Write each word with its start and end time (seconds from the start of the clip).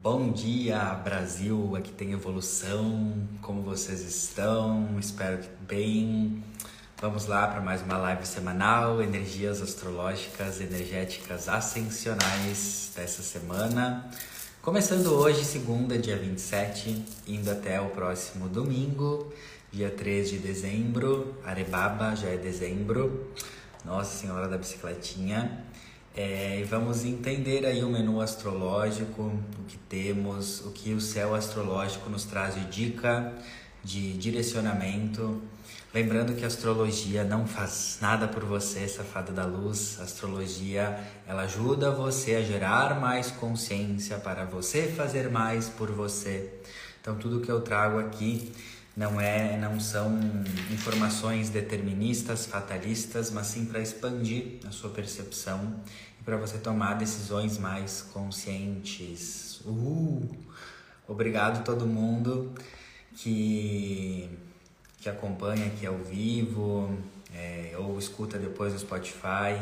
Bom 0.00 0.32
dia, 0.32 0.78
Brasil! 1.04 1.76
Aqui 1.76 1.92
tem 1.92 2.12
evolução. 2.12 3.28
Como 3.42 3.60
vocês 3.62 4.00
estão? 4.00 4.98
Espero 4.98 5.38
que 5.38 5.48
bem. 5.68 6.42
Vamos 6.98 7.26
lá 7.26 7.46
para 7.46 7.60
mais 7.60 7.82
uma 7.82 7.98
live 7.98 8.26
semanal, 8.26 9.02
energias 9.02 9.60
astrológicas, 9.60 10.62
energéticas 10.62 11.46
ascensionais 11.46 12.90
dessa 12.96 13.22
semana. 13.22 14.10
Começando 14.62 15.08
hoje, 15.08 15.44
segunda, 15.44 15.98
dia 15.98 16.16
27, 16.16 17.04
indo 17.28 17.50
até 17.50 17.78
o 17.78 17.90
próximo 17.90 18.48
domingo, 18.48 19.30
dia 19.70 19.90
3 19.90 20.30
de 20.30 20.38
dezembro. 20.38 21.36
Arebaba 21.44 22.16
já 22.16 22.28
é 22.28 22.38
dezembro. 22.38 23.30
Nossa 23.84 24.16
Senhora 24.16 24.48
da 24.48 24.56
Bicicletinha. 24.56 25.66
É, 26.14 26.60
e 26.60 26.64
vamos 26.64 27.06
entender 27.06 27.64
aí 27.64 27.82
o 27.82 27.88
menu 27.88 28.20
astrológico, 28.20 29.22
o 29.22 29.64
que 29.66 29.78
temos, 29.78 30.60
o 30.60 30.70
que 30.70 30.92
o 30.92 31.00
céu 31.00 31.34
astrológico 31.34 32.10
nos 32.10 32.24
traz 32.24 32.54
de 32.54 32.64
dica, 32.66 33.32
de 33.82 34.12
direcionamento. 34.18 35.40
Lembrando 35.94 36.34
que 36.34 36.44
a 36.44 36.48
astrologia 36.48 37.24
não 37.24 37.46
faz 37.46 37.98
nada 38.00 38.28
por 38.28 38.44
você, 38.44 38.86
safada 38.86 39.32
da 39.32 39.46
luz. 39.46 39.98
A 40.00 40.04
astrologia, 40.04 40.98
ela 41.26 41.42
ajuda 41.42 41.90
você 41.90 42.34
a 42.34 42.42
gerar 42.42 43.00
mais 43.00 43.30
consciência 43.30 44.18
para 44.18 44.44
você 44.44 44.88
fazer 44.88 45.30
mais 45.30 45.70
por 45.70 45.90
você. 45.90 46.52
Então 47.00 47.16
tudo 47.16 47.40
que 47.40 47.50
eu 47.50 47.62
trago 47.62 47.98
aqui 47.98 48.52
não 48.96 49.20
é, 49.20 49.56
não 49.56 49.80
são 49.80 50.18
informações 50.70 51.48
deterministas, 51.48 52.46
fatalistas, 52.46 53.30
mas 53.30 53.46
sim 53.46 53.64
para 53.64 53.80
expandir 53.80 54.58
a 54.66 54.70
sua 54.70 54.90
percepção 54.90 55.80
e 56.20 56.24
para 56.24 56.36
você 56.36 56.58
tomar 56.58 56.94
decisões 56.94 57.58
mais 57.58 58.02
conscientes. 58.12 59.60
Uh! 59.64 60.28
Obrigado 61.08 61.64
todo 61.64 61.86
mundo 61.86 62.52
que 63.16 64.30
que 65.00 65.08
acompanha 65.08 65.66
aqui 65.66 65.84
ao 65.84 65.98
vivo 65.98 66.96
é, 67.34 67.74
ou 67.76 67.98
escuta 67.98 68.38
depois 68.38 68.72
no 68.72 68.78
Spotify. 68.78 69.58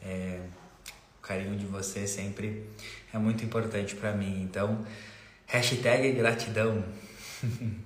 É, 0.00 0.40
o 1.18 1.22
carinho 1.22 1.56
de 1.58 1.66
você 1.66 2.06
sempre 2.06 2.64
é 3.12 3.18
muito 3.18 3.44
importante 3.44 3.96
para 3.96 4.12
mim. 4.12 4.42
Então, 4.42 4.86
hashtag 5.46 6.12
gratidão. 6.12 6.84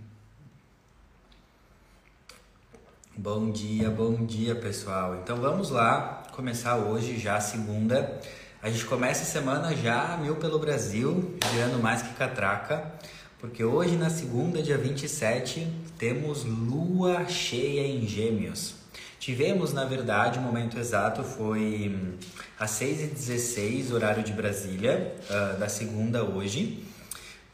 Bom 3.23 3.51
dia, 3.51 3.91
bom 3.91 4.25
dia 4.25 4.55
pessoal. 4.55 5.21
Então 5.23 5.37
vamos 5.37 5.69
lá 5.69 6.23
começar 6.33 6.79
hoje 6.79 7.19
já 7.19 7.39
segunda. 7.39 8.19
A 8.63 8.71
gente 8.71 8.87
começa 8.87 9.25
a 9.25 9.27
semana 9.27 9.77
já 9.77 10.17
mil 10.17 10.37
pelo 10.37 10.59
Brasil, 10.59 11.37
girando 11.53 11.83
mais 11.83 12.01
que 12.01 12.15
catraca, 12.15 12.91
porque 13.39 13.63
hoje 13.63 13.95
na 13.95 14.09
segunda, 14.09 14.63
dia 14.63 14.79
27, 14.79 15.71
temos 15.99 16.45
lua 16.45 17.27
cheia 17.29 17.87
em 17.87 18.07
Gêmeos. 18.07 18.77
Tivemos, 19.19 19.75
na 19.75 19.85
verdade, 19.85 20.39
o 20.39 20.43
momento 20.43 20.79
exato 20.79 21.23
foi 21.23 21.95
hum, 21.95 22.15
às 22.59 22.71
6h16, 22.71 23.93
horário 23.93 24.23
de 24.23 24.33
Brasília, 24.33 25.15
uh, 25.29 25.61
da 25.61 25.69
segunda 25.69 26.25
hoje. 26.25 26.90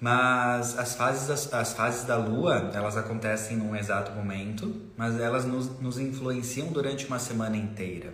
Mas 0.01 0.79
as 0.79 0.95
fases, 0.95 1.31
as, 1.31 1.53
as, 1.55 1.73
fases 1.73 2.05
da 2.05 2.17
Lua, 2.17 2.71
elas 2.75 2.97
acontecem 2.97 3.57
num 3.57 3.75
exato 3.75 4.13
momento, 4.13 4.75
mas 4.97 5.19
elas 5.19 5.45
nos, 5.45 5.81
nos 5.81 5.99
influenciam 5.99 6.69
durante 6.69 7.07
uma 7.07 7.19
semana 7.19 7.57
inteira. 7.57 8.13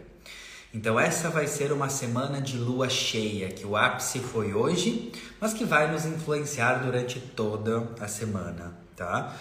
Então 0.73 0.99
essa 0.99 1.29
vai 1.29 1.47
ser 1.47 1.71
uma 1.71 1.91
semana 1.91 2.41
de 2.41 2.57
lua 2.57 2.89
cheia, 2.89 3.49
que 3.49 3.67
o 3.67 3.77
ápice 3.77 4.21
foi 4.21 4.55
hoje, 4.55 5.13
mas 5.39 5.53
que 5.53 5.67
vai 5.67 5.91
nos 5.93 6.07
influenciar 6.07 6.83
durante 6.83 7.21
toda 7.21 7.89
a 8.01 8.09
semana, 8.09 8.73
tá? 8.97 9.37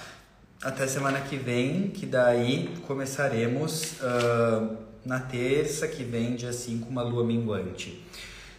Até 0.62 0.86
semana 0.88 1.22
que 1.22 1.38
vem, 1.38 1.88
que 1.88 2.06
daí 2.06 2.76
começaremos 2.86 3.94
uh, 4.02 4.78
na 5.06 5.20
terça 5.20 5.88
que 5.88 6.04
vem, 6.04 6.36
dia 6.36 6.52
5, 6.52 6.90
uma 6.90 7.02
lua 7.02 7.24
minguante. 7.24 8.04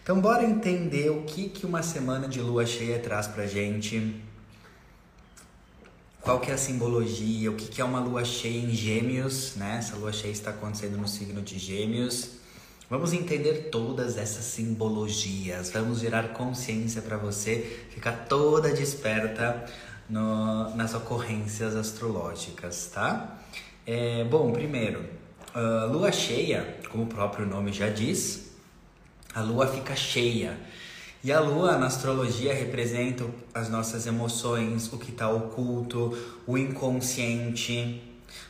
Então, 0.03 0.21
bora 0.21 0.43
entender 0.43 1.11
o 1.11 1.23
que, 1.23 1.49
que 1.49 1.65
uma 1.65 1.81
semana 1.81 2.27
de 2.27 2.41
lua 2.41 2.67
cheia 2.67 2.99
traz 2.99 3.29
pra 3.29 3.47
gente. 3.47 4.21
Qual 6.21 6.41
que 6.41 6.51
é 6.51 6.55
a 6.55 6.59
simbologia, 6.59 7.49
o 7.53 7.55
que, 7.55 7.69
que 7.69 7.81
é 7.81 7.85
uma 7.85 8.01
lua 8.01 8.25
cheia 8.25 8.59
em 8.59 8.71
gêmeos, 8.71 9.55
né? 9.55 9.77
Essa 9.79 9.95
lua 9.95 10.13
cheia 10.13 10.33
está 10.33 10.51
acontecendo 10.51 10.99
no 10.99 11.07
signo 11.07 11.41
de 11.41 11.57
gêmeos. 11.57 12.33
Vamos 12.91 13.13
entender 13.13 13.71
todas 13.71 14.17
essas 14.19 14.45
simbologias, 14.45 15.71
vamos 15.71 16.01
gerar 16.01 16.33
consciência 16.33 17.01
para 17.01 17.17
você 17.17 17.87
ficar 17.91 18.27
toda 18.29 18.73
desperta 18.73 19.65
no, 20.11 20.75
nas 20.75 20.95
ocorrências 20.95 21.77
astrológicas, 21.77 22.91
tá? 22.93 23.39
É, 23.87 24.25
bom, 24.25 24.51
primeiro, 24.51 25.05
uh, 25.55 25.93
lua 25.93 26.11
cheia, 26.11 26.77
como 26.91 27.05
o 27.05 27.07
próprio 27.07 27.47
nome 27.47 27.73
já 27.73 27.89
diz, 27.89 28.42
a 29.35 29.41
lua 29.41 29.67
fica 29.67 29.97
cheia. 29.97 30.59
E 31.25 31.33
a 31.33 31.41
lua 31.41 31.79
na 31.79 31.87
astrologia 31.87 32.53
representa 32.53 33.25
as 33.55 33.69
nossas 33.69 34.07
emoções, 34.07 34.93
o 34.93 34.99
que 34.99 35.11
está 35.13 35.29
oculto, 35.29 36.17
o 36.47 36.59
inconsciente, 36.59 38.03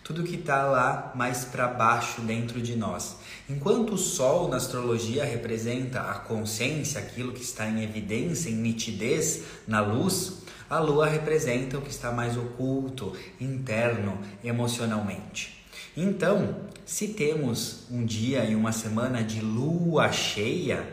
tudo 0.02 0.22
que 0.22 0.36
está 0.36 0.64
lá 0.64 1.12
mais 1.14 1.44
para 1.44 1.68
baixo 1.68 2.22
dentro 2.22 2.62
de 2.62 2.74
nós. 2.74 3.16
Enquanto 3.48 3.94
o 3.94 3.98
sol 3.98 4.48
na 4.48 4.56
astrologia 4.56 5.24
representa 5.24 6.00
a 6.00 6.14
consciência, 6.14 7.00
aquilo 7.00 7.32
que 7.32 7.42
está 7.42 7.68
em 7.68 7.82
evidência, 7.82 8.48
em 8.48 8.54
nitidez, 8.54 9.42
na 9.68 9.80
luz, 9.80 10.42
a 10.70 10.78
lua 10.78 11.06
representa 11.06 11.76
o 11.76 11.82
que 11.82 11.90
está 11.90 12.10
mais 12.10 12.36
oculto, 12.36 13.14
interno, 13.38 14.18
emocionalmente. 14.42 15.61
Então, 15.94 16.56
se 16.86 17.08
temos 17.08 17.84
um 17.90 18.04
dia 18.04 18.44
e 18.46 18.54
uma 18.54 18.72
semana 18.72 19.22
de 19.22 19.42
lua 19.42 20.10
cheia, 20.10 20.88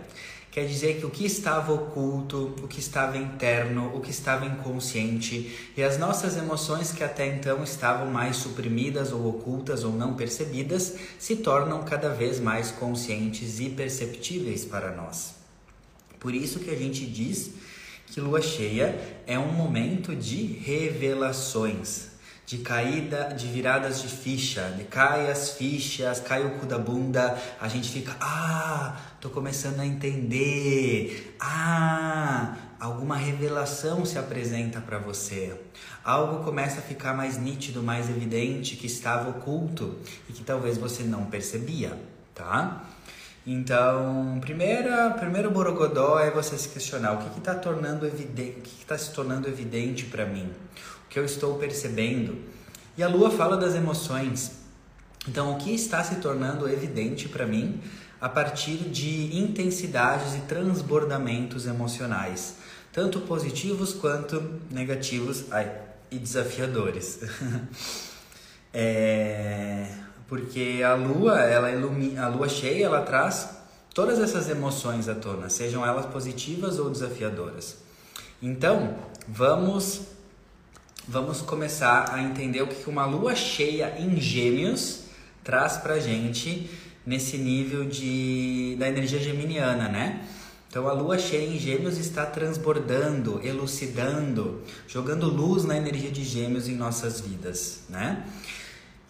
quer 0.52 0.66
dizer 0.66 1.00
que 1.00 1.06
o 1.06 1.10
que 1.10 1.26
estava 1.26 1.72
oculto, 1.72 2.54
o 2.62 2.68
que 2.68 2.82
estava 2.82 3.18
interno, 3.18 3.96
o 3.96 4.02
que 4.02 4.12
estava 4.12 4.46
inconsciente 4.46 5.72
e 5.78 5.82
as 5.82 5.98
nossas 5.98 6.36
emoções 6.36 6.92
que 6.92 7.02
até 7.02 7.28
então 7.28 7.64
estavam 7.64 8.12
mais 8.12 8.36
suprimidas 8.36 9.14
ou 9.14 9.26
ocultas 9.30 9.86
ou 9.86 9.94
não 9.94 10.16
percebidas 10.16 10.96
se 11.18 11.38
tornam 11.38 11.82
cada 11.84 12.10
vez 12.10 12.42
mais 12.42 12.70
conscientes 12.70 13.62
e 13.62 13.70
perceptíveis 13.70 14.66
para 14.66 14.92
nós. 14.94 15.36
Por 16.20 16.36
isso 16.36 16.60
que 16.60 16.72
a 16.72 16.76
gente 16.76 17.06
diz 17.06 17.52
que 18.08 18.20
lua 18.20 18.42
cheia 18.42 19.00
é 19.26 19.40
um 19.40 19.54
momento 19.54 20.14
de 20.14 20.44
revelações, 20.46 22.09
de 22.50 22.58
caída, 22.58 23.26
de 23.26 23.46
viradas 23.46 24.02
de 24.02 24.08
ficha, 24.08 24.74
de 24.76 24.84
cai 24.86 25.30
as 25.30 25.52
fichas, 25.52 26.20
cai 26.20 26.44
o 26.44 26.58
cu 26.58 26.66
da 26.66 26.80
bunda, 26.80 27.38
a 27.62 27.68
gente 27.68 27.92
fica, 27.92 28.16
ah, 28.20 28.98
tô 29.22 29.30
começando 29.30 29.80
a 29.80 29.86
entender, 29.86 31.38
ah, 31.40 32.56
alguma 32.80 33.16
revelação 33.16 34.04
se 34.04 34.18
apresenta 34.18 34.82
para 34.82 34.98
você, 34.98 35.54
algo 36.04 36.44
começa 36.44 36.80
a 36.80 36.82
ficar 36.82 37.14
mais 37.14 37.38
nítido, 37.38 37.84
mais 37.84 38.10
evidente 38.10 38.76
que 38.76 38.88
estava 38.88 39.30
oculto 39.30 40.00
e 40.28 40.34
que 40.34 40.44
talvez 40.44 40.76
você 40.76 41.04
não 41.04 41.26
percebia, 41.26 41.96
tá? 42.34 42.84
Então, 43.46 44.40
primeira, 44.42 45.12
primeiro 45.12 45.52
borogodó 45.52 46.20
é 46.20 46.32
você 46.32 46.58
se 46.58 46.70
questionar 46.70 47.14
o 47.14 47.18
que 47.20 47.38
está 47.38 47.54
tornando 47.54 48.08
evidente, 48.08 48.58
o 48.58 48.62
que 48.62 48.82
está 48.82 48.98
se 48.98 49.14
tornando 49.14 49.48
evidente 49.48 50.06
para 50.06 50.26
mim 50.26 50.52
que 51.10 51.18
eu 51.18 51.26
estou 51.26 51.56
percebendo. 51.58 52.38
E 52.98 53.04
a 53.04 53.08
lua 53.08 53.32
fala 53.32 53.58
das 53.58 53.76
emoções. 53.76 54.52
Então, 55.28 55.54
o 55.54 55.58
que 55.58 55.74
está 55.74 56.04
se 56.04 56.16
tornando 56.16 56.68
evidente 56.68 57.28
para 57.28 57.46
mim 57.46 57.82
a 58.22 58.28
partir 58.28 58.78
de 58.78 59.38
intensidades 59.38 60.36
e 60.36 60.40
transbordamentos 60.42 61.66
emocionais, 61.66 62.56
tanto 62.92 63.22
positivos 63.22 63.94
quanto 63.94 64.60
negativos 64.70 65.46
ai, 65.52 65.72
e 66.12 66.20
desafiadores. 66.20 67.20
é, 68.74 69.88
porque 70.28 70.82
a 70.86 70.96
lua, 70.96 71.40
ela 71.40 71.72
ilumina, 71.72 72.26
a 72.26 72.28
lua 72.28 72.50
cheia, 72.50 72.86
ela 72.86 73.02
traz 73.02 73.50
todas 73.94 74.20
essas 74.20 74.50
emoções 74.50 75.08
à 75.08 75.16
tona, 75.16 75.50
sejam 75.50 75.86
elas 75.86 76.06
positivas 76.06 76.78
ou 76.78 76.90
desafiadoras. 76.90 77.78
Então, 78.42 78.98
vamos 79.28 80.02
vamos 81.08 81.42
começar 81.42 82.14
a 82.14 82.22
entender 82.22 82.62
o 82.62 82.68
que 82.68 82.90
uma 82.90 83.06
lua 83.06 83.36
cheia 83.36 83.96
em 84.00 84.20
Gêmeos 84.20 85.02
traz 85.44 85.78
pra 85.78 86.00
gente 86.00 86.70
nesse 87.06 87.38
nível 87.38 87.86
de 87.86 88.76
da 88.78 88.88
energia 88.88 89.20
geminiana, 89.20 89.88
né? 89.88 90.24
Então 90.70 90.88
a 90.88 90.94
lua 90.94 91.18
cheia 91.18 91.48
em 91.48 91.58
Gêmeos 91.58 91.98
está 91.98 92.26
transbordando, 92.26 93.42
elucidando, 93.44 94.62
jogando 94.88 95.28
luz 95.28 95.64
na 95.64 95.76
energia 95.76 96.12
de 96.12 96.24
Gêmeos 96.24 96.70
em 96.70 96.76
nossas 96.76 97.20
vidas, 97.22 97.82
né? 97.90 98.24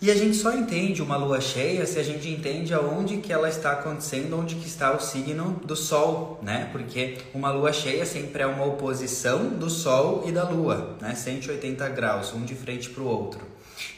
E 0.01 0.09
a 0.09 0.15
gente 0.15 0.37
só 0.37 0.53
entende 0.53 1.01
uma 1.01 1.17
lua 1.17 1.41
cheia 1.41 1.85
se 1.85 1.99
a 1.99 2.03
gente 2.03 2.29
entende 2.29 2.73
aonde 2.73 3.17
que 3.17 3.33
ela 3.33 3.49
está 3.49 3.73
acontecendo, 3.73 4.39
onde 4.39 4.55
que 4.55 4.65
está 4.65 4.95
o 4.95 4.99
signo 5.01 5.59
do 5.65 5.75
sol, 5.75 6.39
né? 6.41 6.69
Porque 6.71 7.17
uma 7.33 7.51
lua 7.51 7.73
cheia 7.73 8.05
sempre 8.05 8.43
é 8.43 8.45
uma 8.45 8.63
oposição 8.63 9.49
do 9.49 9.69
sol 9.69 10.23
e 10.25 10.31
da 10.31 10.47
lua, 10.47 10.95
né? 11.01 11.13
180 11.13 11.89
graus, 11.89 12.33
um 12.33 12.45
de 12.45 12.55
frente 12.55 12.89
para 12.89 13.03
o 13.03 13.07
outro. 13.07 13.41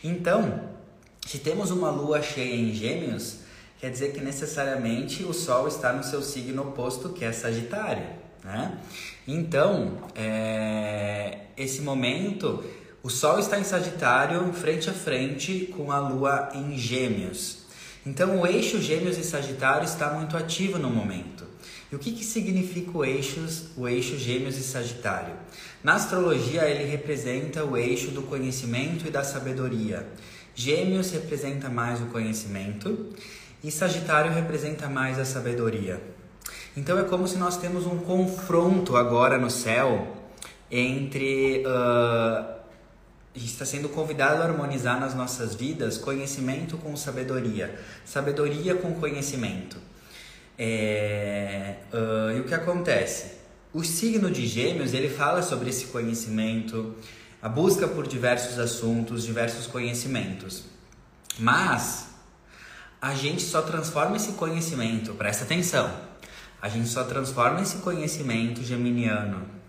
Então, 0.03 0.61
se 1.27 1.37
temos 1.37 1.69
uma 1.69 1.91
lua 1.91 2.19
cheia 2.19 2.55
em 2.55 2.73
gêmeos, 2.73 3.35
quer 3.79 3.91
dizer 3.91 4.11
que 4.11 4.21
necessariamente 4.21 5.23
o 5.23 5.33
sol 5.33 5.67
está 5.67 5.93
no 5.93 6.03
seu 6.03 6.23
signo 6.23 6.63
oposto, 6.63 7.09
que 7.09 7.23
é 7.23 7.31
Sagitário, 7.31 8.07
né? 8.43 8.79
Então, 9.27 9.99
é... 10.15 11.41
esse 11.55 11.81
momento 11.83 12.63
o 13.03 13.09
Sol 13.09 13.39
está 13.39 13.59
em 13.59 13.63
Sagitário, 13.63 14.53
frente 14.53 14.89
a 14.89 14.93
frente 14.93 15.73
com 15.75 15.91
a 15.91 15.99
Lua 15.99 16.49
em 16.53 16.77
Gêmeos. 16.77 17.59
Então, 18.05 18.39
o 18.39 18.45
eixo 18.45 18.79
Gêmeos 18.79 19.17
e 19.17 19.23
Sagitário 19.23 19.85
está 19.85 20.11
muito 20.11 20.37
ativo 20.37 20.77
no 20.77 20.89
momento. 20.89 21.45
E 21.91 21.95
o 21.95 21.99
que, 21.99 22.11
que 22.11 22.23
significa 22.23 22.97
o 22.97 23.03
eixo, 23.03 23.45
o 23.75 23.87
eixo 23.87 24.17
Gêmeos 24.17 24.57
e 24.57 24.63
Sagitário? 24.63 25.33
Na 25.83 25.95
astrologia, 25.95 26.69
ele 26.69 26.83
representa 26.83 27.65
o 27.65 27.75
eixo 27.75 28.11
do 28.11 28.21
conhecimento 28.21 29.07
e 29.07 29.11
da 29.11 29.23
sabedoria. 29.23 30.07
Gêmeos 30.53 31.11
representa 31.11 31.69
mais 31.69 32.01
o 32.01 32.05
conhecimento 32.05 33.09
e 33.63 33.71
Sagitário 33.71 34.31
representa 34.31 34.87
mais 34.87 35.17
a 35.17 35.25
sabedoria. 35.25 36.01
Então 36.77 36.99
é 36.99 37.03
como 37.03 37.27
se 37.27 37.37
nós 37.37 37.57
temos 37.57 37.85
um 37.85 37.97
confronto 37.97 38.95
agora 38.95 39.37
no 39.37 39.49
céu 39.49 40.17
entre 40.69 41.63
uh, 41.65 42.60
está 43.35 43.65
sendo 43.65 43.89
convidado 43.89 44.41
a 44.41 44.45
harmonizar 44.45 44.99
nas 44.99 45.15
nossas 45.15 45.55
vidas 45.55 45.97
conhecimento 45.97 46.77
com 46.77 46.95
sabedoria, 46.97 47.79
sabedoria 48.05 48.75
com 48.75 48.93
conhecimento. 48.95 49.77
É, 50.57 51.77
uh, 51.93 52.37
e 52.37 52.39
o 52.41 52.43
que 52.43 52.53
acontece? 52.53 53.39
O 53.73 53.83
signo 53.83 54.29
de 54.29 54.45
Gêmeos 54.45 54.93
ele 54.93 55.09
fala 55.09 55.41
sobre 55.41 55.69
esse 55.69 55.85
conhecimento, 55.87 56.93
a 57.41 57.47
busca 57.47 57.87
por 57.87 58.05
diversos 58.05 58.59
assuntos, 58.59 59.23
diversos 59.23 59.65
conhecimentos. 59.65 60.65
Mas 61.39 62.09
a 63.01 63.15
gente 63.15 63.41
só 63.41 63.61
transforma 63.61 64.17
esse 64.17 64.33
conhecimento, 64.33 65.13
presta 65.13 65.45
atenção, 65.45 65.89
a 66.61 66.67
gente 66.67 66.89
só 66.89 67.05
transforma 67.05 67.61
esse 67.61 67.77
conhecimento 67.77 68.61
geminiano 68.61 69.60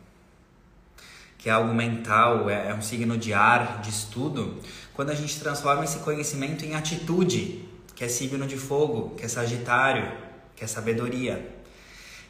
que 1.43 1.49
é 1.49 1.53
algo 1.53 1.75
mental, 1.75 2.49
é, 2.49 2.69
é 2.71 2.75
um 2.75 2.81
signo 2.81 3.19
de 3.19 3.35
ar, 3.35 3.81
de 3.83 3.91
estudo, 3.91 4.59
quando 4.95 5.11
a 5.11 5.15
gente 5.15 5.41
transforma 5.41 5.83
esse 5.83 5.99
conhecimento 5.99 6.65
em 6.65 6.77
atitude, 6.77 7.69
que 7.97 8.05
é 8.05 8.09
signo 8.09 8.47
de 8.47 8.57
fogo, 8.57 9.17
que 9.17 9.25
é 9.25 9.29
Sagitário, 9.29 10.09
que 10.55 10.63
é 10.63 10.67
sabedoria. 10.69 11.63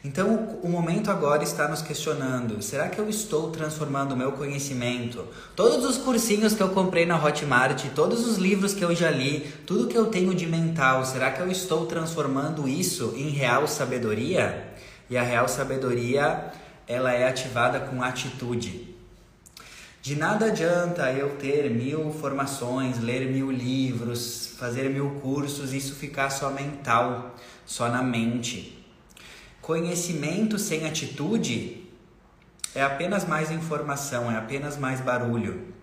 Então, 0.03 0.59
o 0.63 0.67
momento 0.67 1.11
agora 1.11 1.43
está 1.43 1.67
nos 1.67 1.81
questionando: 1.81 2.61
será 2.61 2.89
que 2.89 2.99
eu 2.99 3.07
estou 3.07 3.51
transformando 3.51 4.13
o 4.13 4.17
meu 4.17 4.31
conhecimento? 4.31 5.27
Todos 5.55 5.85
os 5.85 5.97
cursinhos 5.97 6.53
que 6.53 6.63
eu 6.63 6.69
comprei 6.69 7.05
na 7.05 7.23
Hotmart, 7.23 7.85
todos 7.93 8.27
os 8.27 8.37
livros 8.37 8.73
que 8.73 8.83
eu 8.83 8.95
já 8.95 9.11
li, 9.11 9.41
tudo 9.65 9.87
que 9.87 9.97
eu 9.97 10.07
tenho 10.07 10.33
de 10.33 10.47
mental, 10.47 11.05
será 11.05 11.31
que 11.31 11.39
eu 11.39 11.49
estou 11.49 11.85
transformando 11.85 12.67
isso 12.67 13.13
em 13.15 13.29
real 13.29 13.67
sabedoria? 13.67 14.73
E 15.09 15.15
a 15.15 15.21
real 15.21 15.47
sabedoria, 15.47 16.51
ela 16.87 17.13
é 17.13 17.27
ativada 17.27 17.79
com 17.79 18.01
atitude. 18.01 18.92
De 20.03 20.17
nada 20.17 20.47
adianta 20.47 21.13
eu 21.13 21.37
ter 21.37 21.69
mil 21.69 22.11
formações, 22.11 22.99
ler 22.99 23.31
mil 23.31 23.49
livros, 23.49 24.53
fazer 24.57 24.89
mil 24.89 25.11
cursos, 25.21 25.71
isso 25.71 25.95
ficar 25.95 26.29
só 26.29 26.49
mental, 26.49 27.33
só 27.65 27.87
na 27.87 28.03
mente. 28.03 28.85
Conhecimento 29.61 30.59
sem 30.59 30.85
atitude 30.85 31.85
é 32.75 32.83
apenas 32.83 33.25
mais 33.25 33.49
informação, 33.49 34.29
é 34.29 34.35
apenas 34.35 34.75
mais 34.75 34.99
barulho. 34.99 35.73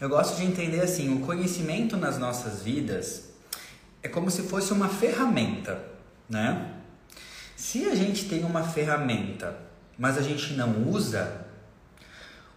Eu 0.00 0.08
gosto 0.08 0.36
de 0.36 0.44
entender 0.44 0.80
assim: 0.80 1.14
o 1.14 1.24
conhecimento 1.24 1.96
nas 1.96 2.18
nossas 2.18 2.64
vidas 2.64 3.30
é 4.02 4.08
como 4.08 4.32
se 4.32 4.42
fosse 4.42 4.72
uma 4.72 4.88
ferramenta, 4.88 5.80
né? 6.28 6.74
Se 7.54 7.84
a 7.84 7.94
gente 7.94 8.28
tem 8.28 8.42
uma 8.42 8.64
ferramenta, 8.64 9.56
mas 9.96 10.18
a 10.18 10.22
gente 10.22 10.54
não 10.54 10.88
usa, 10.88 11.46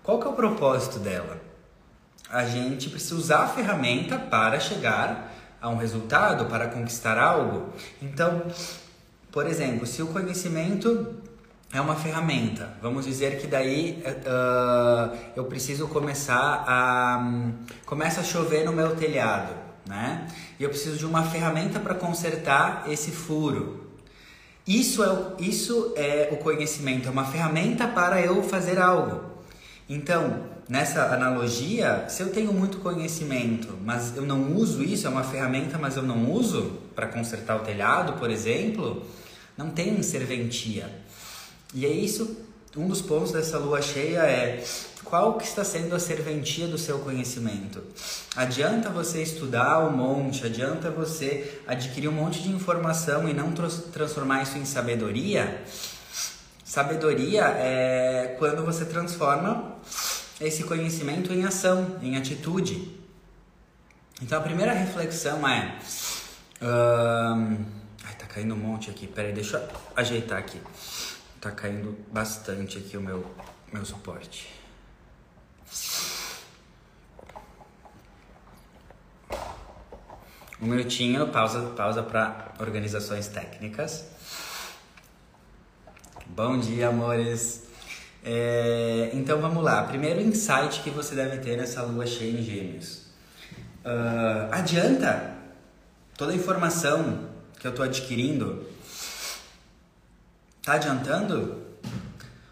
qual 0.04 0.20
que 0.20 0.28
é 0.28 0.30
o 0.30 0.34
propósito 0.34 1.00
dela? 1.00 1.40
A 2.30 2.46
gente 2.46 2.90
precisa 2.90 3.16
usar 3.16 3.44
a 3.44 3.48
ferramenta 3.48 4.18
para 4.18 4.60
chegar 4.60 5.32
a 5.62 5.70
um 5.70 5.78
resultado, 5.78 6.46
para 6.46 6.68
conquistar 6.68 7.20
algo. 7.20 7.70
Então, 8.02 8.42
por 9.32 9.46
exemplo, 9.46 9.86
se 9.86 10.02
o 10.02 10.08
conhecimento 10.08 11.16
é 11.74 11.80
uma 11.80 11.96
ferramenta, 11.96 12.70
vamos 12.82 13.06
dizer 13.06 13.40
que 13.40 13.48
daí 13.48 14.04
uh, 14.06 15.18
eu 15.36 15.46
preciso 15.46 15.88
começar 15.88 16.66
a 16.68 17.18
um, 17.18 17.54
começa 17.86 18.22
a 18.22 18.24
chover 18.24 18.66
no 18.66 18.74
meu 18.74 18.96
telhado, 18.96 19.54
né? 19.88 20.28
E 20.60 20.64
eu 20.64 20.70
preciso 20.70 20.98
de 20.98 21.06
uma 21.06 21.24
ferramenta 21.24 21.80
para 21.80 21.96
consertar 21.96 22.86
esse 22.90 23.12
furo. 23.12 23.90
Isso 24.68 25.04
é, 25.04 25.44
isso 25.44 25.94
é 25.96 26.30
o 26.32 26.38
conhecimento, 26.38 27.08
é 27.08 27.12
uma 27.12 27.26
ferramenta 27.26 27.88
para 27.88 28.22
eu 28.22 28.44
fazer 28.44 28.78
algo. 28.78 29.31
Então, 29.94 30.44
nessa 30.70 31.14
analogia, 31.14 32.06
se 32.08 32.24
eu 32.24 32.32
tenho 32.32 32.54
muito 32.54 32.78
conhecimento, 32.78 33.78
mas 33.84 34.16
eu 34.16 34.26
não 34.26 34.56
uso 34.56 34.82
isso, 34.82 35.06
é 35.06 35.10
uma 35.10 35.22
ferramenta, 35.22 35.78
mas 35.78 35.98
eu 35.98 36.02
não 36.02 36.32
uso 36.32 36.78
para 36.96 37.08
consertar 37.08 37.58
o 37.58 37.60
telhado, 37.60 38.14
por 38.14 38.32
exemplo, 38.32 39.06
não 39.58 39.70
tem 39.70 40.02
serventia. 40.02 40.90
E 41.74 41.86
é 41.86 41.90
isso, 41.90 42.38
um 42.78 42.88
dos 42.88 43.02
pontos 43.02 43.34
dessa 43.34 43.58
lua 43.58 43.82
cheia 43.82 44.20
é 44.20 44.64
qual 45.04 45.38
que 45.38 45.44
está 45.44 45.62
sendo 45.62 45.94
a 45.94 46.00
serventia 46.00 46.68
do 46.68 46.78
seu 46.78 47.00
conhecimento. 47.00 47.84
Adianta 48.34 48.90
você 48.90 49.22
estudar 49.22 49.86
um 49.86 49.92
monte, 49.92 50.46
adianta 50.46 50.90
você 50.90 51.60
adquirir 51.68 52.08
um 52.08 52.14
monte 52.14 52.42
de 52.42 52.50
informação 52.50 53.28
e 53.28 53.34
não 53.34 53.52
transformar 53.52 54.44
isso 54.44 54.58
em 54.58 54.64
sabedoria? 54.64 55.62
Sabedoria 56.72 57.48
é 57.58 58.38
quando 58.40 58.64
você 58.64 58.86
transforma 58.86 59.76
esse 60.40 60.64
conhecimento 60.64 61.34
em 61.34 61.44
ação, 61.44 62.00
em 62.02 62.16
atitude. 62.16 62.98
Então 64.22 64.40
a 64.40 64.42
primeira 64.42 64.72
reflexão 64.72 65.46
é. 65.46 65.78
Ai, 66.62 68.16
tá 68.18 68.26
caindo 68.26 68.54
um 68.54 68.58
monte 68.58 68.90
aqui. 68.90 69.06
Peraí, 69.06 69.34
deixa 69.34 69.58
eu 69.58 69.68
ajeitar 69.98 70.40
aqui. 70.40 70.62
Tá 71.42 71.52
caindo 71.52 71.98
bastante 72.10 72.78
aqui 72.78 72.96
o 72.96 73.02
meu, 73.02 73.30
meu 73.74 73.84
suporte. 73.84 74.50
Um 80.62 80.68
minutinho, 80.68 81.28
pausa, 81.28 81.74
pausa 81.76 82.02
para 82.02 82.54
organizações 82.62 83.28
técnicas. 83.28 84.06
Bom 86.34 86.58
dia, 86.60 86.88
amores! 86.88 87.64
É, 88.24 89.10
então 89.12 89.42
vamos 89.42 89.62
lá. 89.62 89.84
Primeiro 89.84 90.22
insight 90.22 90.82
que 90.82 90.90
você 90.90 91.14
deve 91.14 91.40
ter 91.40 91.58
nessa 91.58 91.82
lua 91.84 92.08
cheia 92.08 92.40
em 92.40 92.42
Gêmeos. 92.42 93.02
Uh, 93.84 94.48
adianta 94.50 95.34
toda 96.18 96.32
a 96.32 96.36
informação 96.36 97.28
que 97.60 97.68
eu 97.68 97.72
estou 97.72 97.84
adquirindo? 97.84 98.66
Tá 100.64 100.76
adiantando? 100.76 101.64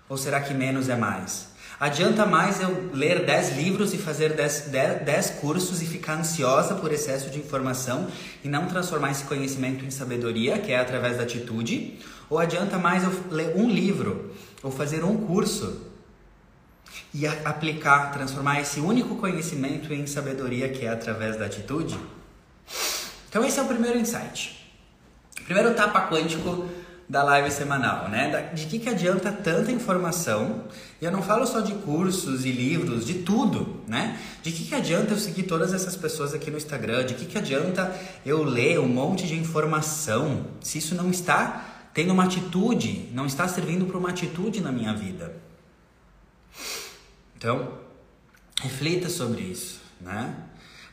Ou 0.09 0.17
será 0.17 0.41
que 0.41 0.53
menos 0.53 0.89
é 0.89 0.97
mais? 0.97 1.47
Adianta 1.79 2.25
mais 2.25 2.59
eu 2.59 2.91
ler 2.93 3.25
10 3.25 3.55
livros 3.55 3.93
e 3.93 3.97
fazer 3.97 4.33
10, 4.33 5.29
cursos 5.39 5.81
e 5.81 5.85
ficar 5.85 6.15
ansiosa 6.15 6.75
por 6.75 6.91
excesso 6.91 7.29
de 7.29 7.39
informação 7.39 8.09
e 8.43 8.49
não 8.49 8.67
transformar 8.67 9.11
esse 9.11 9.23
conhecimento 9.23 9.85
em 9.85 9.89
sabedoria, 9.89 10.59
que 10.59 10.73
é 10.73 10.79
através 10.79 11.15
da 11.15 11.23
atitude? 11.23 11.97
Ou 12.29 12.37
adianta 12.37 12.77
mais 12.77 13.03
eu 13.03 13.11
ler 13.31 13.55
um 13.55 13.69
livro 13.69 14.33
ou 14.61 14.71
fazer 14.71 15.03
um 15.03 15.17
curso 15.25 15.89
e 17.13 17.25
aplicar, 17.25 18.11
transformar 18.11 18.61
esse 18.61 18.79
único 18.79 19.15
conhecimento 19.15 19.93
em 19.93 20.05
sabedoria, 20.05 20.69
que 20.69 20.85
é 20.85 20.89
através 20.89 21.37
da 21.37 21.45
atitude? 21.45 21.97
Então, 23.29 23.43
esse 23.43 23.59
é 23.59 23.61
o 23.61 23.65
primeiro 23.65 23.97
insight. 23.97 24.59
Primeiro 25.45 25.73
tapa 25.73 26.07
quântico 26.07 26.69
da 27.07 27.23
live 27.23 27.49
semanal, 27.49 28.07
né? 28.07 28.51
De 28.53 28.67
que, 28.67 28.77
que 28.77 28.87
adianta 28.87 29.31
tanta 29.31 29.71
informação? 29.71 30.65
E 31.01 31.05
eu 31.05 31.11
não 31.11 31.23
falo 31.23 31.47
só 31.47 31.59
de 31.59 31.73
cursos 31.73 32.45
e 32.45 32.51
livros, 32.51 33.03
de 33.03 33.15
tudo, 33.15 33.81
né? 33.87 34.19
De 34.43 34.51
que, 34.51 34.65
que 34.65 34.75
adianta 34.75 35.13
eu 35.13 35.17
seguir 35.17 35.43
todas 35.43 35.73
essas 35.73 35.95
pessoas 35.95 36.35
aqui 36.35 36.51
no 36.51 36.57
Instagram? 36.57 37.03
De 37.03 37.15
que, 37.15 37.25
que 37.25 37.37
adianta 37.39 37.91
eu 38.23 38.43
ler 38.43 38.79
um 38.79 38.87
monte 38.87 39.25
de 39.25 39.33
informação 39.33 40.45
se 40.61 40.77
isso 40.77 40.93
não 40.93 41.09
está 41.09 41.68
tendo 41.99 42.13
uma 42.13 42.23
atitude, 42.23 43.09
não 43.11 43.25
está 43.25 43.45
servindo 43.45 43.85
para 43.85 43.97
uma 43.97 44.09
atitude 44.09 44.61
na 44.61 44.71
minha 44.71 44.93
vida? 44.93 45.35
Então, 47.35 47.77
reflita 48.61 49.09
sobre 49.09 49.41
isso, 49.41 49.81
né? 49.99 50.33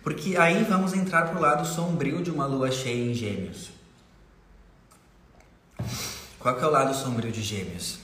Porque 0.02 0.36
aí 0.36 0.64
vamos 0.64 0.94
entrar 0.94 1.28
pro 1.30 1.40
lado 1.40 1.64
sombrio 1.64 2.24
de 2.24 2.30
uma 2.32 2.44
lua 2.44 2.72
cheia 2.72 3.08
em 3.08 3.14
Gêmeos. 3.14 3.70
Qual 6.40 6.56
que 6.56 6.64
é 6.64 6.66
o 6.66 6.70
lado 6.70 6.92
sombrio 6.92 7.30
de 7.30 7.40
Gêmeos? 7.40 8.00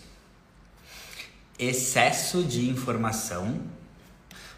Excesso 1.58 2.44
de 2.44 2.70
informação 2.70 3.62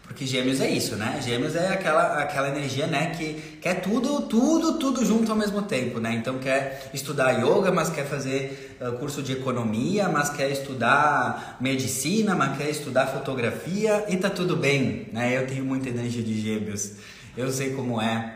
porque 0.07 0.25
gêmeos 0.25 0.61
é 0.61 0.69
isso, 0.69 0.95
né? 0.95 1.19
Gêmeos 1.21 1.55
é 1.55 1.69
aquela, 1.69 2.19
aquela 2.21 2.49
energia, 2.49 2.85
né? 2.85 3.11
Que 3.17 3.57
quer 3.59 3.81
tudo, 3.81 4.21
tudo, 4.21 4.77
tudo 4.77 5.03
junto 5.03 5.31
ao 5.31 5.37
mesmo 5.37 5.63
tempo, 5.63 5.99
né? 5.99 6.13
Então 6.13 6.37
quer 6.37 6.89
estudar 6.93 7.31
yoga, 7.31 7.71
mas 7.71 7.89
quer 7.89 8.05
fazer 8.05 8.77
uh, 8.79 8.93
curso 8.93 9.23
de 9.23 9.33
economia, 9.33 10.07
mas 10.07 10.29
quer 10.29 10.49
estudar 10.51 11.57
medicina, 11.59 12.35
mas 12.35 12.57
quer 12.57 12.69
estudar 12.69 13.07
fotografia 13.07 14.05
e 14.07 14.15
tá 14.15 14.29
tudo 14.29 14.55
bem, 14.55 15.09
né? 15.11 15.35
Eu 15.35 15.47
tenho 15.47 15.65
muita 15.65 15.89
energia 15.89 16.23
de 16.23 16.39
gêmeos. 16.39 16.93
Eu 17.35 17.51
sei 17.51 17.73
como 17.73 17.99
é 17.99 18.35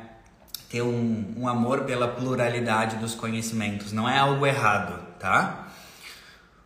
ter 0.70 0.82
um, 0.82 1.34
um 1.38 1.48
amor 1.48 1.82
pela 1.82 2.08
pluralidade 2.08 2.98
dos 2.98 3.14
conhecimentos. 3.14 3.94
Não 3.94 4.10
é 4.10 4.18
algo 4.18 4.46
errado, 4.46 5.00
tá? 5.20 5.69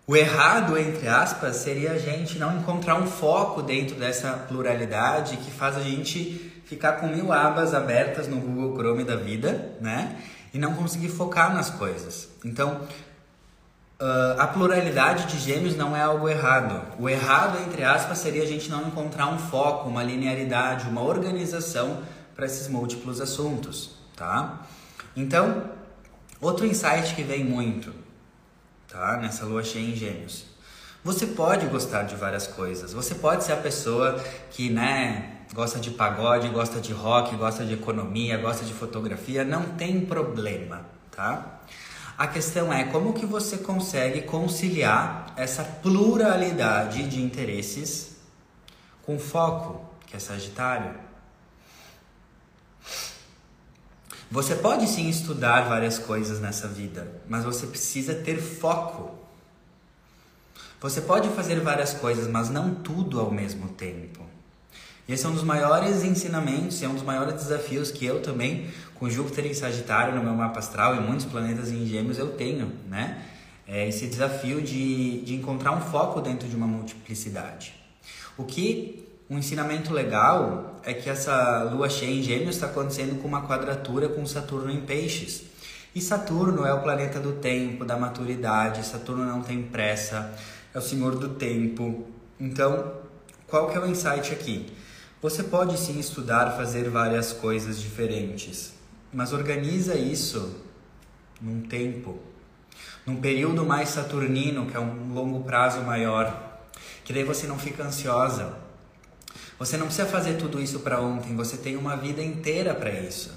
O 0.05 0.17
errado, 0.17 0.77
entre 0.77 1.07
aspas, 1.07 1.55
seria 1.55 1.93
a 1.93 1.97
gente 1.97 2.37
não 2.37 2.57
encontrar 2.57 2.95
um 2.95 3.07
foco 3.07 3.61
dentro 3.61 3.95
dessa 3.95 4.33
pluralidade 4.33 5.37
que 5.37 5.49
faz 5.49 5.77
a 5.77 5.81
gente 5.81 6.51
ficar 6.65 6.93
com 6.93 7.07
mil 7.07 7.31
abas 7.31 7.73
abertas 7.73 8.27
no 8.27 8.35
Google 8.35 8.75
Chrome 8.75 9.05
da 9.05 9.15
vida, 9.15 9.75
né? 9.79 10.21
E 10.53 10.59
não 10.59 10.73
conseguir 10.73 11.07
focar 11.07 11.53
nas 11.53 11.69
coisas. 11.69 12.27
Então, 12.43 12.81
uh, 14.01 14.39
a 14.39 14.45
pluralidade 14.47 15.25
de 15.27 15.39
gêmeos 15.39 15.77
não 15.77 15.95
é 15.95 16.01
algo 16.01 16.27
errado. 16.27 16.81
O 16.99 17.07
errado, 17.07 17.57
entre 17.65 17.85
aspas, 17.85 18.17
seria 18.17 18.43
a 18.43 18.47
gente 18.47 18.69
não 18.69 18.85
encontrar 18.87 19.27
um 19.27 19.39
foco, 19.39 19.87
uma 19.87 20.03
linearidade, 20.03 20.85
uma 20.85 21.01
organização 21.01 21.99
para 22.35 22.45
esses 22.45 22.67
múltiplos 22.67 23.21
assuntos, 23.21 23.91
tá? 24.17 24.63
Então, 25.15 25.63
outro 26.41 26.65
insight 26.65 27.15
que 27.15 27.23
vem 27.23 27.45
muito 27.45 28.02
tá? 28.93 29.17
Nessa 29.17 29.43
lua 29.43 29.63
cheia 29.63 29.89
em 29.89 29.95
Gêmeos. 29.95 30.45
Você 31.03 31.25
pode 31.25 31.65
gostar 31.65 32.03
de 32.03 32.15
várias 32.15 32.45
coisas. 32.45 32.93
Você 32.93 33.15
pode 33.15 33.43
ser 33.43 33.53
a 33.53 33.57
pessoa 33.57 34.23
que, 34.51 34.69
né, 34.69 35.39
gosta 35.53 35.79
de 35.79 35.91
pagode, 35.91 36.47
gosta 36.49 36.79
de 36.79 36.93
rock, 36.93 37.35
gosta 37.35 37.65
de 37.65 37.73
economia, 37.73 38.37
gosta 38.37 38.63
de 38.63 38.73
fotografia, 38.73 39.43
não 39.43 39.63
tem 39.63 40.05
problema, 40.05 40.85
tá? 41.11 41.59
A 42.15 42.27
questão 42.27 42.71
é 42.71 42.83
como 42.85 43.13
que 43.13 43.25
você 43.25 43.57
consegue 43.57 44.21
conciliar 44.21 45.33
essa 45.35 45.63
pluralidade 45.63 47.03
de 47.09 47.21
interesses 47.21 48.17
com 49.01 49.17
foco, 49.17 49.83
que 50.05 50.15
é 50.15 50.19
Sagitário. 50.19 50.93
Você 54.33 54.55
pode 54.55 54.87
sim 54.87 55.07
estudar 55.07 55.69
várias 55.69 55.99
coisas 55.99 56.39
nessa 56.39 56.67
vida, 56.67 57.21
mas 57.29 57.45
você 57.45 57.67
precisa 57.67 58.15
ter 58.15 58.41
foco. 58.41 59.11
Você 60.81 61.01
pode 61.01 61.29
fazer 61.29 61.59
várias 61.59 61.93
coisas, 61.93 62.27
mas 62.27 62.49
não 62.49 62.73
tudo 62.73 63.19
ao 63.19 63.29
mesmo 63.29 63.67
tempo. 63.69 64.25
E 65.07 65.13
esse 65.13 65.23
é 65.23 65.29
um 65.29 65.33
dos 65.33 65.43
maiores 65.43 66.03
ensinamentos, 66.03 66.81
é 66.81 66.87
um 66.87 66.95
dos 66.95 67.03
maiores 67.03 67.35
desafios 67.35 67.91
que 67.91 68.07
eu 68.07 68.23
também, 68.23 68.71
com 68.95 69.07
Júpiter 69.07 69.45
em 69.45 69.53
Sagitário 69.53 70.15
no 70.15 70.23
meu 70.23 70.33
mapa 70.33 70.57
astral 70.57 70.95
e 70.95 70.99
muitos 70.99 71.27
planetas 71.27 71.69
em 71.69 71.85
Gêmeos, 71.85 72.17
eu 72.17 72.31
tenho, 72.31 72.73
né? 72.89 73.23
É 73.67 73.87
esse 73.87 74.07
desafio 74.07 74.63
de, 74.63 75.21
de 75.21 75.35
encontrar 75.35 75.73
um 75.73 75.81
foco 75.81 76.19
dentro 76.19 76.49
de 76.49 76.55
uma 76.55 76.65
multiplicidade. 76.65 77.75
O 78.35 78.43
que 78.43 79.02
um 79.29 79.37
ensinamento 79.37 79.93
legal 79.93 80.81
é 80.83 80.93
que 80.93 81.09
essa 81.09 81.63
lua 81.63 81.89
cheia 81.89 82.11
em 82.11 82.21
Gêmeos 82.21 82.55
está 82.55 82.67
acontecendo 82.67 83.21
com 83.21 83.27
uma 83.27 83.47
quadratura 83.47 84.09
com 84.09 84.25
Saturno 84.25 84.69
em 84.69 84.81
Peixes. 84.81 85.43
E 85.95 86.01
Saturno 86.01 86.65
é 86.65 86.73
o 86.73 86.81
planeta 86.81 87.19
do 87.19 87.33
tempo, 87.33 87.85
da 87.85 87.97
maturidade. 87.97 88.85
Saturno 88.85 89.25
não 89.25 89.41
tem 89.41 89.63
pressa, 89.63 90.33
é 90.73 90.77
o 90.77 90.81
senhor 90.81 91.15
do 91.15 91.29
tempo. 91.29 92.07
Então, 92.39 92.93
qual 93.47 93.69
que 93.69 93.77
é 93.77 93.79
o 93.79 93.87
insight 93.87 94.33
aqui? 94.33 94.65
Você 95.21 95.43
pode 95.43 95.77
sim 95.77 95.99
estudar, 95.99 96.57
fazer 96.57 96.89
várias 96.89 97.31
coisas 97.31 97.79
diferentes, 97.79 98.73
mas 99.13 99.31
organiza 99.31 99.95
isso 99.95 100.57
num 101.39 101.61
tempo, 101.61 102.19
num 103.05 103.15
período 103.17 103.63
mais 103.63 103.89
saturnino, 103.89 104.65
que 104.65 104.75
é 104.75 104.79
um 104.79 105.13
longo 105.13 105.43
prazo 105.45 105.79
maior, 105.81 106.59
que 107.05 107.13
daí 107.13 107.23
você 107.23 107.47
não 107.47 107.57
fica 107.57 107.83
ansiosa, 107.83 108.62
você 109.57 109.77
não 109.77 109.85
precisa 109.85 110.07
fazer 110.07 110.33
tudo 110.37 110.61
isso 110.61 110.79
para 110.79 110.99
ontem, 110.99 111.35
você 111.35 111.57
tem 111.57 111.75
uma 111.75 111.95
vida 111.95 112.21
inteira 112.21 112.73
para 112.73 112.91
isso. 112.91 113.31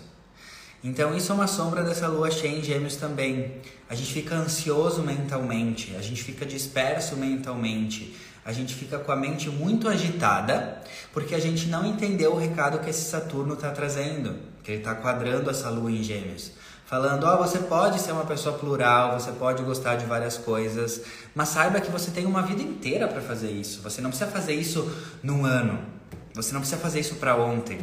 Então 0.82 1.16
isso 1.16 1.32
é 1.32 1.34
uma 1.34 1.46
sombra 1.46 1.82
dessa 1.82 2.06
lua 2.06 2.30
cheia 2.30 2.58
em 2.58 2.62
Gêmeos 2.62 2.96
também. 2.96 3.56
A 3.88 3.94
gente 3.94 4.12
fica 4.12 4.34
ansioso 4.34 5.02
mentalmente, 5.02 5.94
a 5.96 6.02
gente 6.02 6.22
fica 6.22 6.44
disperso 6.44 7.16
mentalmente, 7.16 8.16
a 8.44 8.52
gente 8.52 8.74
fica 8.74 8.98
com 8.98 9.10
a 9.10 9.16
mente 9.16 9.48
muito 9.48 9.88
agitada, 9.88 10.82
porque 11.12 11.34
a 11.34 11.40
gente 11.40 11.66
não 11.66 11.84
entendeu 11.84 12.32
o 12.34 12.38
recado 12.38 12.78
que 12.78 12.90
esse 12.90 13.10
Saturno 13.10 13.54
está 13.54 13.70
trazendo, 13.70 14.36
que 14.62 14.70
ele 14.72 14.78
está 14.78 14.94
quadrando 14.94 15.50
essa 15.50 15.70
lua 15.70 15.90
em 15.90 16.02
Gêmeos 16.02 16.52
falando: 16.86 17.24
ó, 17.24 17.34
oh, 17.34 17.38
você 17.38 17.58
pode 17.58 18.00
ser 18.00 18.12
uma 18.12 18.24
pessoa 18.24 18.56
plural, 18.56 19.20
você 19.20 19.32
pode 19.32 19.62
gostar 19.62 19.96
de 19.96 20.06
várias 20.06 20.38
coisas, 20.38 21.02
mas 21.34 21.50
saiba 21.50 21.80
que 21.80 21.90
você 21.90 22.10
tem 22.10 22.24
uma 22.24 22.42
vida 22.42 22.62
inteira 22.62 23.06
para 23.06 23.20
fazer 23.20 23.50
isso. 23.50 23.82
Você 23.82 24.00
não 24.00 24.10
precisa 24.10 24.30
fazer 24.30 24.54
isso 24.54 24.90
num 25.22 25.44
ano. 25.44 25.95
Você 26.36 26.52
não 26.52 26.60
precisa 26.60 26.78
fazer 26.78 27.00
isso 27.00 27.14
para 27.14 27.34
ontem, 27.34 27.80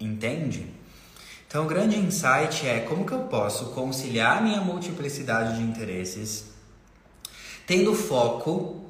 entende? 0.00 0.66
Então, 1.46 1.66
o 1.66 1.68
grande 1.68 1.98
insight 1.98 2.66
é 2.66 2.80
como 2.80 3.04
que 3.04 3.12
eu 3.12 3.24
posso 3.24 3.66
conciliar 3.66 4.42
minha 4.42 4.62
multiplicidade 4.62 5.58
de 5.58 5.62
interesses, 5.62 6.46
tendo 7.66 7.94
foco, 7.94 8.82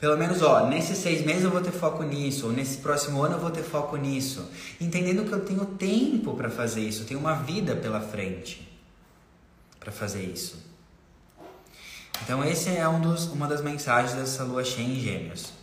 pelo 0.00 0.16
menos, 0.16 0.40
ó, 0.40 0.66
nesses 0.66 0.96
seis 0.96 1.22
meses 1.26 1.44
eu 1.44 1.50
vou 1.50 1.60
ter 1.60 1.72
foco 1.72 2.02
nisso, 2.04 2.46
ou 2.46 2.52
nesse 2.52 2.78
próximo 2.78 3.22
ano 3.22 3.34
eu 3.34 3.38
vou 3.38 3.50
ter 3.50 3.62
foco 3.62 3.98
nisso, 3.98 4.50
entendendo 4.80 5.26
que 5.26 5.32
eu 5.32 5.44
tenho 5.44 5.66
tempo 5.66 6.34
para 6.34 6.48
fazer 6.48 6.80
isso, 6.80 7.04
tenho 7.04 7.20
uma 7.20 7.34
vida 7.34 7.76
pela 7.76 8.00
frente 8.00 8.66
para 9.78 9.92
fazer 9.92 10.22
isso. 10.22 10.56
Então, 12.24 12.42
esse 12.42 12.70
é 12.70 12.88
um 12.88 12.98
dos, 12.98 13.26
uma 13.26 13.46
das 13.46 13.60
mensagens 13.60 14.14
dessa 14.14 14.42
lua 14.42 14.64
cheia 14.64 14.86
em 14.86 14.98
Gêmeos. 14.98 15.61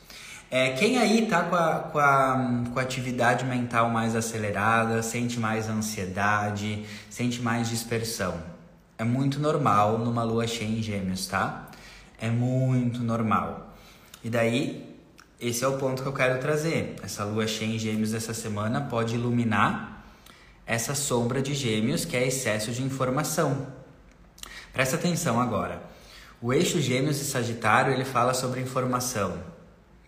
É, 0.52 0.72
quem 0.72 0.98
aí 0.98 1.28
tá 1.28 1.44
com 1.44 1.56
a, 1.56 1.76
com, 1.76 2.00
a, 2.00 2.64
com 2.74 2.80
a 2.80 2.82
atividade 2.82 3.46
mental 3.46 3.88
mais 3.92 4.16
acelerada, 4.16 5.04
sente 5.04 5.40
mais 5.40 5.70
ansiedade, 5.70 6.86
sente 7.08 7.40
mais 7.40 7.70
dispersão. 7.70 8.42
É 8.98 9.04
muito 9.04 9.40
normal 9.40 10.00
numa 10.00 10.24
lua 10.24 10.48
cheia 10.48 10.68
em 10.68 10.82
gêmeos, 10.82 11.28
tá? 11.28 11.70
É 12.20 12.32
muito 12.32 13.04
normal. 13.04 13.76
E 14.24 14.30
daí, 14.30 14.98
esse 15.40 15.64
é 15.64 15.68
o 15.68 15.78
ponto 15.78 16.02
que 16.02 16.10
eu 16.10 16.14
quero 16.14 16.40
trazer. 16.40 16.96
Essa 17.04 17.24
lua 17.24 17.46
cheia 17.46 17.76
em 17.76 17.78
gêmeos 17.78 18.12
dessa 18.12 18.34
semana 18.34 18.82
pode 18.82 19.14
iluminar 19.14 20.04
essa 20.66 20.96
sombra 20.96 21.44
de 21.44 21.54
gêmeos 21.54 22.06
que 22.06 22.18
é 22.18 22.26
excesso 22.26 22.72
de 22.72 22.82
informação. 22.82 23.68
Presta 24.74 24.96
atenção 24.96 25.40
agora. 25.40 25.80
O 26.42 26.52
eixo 26.52 26.82
gêmeos 26.82 27.22
e 27.22 27.26
sagitário, 27.26 27.94
ele 27.94 28.04
fala 28.06 28.34
sobre 28.34 28.60
informação 28.62 29.59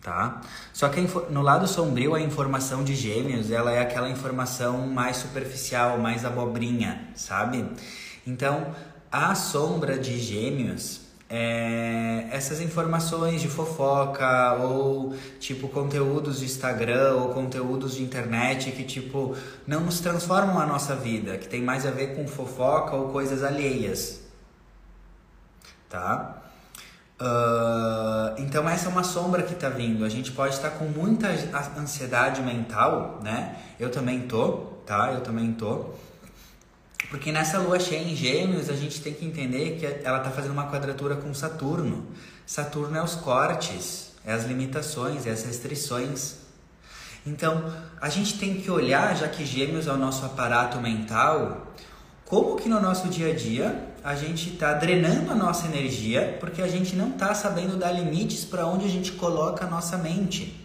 tá? 0.02 0.40
Só 0.72 0.88
que 0.88 1.00
no 1.30 1.40
lado 1.40 1.66
sombrio 1.66 2.14
a 2.14 2.20
informação 2.20 2.82
de 2.82 2.94
gêmeos, 2.94 3.50
ela 3.50 3.72
é 3.72 3.80
aquela 3.80 4.10
informação 4.10 4.86
mais 4.88 5.16
superficial, 5.16 5.96
mais 5.98 6.24
abobrinha, 6.24 7.08
sabe? 7.14 7.64
Então, 8.26 8.74
a 9.10 9.34
sombra 9.34 9.96
de 9.98 10.18
gêmeos 10.18 11.00
é 11.30 12.26
essas 12.30 12.60
informações 12.60 13.40
de 13.40 13.48
fofoca 13.48 14.54
ou 14.54 15.16
tipo 15.40 15.66
conteúdos 15.68 16.40
de 16.40 16.44
Instagram 16.44 17.14
ou 17.14 17.28
conteúdos 17.30 17.94
de 17.94 18.02
internet 18.02 18.70
que 18.72 18.84
tipo 18.84 19.34
não 19.66 19.80
nos 19.80 20.00
transformam 20.00 20.58
a 20.58 20.66
nossa 20.66 20.94
vida, 20.94 21.38
que 21.38 21.48
tem 21.48 21.62
mais 21.62 21.86
a 21.86 21.90
ver 21.90 22.16
com 22.16 22.26
fofoca 22.26 22.96
ou 22.96 23.08
coisas 23.10 23.42
alheias. 23.42 24.20
Tá? 25.88 26.41
Uh, 27.22 28.34
então 28.38 28.68
essa 28.68 28.86
é 28.86 28.88
uma 28.88 29.04
sombra 29.04 29.44
que 29.44 29.54
está 29.54 29.68
vindo. 29.68 30.04
A 30.04 30.08
gente 30.08 30.32
pode 30.32 30.56
estar 30.56 30.70
com 30.70 30.86
muita 30.86 31.28
ansiedade 31.78 32.42
mental, 32.42 33.20
né? 33.22 33.56
Eu 33.78 33.90
também 33.90 34.22
tô, 34.22 34.52
tá? 34.84 35.12
Eu 35.12 35.20
também 35.20 35.52
tô. 35.52 35.90
Porque 37.10 37.30
nessa 37.30 37.58
lua 37.58 37.78
cheia 37.78 38.02
em 38.02 38.16
Gêmeos, 38.16 38.68
a 38.68 38.74
gente 38.74 39.00
tem 39.00 39.14
que 39.14 39.24
entender 39.24 39.78
que 39.78 39.86
ela 40.04 40.18
está 40.18 40.30
fazendo 40.30 40.50
uma 40.50 40.68
quadratura 40.68 41.14
com 41.14 41.32
Saturno. 41.32 42.08
Saturno 42.44 42.96
é 42.96 43.02
os 43.02 43.14
cortes, 43.14 44.14
é 44.24 44.32
as 44.32 44.44
limitações, 44.44 45.24
é 45.24 45.30
as 45.30 45.44
restrições. 45.44 46.38
Então, 47.24 47.72
a 48.00 48.08
gente 48.08 48.36
tem 48.36 48.60
que 48.60 48.68
olhar, 48.68 49.16
já 49.16 49.28
que 49.28 49.44
Gêmeos 49.44 49.86
é 49.86 49.92
o 49.92 49.96
nosso 49.96 50.24
aparato 50.26 50.80
mental, 50.80 51.68
como 52.24 52.56
que 52.56 52.68
no 52.68 52.80
nosso 52.80 53.08
dia 53.08 53.30
a 53.30 53.36
dia 53.36 53.91
a 54.04 54.14
gente 54.14 54.54
está 54.54 54.72
drenando 54.74 55.30
a 55.30 55.34
nossa 55.34 55.66
energia 55.66 56.36
porque 56.40 56.60
a 56.60 56.68
gente 56.68 56.96
não 56.96 57.10
está 57.10 57.34
sabendo 57.34 57.76
dar 57.76 57.92
limites 57.92 58.44
para 58.44 58.66
onde 58.66 58.84
a 58.84 58.88
gente 58.88 59.12
coloca 59.12 59.64
a 59.64 59.68
nossa 59.68 59.96
mente. 59.96 60.60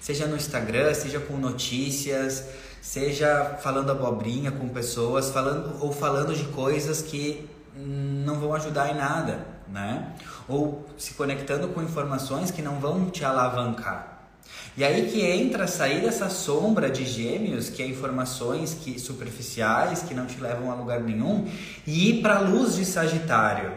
Seja 0.00 0.26
no 0.26 0.34
Instagram, 0.34 0.94
seja 0.94 1.20
com 1.20 1.36
notícias, 1.36 2.46
seja 2.80 3.58
falando 3.60 3.92
abobrinha 3.92 4.50
com 4.50 4.68
pessoas, 4.68 5.30
falando 5.30 5.76
ou 5.84 5.92
falando 5.92 6.34
de 6.34 6.44
coisas 6.44 7.02
que 7.02 7.48
não 7.76 8.40
vão 8.40 8.54
ajudar 8.54 8.90
em 8.90 8.96
nada, 8.96 9.46
né? 9.68 10.14
Ou 10.48 10.86
se 10.96 11.14
conectando 11.14 11.68
com 11.68 11.82
informações 11.82 12.50
que 12.50 12.62
não 12.62 12.80
vão 12.80 13.10
te 13.10 13.24
alavancar. 13.24 14.09
E 14.76 14.84
aí 14.84 15.10
que 15.10 15.20
entra 15.22 15.66
sair 15.66 16.00
dessa 16.00 16.28
sombra 16.28 16.88
de 16.88 17.04
gêmeos, 17.04 17.68
que 17.68 17.82
é 17.82 17.86
informações 17.86 18.74
que 18.74 18.98
superficiais, 18.98 20.02
que 20.02 20.14
não 20.14 20.26
te 20.26 20.40
levam 20.40 20.70
a 20.70 20.74
lugar 20.74 21.00
nenhum, 21.00 21.48
e 21.86 22.10
ir 22.10 22.22
para 22.22 22.36
a 22.36 22.40
luz 22.40 22.76
de 22.76 22.84
Sagitário. 22.84 23.72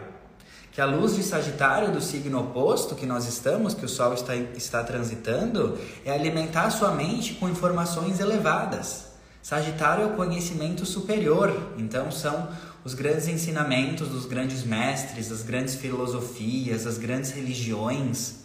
Que 0.72 0.80
a 0.80 0.86
luz 0.86 1.14
de 1.16 1.22
Sagitário 1.22 1.92
do 1.92 2.00
signo 2.00 2.40
oposto 2.40 2.94
que 2.94 3.06
nós 3.06 3.26
estamos, 3.26 3.74
que 3.74 3.84
o 3.84 3.88
Sol 3.88 4.14
está, 4.14 4.34
está 4.34 4.82
transitando, 4.82 5.78
é 6.04 6.12
alimentar 6.12 6.64
a 6.64 6.70
sua 6.70 6.92
mente 6.92 7.34
com 7.34 7.48
informações 7.48 8.20
elevadas. 8.20 9.06
Sagitário 9.42 10.04
é 10.04 10.06
o 10.06 10.16
conhecimento 10.16 10.86
superior, 10.86 11.74
então 11.76 12.10
são 12.10 12.48
os 12.84 12.94
grandes 12.94 13.28
ensinamentos 13.28 14.08
dos 14.08 14.26
grandes 14.26 14.64
mestres, 14.64 15.30
as 15.30 15.42
grandes 15.42 15.74
filosofias, 15.74 16.86
as 16.86 16.98
grandes 16.98 17.30
religiões. 17.30 18.43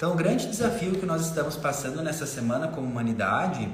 Então, 0.00 0.12
o 0.12 0.16
grande 0.16 0.46
desafio 0.46 0.92
que 0.92 1.04
nós 1.04 1.26
estamos 1.26 1.56
passando 1.56 2.00
nessa 2.00 2.24
semana 2.24 2.68
como 2.68 2.86
humanidade 2.86 3.68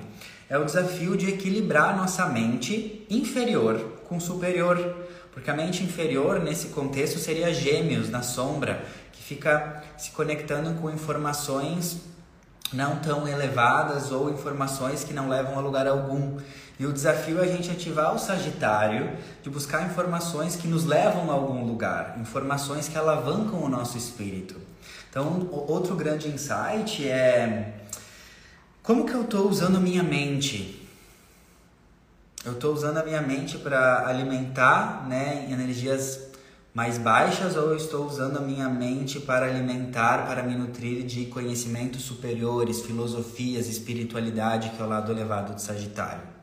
é 0.49 0.59
o 0.59 0.65
desafio 0.65 1.17
de 1.17 1.31
equilibrar 1.31 1.97
nossa 1.97 2.27
mente 2.27 3.07
inferior 3.09 3.79
com 4.09 4.19
superior. 4.19 4.77
Porque 5.31 5.49
a 5.49 5.55
mente 5.55 5.85
inferior, 5.85 6.41
nesse 6.41 6.71
contexto, 6.71 7.21
seria 7.21 7.55
gêmeos 7.55 8.11
na 8.11 8.23
sombra, 8.23 8.83
que 9.13 9.23
fica 9.23 9.85
se 9.97 10.11
conectando 10.11 10.75
com 10.81 10.91
informações 10.91 12.01
não 12.73 12.97
tão 12.97 13.29
elevadas 13.29 14.11
ou 14.11 14.29
informações 14.29 15.05
que 15.05 15.15
não 15.15 15.29
levam 15.29 15.57
a 15.57 15.61
lugar 15.61 15.87
algum. 15.87 16.39
E 16.77 16.87
o 16.87 16.93
desafio 16.93 17.39
é 17.39 17.45
a 17.45 17.47
gente 17.47 17.71
ativar 17.71 18.13
o 18.13 18.19
Sagitário 18.19 19.17
de 19.45 19.49
buscar 19.49 19.87
informações 19.87 20.57
que 20.57 20.67
nos 20.67 20.85
levam 20.85 21.31
a 21.31 21.35
algum 21.35 21.65
lugar, 21.65 22.19
informações 22.21 22.89
que 22.89 22.99
alavancam 22.99 23.63
o 23.63 23.69
nosso 23.69 23.97
espírito. 23.97 24.66
Então, 25.17 25.49
outro 25.51 25.97
grande 25.97 26.29
insight 26.29 27.09
é 27.09 27.73
como 28.83 29.07
que 29.07 29.15
eu 29.15 29.23
estou 29.23 29.49
usando 29.49 29.77
a 29.77 29.81
minha 29.81 30.03
mente? 30.03 30.87
Eu 32.45 32.53
estou 32.53 32.75
usando 32.75 32.99
a 32.99 33.03
minha 33.03 33.23
mente 33.23 33.57
para 33.57 34.07
alimentar 34.07 35.09
né, 35.09 35.49
energias 35.51 36.21
mais 36.75 36.99
baixas 36.99 37.57
ou 37.57 37.71
eu 37.71 37.77
estou 37.79 38.07
usando 38.07 38.37
a 38.37 38.43
minha 38.43 38.69
mente 38.69 39.19
para 39.19 39.47
alimentar, 39.47 40.27
para 40.27 40.43
me 40.43 40.55
nutrir 40.55 41.07
de 41.07 41.25
conhecimentos 41.25 42.03
superiores, 42.03 42.83
filosofias, 42.83 43.69
espiritualidade, 43.69 44.69
que 44.69 44.83
é 44.83 44.85
o 44.85 44.89
lado 44.89 45.11
elevado 45.11 45.55
do 45.55 45.63
Sagitário? 45.63 46.36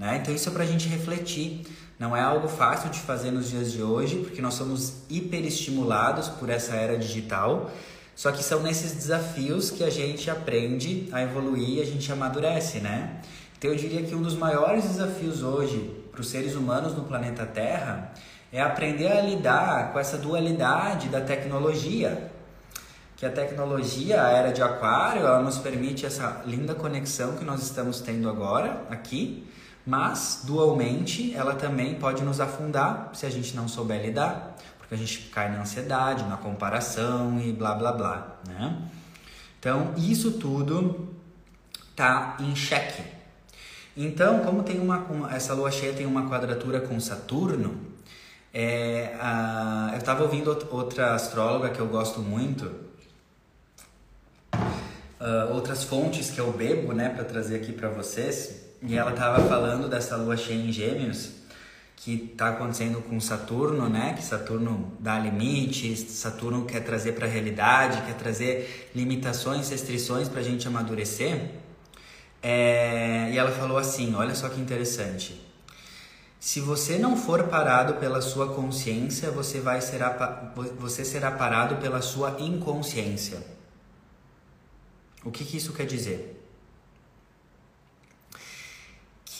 Né? 0.00 0.18
Então 0.22 0.34
isso 0.34 0.48
é 0.48 0.52
para 0.52 0.64
a 0.64 0.66
gente 0.66 0.88
refletir. 0.88 1.66
Não 1.98 2.16
é 2.16 2.22
algo 2.22 2.48
fácil 2.48 2.88
de 2.88 2.98
fazer 3.00 3.30
nos 3.30 3.50
dias 3.50 3.70
de 3.70 3.82
hoje, 3.82 4.16
porque 4.16 4.40
nós 4.40 4.54
somos 4.54 4.94
hiperestimulados 5.10 6.28
por 6.28 6.48
essa 6.48 6.74
era 6.74 6.96
digital. 6.96 7.70
Só 8.16 8.32
que 8.32 8.42
são 8.42 8.62
nesses 8.62 8.92
desafios 8.92 9.70
que 9.70 9.84
a 9.84 9.90
gente 9.90 10.30
aprende 10.30 11.06
a 11.12 11.20
evoluir, 11.20 11.82
a 11.82 11.84
gente 11.84 12.10
amadurece, 12.10 12.78
né? 12.78 13.20
Então 13.58 13.70
eu 13.70 13.76
diria 13.76 14.02
que 14.02 14.14
um 14.14 14.22
dos 14.22 14.34
maiores 14.34 14.84
desafios 14.84 15.42
hoje 15.42 15.94
para 16.10 16.22
os 16.22 16.30
seres 16.30 16.54
humanos 16.54 16.96
no 16.96 17.04
planeta 17.04 17.44
Terra 17.44 18.10
é 18.50 18.62
aprender 18.62 19.12
a 19.12 19.20
lidar 19.20 19.92
com 19.92 19.98
essa 19.98 20.16
dualidade 20.16 21.10
da 21.10 21.20
tecnologia. 21.20 22.30
Que 23.18 23.26
a 23.26 23.30
tecnologia, 23.30 24.24
a 24.24 24.30
era 24.30 24.50
de 24.50 24.62
aquário, 24.62 25.26
ela 25.26 25.42
nos 25.42 25.58
permite 25.58 26.06
essa 26.06 26.40
linda 26.46 26.74
conexão 26.74 27.36
que 27.36 27.44
nós 27.44 27.62
estamos 27.62 28.00
tendo 28.00 28.30
agora 28.30 28.82
aqui, 28.88 29.46
mas, 29.86 30.42
dualmente, 30.44 31.34
ela 31.34 31.54
também 31.54 31.94
pode 31.94 32.22
nos 32.22 32.40
afundar 32.40 33.10
se 33.12 33.26
a 33.26 33.30
gente 33.30 33.56
não 33.56 33.66
souber 33.66 34.02
lidar, 34.02 34.56
porque 34.78 34.94
a 34.94 34.96
gente 34.96 35.30
cai 35.30 35.50
na 35.50 35.62
ansiedade, 35.62 36.24
na 36.24 36.36
comparação 36.36 37.40
e 37.40 37.52
blá 37.52 37.74
blá 37.74 37.92
blá, 37.92 38.36
né? 38.46 38.82
Então, 39.58 39.92
isso 39.96 40.32
tudo 40.32 41.08
tá 41.94 42.36
em 42.40 42.54
xeque. 42.56 43.02
Então, 43.96 44.40
como 44.40 44.62
tem 44.62 44.80
uma, 44.80 45.06
essa 45.34 45.52
lua 45.52 45.70
cheia 45.70 45.92
tem 45.92 46.06
uma 46.06 46.28
quadratura 46.28 46.80
com 46.80 46.98
Saturno, 46.98 47.78
é, 48.52 49.16
a, 49.20 49.90
eu 49.92 49.98
estava 49.98 50.22
ouvindo 50.22 50.48
outra 50.70 51.14
astróloga 51.14 51.68
que 51.68 51.78
eu 51.78 51.86
gosto 51.86 52.20
muito, 52.20 52.90
uh, 55.20 55.52
outras 55.52 55.84
fontes 55.84 56.30
que 56.30 56.40
eu 56.40 56.50
bebo, 56.52 56.92
né, 56.92 57.10
para 57.10 57.24
trazer 57.24 57.56
aqui 57.56 57.72
para 57.72 57.88
vocês. 57.88 58.59
E 58.82 58.96
ela 58.96 59.10
estava 59.10 59.46
falando 59.46 59.88
dessa 59.88 60.16
lua 60.16 60.36
cheia 60.36 60.58
em 60.58 60.72
Gêmeos, 60.72 61.32
que 61.96 62.30
está 62.32 62.48
acontecendo 62.48 63.02
com 63.02 63.20
Saturno, 63.20 63.88
né? 63.90 64.14
Que 64.14 64.24
Saturno 64.24 64.92
dá 64.98 65.18
limites, 65.18 66.00
Saturno 66.12 66.64
quer 66.64 66.80
trazer 66.80 67.12
para 67.12 67.26
a 67.26 67.30
realidade, 67.30 68.00
quer 68.06 68.14
trazer 68.14 68.90
limitações, 68.94 69.68
restrições 69.68 70.28
para 70.28 70.40
a 70.40 70.42
gente 70.42 70.66
amadurecer. 70.66 71.50
É... 72.42 73.30
E 73.30 73.36
ela 73.36 73.50
falou 73.50 73.76
assim: 73.76 74.14
olha 74.14 74.34
só 74.34 74.48
que 74.48 74.58
interessante. 74.58 75.46
Se 76.38 76.58
você 76.58 76.98
não 76.98 77.18
for 77.18 77.44
parado 77.48 77.94
pela 77.96 78.22
sua 78.22 78.54
consciência, 78.54 79.30
você 79.30 79.60
vai 79.60 79.82
ser 79.82 80.00
você 80.78 81.04
será 81.04 81.30
parado 81.30 81.76
pela 81.76 82.00
sua 82.00 82.34
inconsciência. 82.40 83.44
O 85.22 85.30
que, 85.30 85.44
que 85.44 85.58
isso 85.58 85.74
quer 85.74 85.84
dizer? 85.84 86.39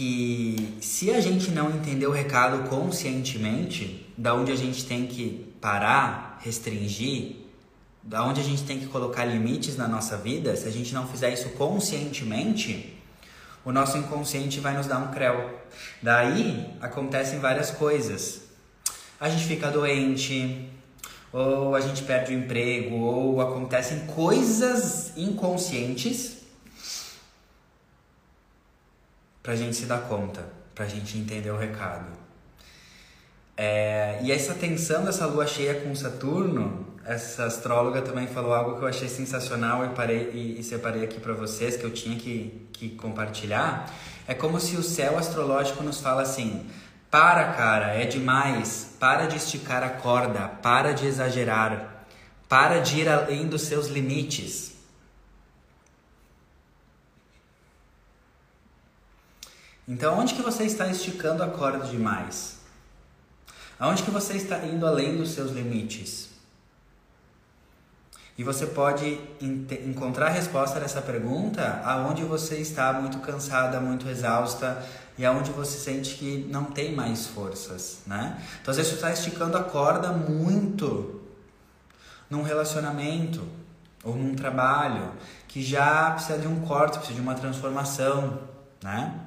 Que 0.01 0.79
se 0.81 1.11
a 1.11 1.21
gente 1.21 1.51
não 1.51 1.69
entender 1.69 2.07
o 2.07 2.11
recado 2.11 2.71
conscientemente, 2.71 4.11
da 4.17 4.35
onde 4.35 4.51
a 4.51 4.57
gente 4.57 4.87
tem 4.87 5.07
que 5.07 5.53
parar, 5.61 6.39
restringir, 6.41 7.37
da 8.03 8.25
onde 8.25 8.41
a 8.41 8.43
gente 8.43 8.63
tem 8.63 8.79
que 8.79 8.87
colocar 8.87 9.27
limites 9.27 9.77
na 9.77 9.87
nossa 9.87 10.17
vida, 10.17 10.57
se 10.57 10.67
a 10.67 10.71
gente 10.71 10.95
não 10.95 11.07
fizer 11.07 11.35
isso 11.35 11.51
conscientemente, 11.51 12.99
o 13.63 13.71
nosso 13.71 13.99
inconsciente 13.99 14.59
vai 14.59 14.75
nos 14.75 14.87
dar 14.87 15.01
um 15.01 15.09
creu. 15.09 15.61
Daí 16.03 16.71
acontecem 16.81 17.39
várias 17.39 17.71
coisas. 17.71 18.41
A 19.21 19.29
gente 19.29 19.45
fica 19.45 19.71
doente, 19.71 20.67
ou 21.31 21.75
a 21.75 21.81
gente 21.83 22.05
perde 22.05 22.35
o 22.35 22.39
emprego, 22.39 22.97
ou 22.97 23.39
acontecem 23.43 24.07
coisas 24.07 25.13
inconscientes 25.15 26.39
para 29.42 29.53
a 29.53 29.57
gente 29.57 29.76
se 29.76 29.87
dar 29.87 30.03
conta, 30.03 30.44
para 30.74 30.85
a 30.85 30.88
gente 30.88 31.16
entender 31.16 31.50
o 31.50 31.57
recado. 31.57 32.07
É, 33.57 34.18
e 34.22 34.33
essa 34.33 34.55
tensão 34.55 35.05
dessa 35.05 35.26
lua 35.26 35.46
cheia 35.46 35.74
com 35.74 35.94
Saturno, 35.94 36.87
essa 37.05 37.44
astróloga 37.44 38.00
também 38.00 38.26
falou 38.26 38.55
algo 38.55 38.76
que 38.76 38.83
eu 38.83 38.88
achei 38.88 39.09
sensacional 39.09 39.85
e, 39.85 39.88
parei, 39.90 40.31
e, 40.33 40.61
e 40.61 40.62
separei 40.62 41.05
aqui 41.05 41.20
para 41.20 41.35
vocês, 41.35 41.76
que 41.76 41.85
eu 41.85 41.90
tinha 41.90 42.16
que, 42.16 42.68
que 42.72 42.90
compartilhar. 42.90 43.92
É 44.26 44.35
como 44.35 44.61
se 44.61 44.76
o 44.76 44.83
céu 44.83 45.18
astrológico 45.18 45.83
nos 45.83 46.00
fala 46.00 46.22
assim: 46.22 46.66
para, 47.11 47.53
cara, 47.53 47.88
é 47.94 48.07
demais, 48.07 48.96
para 49.00 49.26
de 49.26 49.37
esticar 49.37 49.83
a 49.83 49.90
corda, 49.90 50.48
para 50.62 50.92
de 50.92 51.07
exagerar, 51.07 52.07
para 52.48 52.79
de 52.79 53.00
ir 53.00 53.09
além 53.09 53.46
dos 53.46 53.62
seus 53.62 53.88
limites. 53.88 54.69
Então, 59.90 60.20
onde 60.20 60.35
que 60.35 60.42
você 60.42 60.62
está 60.62 60.87
esticando 60.87 61.42
a 61.42 61.48
corda 61.48 61.85
demais? 61.85 62.61
Aonde 63.76 64.05
que 64.05 64.11
você 64.12 64.35
está 64.35 64.64
indo 64.64 64.87
além 64.87 65.16
dos 65.16 65.33
seus 65.33 65.50
limites? 65.50 66.31
E 68.38 68.44
você 68.44 68.66
pode 68.66 69.18
encontrar 69.85 70.26
a 70.26 70.31
resposta 70.31 70.79
dessa 70.79 71.03
pergunta 71.03 71.83
aonde 71.85 72.22
você 72.22 72.59
está 72.59 72.92
muito 72.92 73.18
cansada, 73.18 73.81
muito 73.81 74.09
exausta 74.09 74.81
e 75.18 75.26
aonde 75.26 75.50
você 75.50 75.76
sente 75.76 76.14
que 76.14 76.46
não 76.48 76.66
tem 76.66 76.94
mais 76.94 77.26
forças, 77.26 77.98
né? 78.07 78.40
Então, 78.62 78.70
às 78.70 78.76
vezes 78.76 78.92
você 78.92 78.96
está 78.96 79.12
esticando 79.12 79.57
a 79.57 79.64
corda 79.64 80.12
muito 80.12 81.20
num 82.31 82.42
relacionamento 82.42 83.44
ou 84.05 84.14
num 84.14 84.37
trabalho 84.37 85.14
que 85.48 85.61
já 85.61 86.12
precisa 86.12 86.38
de 86.38 86.46
um 86.46 86.61
corte, 86.61 86.96
precisa 86.98 87.16
de 87.16 87.20
uma 87.20 87.35
transformação, 87.35 88.38
né? 88.81 89.26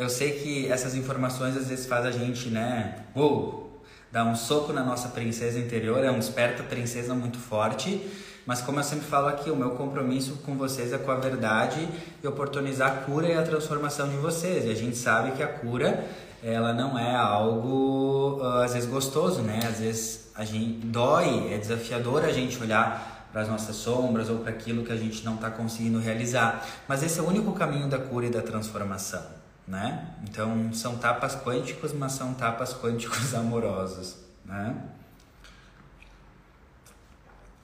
Eu 0.00 0.08
sei 0.08 0.32
que 0.32 0.72
essas 0.72 0.94
informações 0.94 1.56
às 1.56 1.68
vezes 1.68 1.86
faz 1.86 2.06
a 2.06 2.10
gente, 2.10 2.48
né, 2.48 3.04
uou, 3.14 3.82
dar 4.10 4.24
um 4.24 4.34
soco 4.34 4.72
na 4.72 4.82
nossa 4.82 5.08
princesa 5.10 5.58
interior, 5.58 6.02
é 6.02 6.10
um 6.10 6.18
esperta 6.18 6.62
princesa 6.62 7.14
muito 7.14 7.38
forte, 7.38 8.00
mas 8.46 8.62
como 8.62 8.80
eu 8.80 8.84
sempre 8.84 9.06
falo 9.06 9.28
aqui, 9.28 9.50
o 9.50 9.56
meu 9.56 9.72
compromisso 9.72 10.36
com 10.44 10.56
vocês 10.56 10.92
é 10.92 10.98
com 10.98 11.10
a 11.10 11.16
verdade 11.16 11.86
e 12.22 12.26
oportunizar 12.26 12.90
a 12.90 12.94
cura 13.02 13.28
e 13.28 13.36
a 13.36 13.42
transformação 13.42 14.08
de 14.08 14.16
vocês. 14.16 14.64
E 14.64 14.70
a 14.70 14.74
gente 14.74 14.96
sabe 14.96 15.32
que 15.32 15.42
a 15.42 15.46
cura, 15.46 16.04
ela 16.42 16.72
não 16.72 16.98
é 16.98 17.14
algo 17.14 18.40
ah, 18.42 18.64
às 18.64 18.72
vezes 18.72 18.88
gostoso, 18.88 19.42
né? 19.42 19.60
Às 19.68 19.78
vezes 19.78 20.30
a 20.34 20.44
gente 20.44 20.86
dói, 20.86 21.52
é 21.52 21.58
desafiador 21.58 22.24
a 22.24 22.32
gente 22.32 22.60
olhar 22.60 23.28
para 23.30 23.42
as 23.42 23.48
nossas 23.48 23.76
sombras 23.76 24.28
ou 24.28 24.38
para 24.38 24.50
aquilo 24.50 24.84
que 24.84 24.92
a 24.92 24.96
gente 24.96 25.24
não 25.24 25.34
está 25.34 25.50
conseguindo 25.50 26.00
realizar. 26.00 26.66
Mas 26.88 27.02
esse 27.02 27.20
é 27.20 27.22
o 27.22 27.28
único 27.28 27.52
caminho 27.52 27.88
da 27.88 27.98
cura 27.98 28.26
e 28.26 28.30
da 28.30 28.42
transformação, 28.42 29.22
né? 29.70 30.04
Então 30.28 30.72
são 30.72 30.98
tapas 30.98 31.36
quânticos, 31.36 31.92
mas 31.92 32.12
são 32.12 32.34
tapas 32.34 32.74
quânticos 32.74 33.32
amorosos, 33.34 34.16
né? 34.44 34.76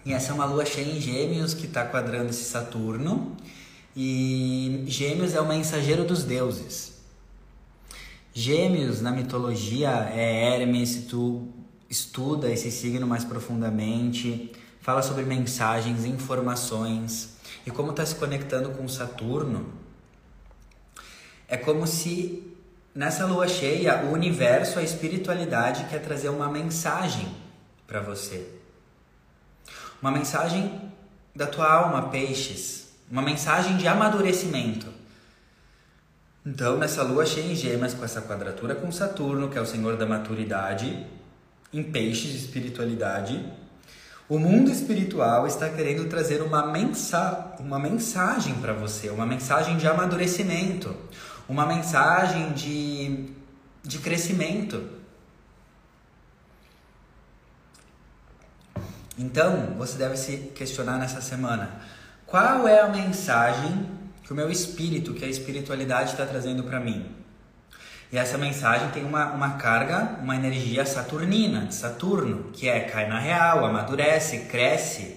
E 0.05 0.13
essa 0.13 0.31
é 0.31 0.35
uma 0.35 0.45
lua 0.45 0.65
cheia 0.65 0.97
em 0.97 1.01
Gêmeos 1.01 1.53
que 1.53 1.67
está 1.67 1.85
quadrando 1.85 2.31
esse 2.31 2.45
Saturno. 2.45 3.37
E 3.97 4.85
Gêmeos 4.87 5.35
é 5.35 5.41
o 5.41 5.49
mensageiro 5.49 6.05
dos 6.05 6.23
deuses. 6.23 6.95
Gêmeos 8.33 9.01
na 9.01 9.11
mitologia 9.11 9.91
é 10.15 10.55
Hermes, 10.55 10.91
se 10.91 11.03
tu 11.03 11.49
estuda 11.91 12.49
esse 12.49 12.71
signo 12.71 13.05
mais 13.05 13.25
profundamente, 13.25 14.53
fala 14.81 15.03
sobre 15.03 15.25
mensagens, 15.25 16.05
informações 16.05 17.37
e 17.67 17.71
como 17.73 17.91
está 17.91 18.07
se 18.07 18.15
conectando 18.15 18.71
com 18.71 18.87
Saturno. 18.87 19.86
É 21.49 21.57
como 21.57 21.87
se 21.87 22.43
nessa 22.95 23.27
lua 23.27 23.47
cheia 23.47 24.05
o 24.05 24.13
universo, 24.13 24.79
a 24.79 24.83
espiritualidade 24.83 25.85
quer 25.85 26.01
trazer 26.01 26.29
uma 26.29 26.49
mensagem 26.49 27.29
para 27.87 28.01
você. 28.01 28.49
Uma 30.01 30.11
mensagem 30.11 30.81
da 31.35 31.47
tua 31.47 31.71
alma, 31.71 32.09
peixes. 32.09 32.89
Uma 33.11 33.23
mensagem 33.23 33.77
de 33.77 33.87
amadurecimento. 33.87 34.87
Então, 36.45 36.77
nessa 36.77 37.03
lua 37.03 37.27
cheia 37.27 37.53
em 37.53 37.57
Gêmeas, 37.57 37.93
com 37.93 38.05
essa 38.05 38.23
quadratura 38.23 38.75
com 38.75 38.91
Saturno, 38.91 39.49
que 39.49 39.59
é 39.59 39.61
o 39.61 39.67
senhor 39.67 39.97
da 39.97 40.07
maturidade, 40.07 41.07
em 41.73 41.83
peixes, 41.83 42.35
espiritualidade, 42.35 43.45
o 44.29 44.39
mundo 44.39 44.71
espiritual 44.71 45.47
está 45.47 45.69
querendo 45.69 46.09
trazer 46.09 46.43
uma, 46.43 46.67
mensa 46.67 47.55
uma 47.61 47.79
mensagem 47.79 48.55
para 48.55 48.73
você, 48.73 49.09
uma 49.09 49.27
mensagem 49.27 49.77
de 49.77 49.87
amadurecimento, 49.87 50.95
uma 51.49 51.67
mensagem 51.67 52.53
de, 52.53 53.31
de 53.83 53.99
crescimento. 53.99 54.97
Então, 59.19 59.75
você 59.79 59.97
deve 59.97 60.17
se 60.17 60.37
questionar 60.55 60.99
nessa 60.99 61.21
semana: 61.21 61.81
qual 62.27 62.67
é 62.69 62.81
a 62.81 62.89
mensagem 62.89 63.89
que 64.23 64.33
o 64.33 64.37
meu 64.37 64.51
espírito, 64.51 65.15
que 65.15 65.25
a 65.25 65.29
espiritualidade 65.29 66.11
está 66.13 66.27
trazendo 66.27 66.65
para 66.65 66.81
mim? 66.81 67.15
E 68.13 68.19
essa 68.19 68.39
mensagem 68.39 68.89
tem 68.91 69.05
uma, 69.05 69.33
uma 69.33 69.55
carga, 69.55 70.19
uma 70.23 70.37
energia 70.37 70.87
saturnina, 70.87 71.67
de 71.67 71.75
Saturno, 71.75 72.51
que 72.53 72.69
é 72.69 72.81
cai 72.81 73.09
na 73.09 73.19
real, 73.19 73.65
amadurece, 73.65 74.41
cresce, 74.51 75.17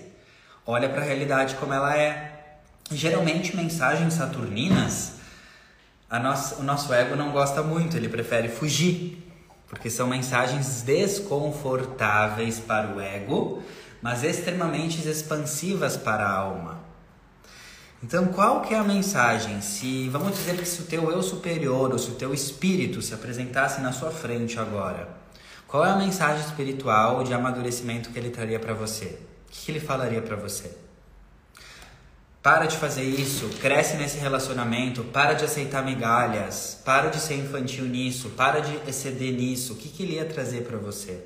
olha 0.66 0.90
para 0.90 1.02
a 1.02 1.06
realidade 1.06 1.56
como 1.56 1.74
ela 1.74 1.96
é. 1.96 2.58
Geralmente, 2.92 3.56
mensagens 3.56 4.16
saturninas, 4.16 5.19
nossa, 6.18 6.56
o 6.56 6.64
nosso 6.64 6.92
ego 6.92 7.16
não 7.16 7.32
gosta 7.32 7.62
muito, 7.62 7.96
ele 7.96 8.10
prefere 8.10 8.48
fugir, 8.48 9.32
porque 9.68 9.90
são 9.90 10.08
mensagens 10.08 10.82
desconfortáveis 10.82 12.60
para 12.60 12.96
o 12.96 13.00
ego 13.00 13.62
mas 14.02 14.24
extremamente 14.24 15.08
expansivas 15.08 15.98
para 15.98 16.26
a 16.26 16.32
alma. 16.32 16.80
Então, 18.02 18.28
qual 18.28 18.62
que 18.62 18.74
é 18.74 18.78
a 18.78 18.84
mensagem? 18.84 19.60
Se 19.60 20.08
vamos 20.10 20.38
dizer 20.38 20.58
que 20.58 20.66
se 20.66 20.82
o 20.82 20.86
teu 20.86 21.12
eu 21.12 21.22
superior 21.22 21.92
ou 21.92 22.00
se 22.00 22.10
o 22.10 22.16
teu 22.16 22.34
espírito 22.34 23.02
se 23.02 23.14
apresentasse 23.14 23.82
na 23.82 23.92
sua 23.92 24.10
frente 24.10 24.58
agora, 24.58 25.10
qual 25.68 25.86
é 25.86 25.92
a 25.92 25.98
mensagem 25.98 26.46
espiritual 26.46 27.24
de 27.24 27.34
amadurecimento 27.34 28.10
que 28.10 28.18
ele 28.18 28.30
traria 28.30 28.60
para 28.60 28.74
você? 28.74 29.20
O 29.48 29.52
que 29.52 29.72
ele 29.72 29.82
falaria 29.82 30.22
para 30.22 30.38
você? 30.38 30.78
Para 32.42 32.68
de 32.68 32.78
fazer 32.78 33.04
isso, 33.04 33.50
cresce 33.60 33.98
nesse 33.98 34.18
relacionamento, 34.18 35.04
para 35.04 35.34
de 35.34 35.44
aceitar 35.44 35.84
migalhas, 35.84 36.82
para 36.86 37.10
de 37.10 37.20
ser 37.20 37.36
infantil 37.36 37.84
nisso, 37.86 38.30
para 38.30 38.62
de 38.62 38.80
exceder 38.90 39.34
nisso. 39.34 39.74
O 39.74 39.76
que, 39.76 39.90
que 39.90 40.04
ele 40.04 40.14
ia 40.14 40.26
trazer 40.26 40.64
para 40.64 40.78
você? 40.78 41.22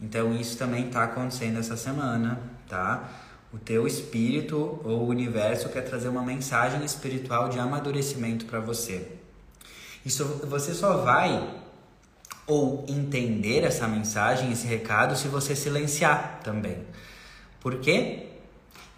Então 0.00 0.34
isso 0.34 0.56
também 0.56 0.86
está 0.86 1.04
acontecendo 1.04 1.58
essa 1.58 1.76
semana, 1.76 2.40
tá? 2.66 3.10
O 3.52 3.58
teu 3.58 3.86
espírito 3.86 4.80
ou 4.84 5.00
o 5.00 5.08
universo 5.08 5.68
quer 5.68 5.82
trazer 5.82 6.08
uma 6.08 6.22
mensagem 6.22 6.82
espiritual 6.84 7.50
de 7.50 7.58
amadurecimento 7.58 8.46
para 8.46 8.60
você. 8.60 9.06
Isso 10.04 10.24
você 10.44 10.72
só 10.72 10.98
vai 10.98 11.62
ou 12.46 12.86
entender 12.88 13.64
essa 13.64 13.86
mensagem, 13.86 14.50
esse 14.50 14.66
recado, 14.66 15.14
se 15.14 15.28
você 15.28 15.54
silenciar 15.54 16.40
também. 16.42 16.78
Por 17.60 17.80
quê? 17.80 18.27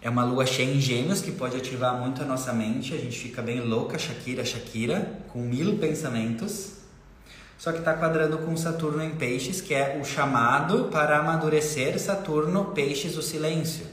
É 0.01 0.09
uma 0.09 0.23
lua 0.23 0.45
cheia 0.45 0.73
em 0.73 0.79
gêmeos 0.79 1.21
que 1.21 1.31
pode 1.31 1.55
ativar 1.55 1.95
muito 1.95 2.21
a 2.21 2.25
nossa 2.25 2.51
mente, 2.51 2.93
a 2.93 2.97
gente 2.97 3.17
fica 3.17 3.41
bem 3.41 3.61
louca, 3.61 3.99
Shakira, 3.99 4.43
Shakira, 4.43 5.19
com 5.31 5.39
mil 5.39 5.77
pensamentos 5.77 6.81
só 7.61 7.71
que 7.71 7.77
está 7.77 7.93
quadrando 7.93 8.39
com 8.39 8.57
Saturno 8.57 9.03
em 9.03 9.15
Peixes, 9.15 9.61
que 9.61 9.71
é 9.71 9.99
o 10.01 10.03
chamado 10.03 10.85
para 10.85 11.19
amadurecer 11.19 11.99
Saturno, 11.99 12.71
Peixes, 12.71 13.15
o 13.15 13.21
silêncio. 13.21 13.85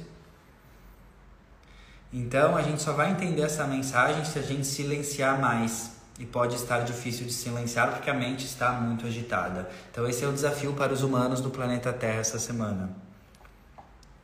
Então 2.11 2.57
a 2.57 2.62
gente 2.62 2.81
só 2.81 2.94
vai 2.94 3.11
entender 3.11 3.42
essa 3.42 3.66
mensagem 3.66 4.25
se 4.25 4.38
a 4.38 4.42
gente 4.42 4.66
silenciar 4.66 5.38
mais. 5.38 5.99
E 6.18 6.25
pode 6.25 6.55
estar 6.55 6.79
difícil 6.79 7.27
de 7.27 7.33
silenciar 7.35 7.90
porque 7.90 8.09
a 8.09 8.14
mente 8.14 8.47
está 8.47 8.73
muito 8.73 9.07
agitada. 9.07 9.68
Então 9.92 10.09
esse 10.09 10.25
é 10.25 10.27
o 10.27 10.33
desafio 10.33 10.73
para 10.73 10.94
os 10.94 11.03
humanos 11.03 11.42
do 11.42 11.51
planeta 11.51 11.92
Terra 11.92 12.21
essa 12.21 12.38
semana. 12.38 12.97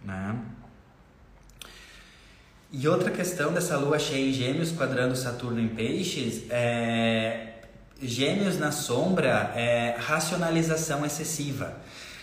Né? 0.03 0.39
E 2.77 2.89
outra 2.89 3.09
questão 3.09 3.53
dessa 3.53 3.77
lua 3.77 4.01
cheia 4.01 4.29
em 4.29 4.33
Gêmeos 4.33 4.73
quadrando 4.73 5.15
Saturno 5.15 5.61
em 5.61 5.69
Peixes 5.69 6.43
é 6.51 7.53
Gêmeos 8.03 8.59
na 8.59 8.73
sombra 8.73 9.53
é 9.55 9.95
racionalização 9.97 11.07
excessiva. 11.07 11.73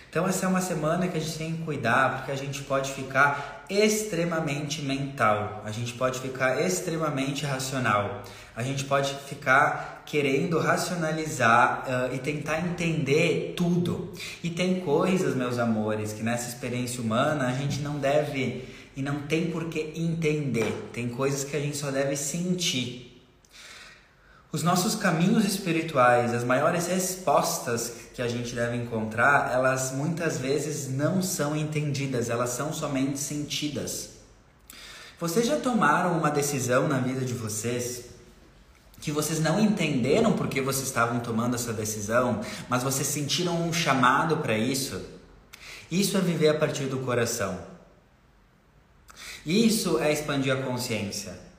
Então 0.10 0.28
essa 0.28 0.46
é 0.46 0.50
uma 0.50 0.60
semana 0.60 1.08
que 1.08 1.18
a 1.18 1.22
gente 1.22 1.38
tem 1.38 1.56
que 1.56 1.64
cuidar, 1.64 2.18
porque 2.18 2.34
a 2.34 2.36
gente 2.36 2.64
pode 2.64 2.92
ficar 2.92 3.64
extremamente 3.70 4.82
mental, 4.82 5.64
a 5.64 5.72
gente 5.72 5.94
pode 5.94 6.20
ficar 6.20 6.60
extremamente 6.60 7.46
racional, 7.46 8.22
a 8.54 8.62
gente 8.62 8.84
pode 8.84 9.16
ficar 9.30 10.04
querendo 10.06 10.60
racionalizar 10.60 11.86
uh, 11.88 12.14
e 12.14 12.20
tentar 12.20 12.60
entender 12.60 13.54
tudo. 13.56 14.12
E 14.44 14.50
tem 14.50 14.82
coisas, 14.82 15.34
meus 15.34 15.58
amores, 15.58 16.12
que 16.12 16.22
nessa 16.22 16.50
experiência 16.50 17.02
humana 17.02 17.48
a 17.48 17.54
gente 17.54 17.80
não 17.80 17.98
deve 17.98 18.81
e 18.96 19.02
não 19.02 19.22
tem 19.24 19.52
por 19.52 19.66
que 19.66 19.94
entender. 19.96 20.90
Tem 20.92 21.10
coisas 21.10 21.44
que 21.44 21.56
a 21.56 21.60
gente 21.60 21.78
só 21.78 21.92
deve 21.92 22.16
sentir. 22.16 23.08
Os 24.52 24.64
nossos 24.64 24.96
caminhos 24.96 25.46
espirituais, 25.46 26.34
as 26.34 26.44
maiores 26.44 26.88
respostas 26.88 27.94
que 28.14 28.22
a 28.22 28.28
gente 28.28 28.54
deve 28.54 28.76
encontrar, 28.76 29.50
elas 29.54 29.94
muitas 29.94 30.38
vezes 30.38 30.90
não 30.90 31.24
são 31.24 31.56
entendidas, 31.56 32.30
elas 32.30 32.50
são 32.50 32.74
somente 32.74 33.18
sentidas. 33.18 34.10
Vocês 35.18 35.46
já 35.46 35.58
tomaram 35.58 36.18
uma 36.18 36.30
decisão 36.30 36.88
na 36.88 36.98
vida 36.98 37.22
de 37.22 37.34
vocês 37.34 38.12
que 39.00 39.12
vocês 39.12 39.40
não 39.40 39.60
entenderam 39.60 40.34
por 40.34 40.48
que 40.48 40.62
vocês 40.62 40.88
estavam 40.88 41.20
tomando 41.20 41.56
essa 41.56 41.74
decisão, 41.74 42.42
mas 42.70 42.84
vocês 42.84 43.08
sentiram 43.08 43.68
um 43.68 43.74
chamado 43.74 44.38
para 44.38 44.56
isso? 44.56 45.02
Isso 45.90 46.18
é 46.18 46.22
viver 46.22 46.50
a 46.50 46.54
partir 46.54 46.86
do 46.86 47.00
coração. 47.00 47.71
Isso 49.46 50.00
é 50.00 50.12
expandir 50.12 50.54
a 50.54 50.62
consciência. 50.62 51.52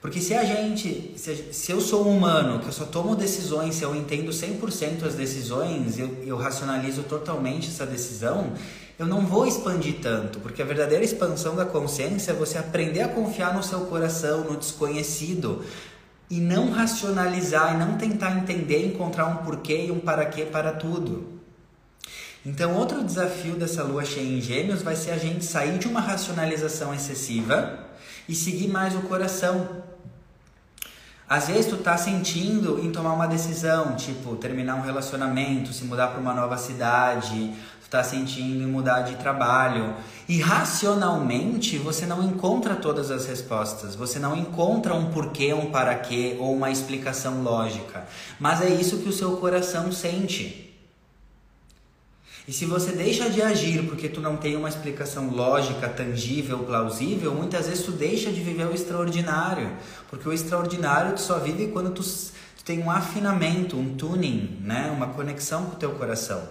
Porque 0.00 0.20
se 0.20 0.34
a 0.34 0.42
gente, 0.42 1.14
se, 1.16 1.70
eu 1.70 1.80
sou 1.80 2.08
um 2.08 2.16
humano, 2.16 2.58
que 2.60 2.66
eu 2.66 2.72
só 2.72 2.86
tomo 2.86 3.14
decisões, 3.14 3.74
se 3.74 3.82
eu 3.82 3.94
entendo 3.94 4.30
100% 4.30 5.04
as 5.04 5.14
decisões, 5.14 5.98
eu, 5.98 6.08
eu 6.24 6.36
racionalizo 6.36 7.02
totalmente 7.02 7.68
essa 7.68 7.84
decisão, 7.84 8.54
eu 8.98 9.06
não 9.06 9.26
vou 9.26 9.46
expandir 9.46 9.96
tanto, 10.00 10.40
porque 10.40 10.62
a 10.62 10.64
verdadeira 10.64 11.04
expansão 11.04 11.54
da 11.54 11.66
consciência 11.66 12.32
é 12.32 12.34
você 12.34 12.56
aprender 12.56 13.02
a 13.02 13.08
confiar 13.08 13.54
no 13.54 13.62
seu 13.62 13.80
coração, 13.80 14.44
no 14.44 14.56
desconhecido, 14.56 15.64
e 16.30 16.40
não 16.40 16.70
racionalizar, 16.70 17.74
e 17.74 17.78
não 17.78 17.98
tentar 17.98 18.38
entender, 18.38 18.86
encontrar 18.86 19.26
um 19.26 19.36
porquê 19.38 19.86
e 19.86 19.90
um 19.90 20.00
para 20.00 20.24
quê 20.24 20.46
para 20.46 20.72
tudo. 20.72 21.39
Então, 22.44 22.74
outro 22.74 23.04
desafio 23.04 23.54
dessa 23.54 23.82
lua 23.82 24.04
cheia 24.04 24.26
em 24.26 24.40
Gêmeos 24.40 24.82
vai 24.82 24.96
ser 24.96 25.10
a 25.10 25.18
gente 25.18 25.44
sair 25.44 25.78
de 25.78 25.86
uma 25.86 26.00
racionalização 26.00 26.94
excessiva 26.94 27.80
e 28.26 28.34
seguir 28.34 28.68
mais 28.68 28.94
o 28.94 29.00
coração. 29.02 29.82
Às 31.28 31.46
vezes 31.46 31.66
tu 31.66 31.76
tá 31.76 31.96
sentindo 31.96 32.80
em 32.84 32.90
tomar 32.90 33.12
uma 33.12 33.26
decisão, 33.26 33.94
tipo 33.94 34.34
terminar 34.36 34.74
um 34.74 34.80
relacionamento, 34.80 35.72
se 35.72 35.84
mudar 35.84 36.08
para 36.08 36.20
uma 36.20 36.34
nova 36.34 36.56
cidade, 36.56 37.54
tu 37.84 37.90
tá 37.90 38.02
sentindo 38.02 38.64
em 38.64 38.66
mudar 38.66 39.02
de 39.02 39.16
trabalho. 39.16 39.94
E 40.26 40.40
racionalmente 40.40 41.76
você 41.76 42.06
não 42.06 42.22
encontra 42.22 42.74
todas 42.74 43.10
as 43.10 43.26
respostas, 43.26 43.94
você 43.94 44.18
não 44.18 44.34
encontra 44.34 44.94
um 44.94 45.12
porquê, 45.12 45.52
um 45.52 45.70
para 45.70 45.94
quê 45.94 46.36
ou 46.40 46.56
uma 46.56 46.70
explicação 46.70 47.42
lógica. 47.42 48.06
Mas 48.40 48.62
é 48.62 48.68
isso 48.68 48.98
que 48.98 49.08
o 49.10 49.12
seu 49.12 49.36
coração 49.36 49.92
sente. 49.92 50.69
E 52.50 52.52
se 52.52 52.66
você 52.66 52.90
deixa 52.90 53.30
de 53.30 53.40
agir 53.40 53.84
porque 53.84 54.08
tu 54.08 54.20
não 54.20 54.36
tem 54.36 54.56
uma 54.56 54.68
explicação 54.68 55.30
lógica, 55.30 55.88
tangível, 55.88 56.58
plausível, 56.58 57.32
muitas 57.32 57.68
vezes 57.68 57.84
tu 57.84 57.92
deixa 57.92 58.32
de 58.32 58.40
viver 58.40 58.66
o 58.66 58.74
extraordinário. 58.74 59.70
Porque 60.08 60.28
o 60.28 60.32
extraordinário 60.32 61.14
tu 61.14 61.20
só 61.20 61.38
vive 61.38 61.68
quando 61.68 61.92
tu, 61.92 62.02
tu 62.02 62.64
tem 62.64 62.80
um 62.80 62.90
afinamento, 62.90 63.78
um 63.78 63.94
tuning, 63.94 64.58
né? 64.64 64.90
uma 64.92 65.06
conexão 65.06 65.66
com 65.66 65.76
o 65.76 65.78
teu 65.78 65.92
coração. 65.92 66.42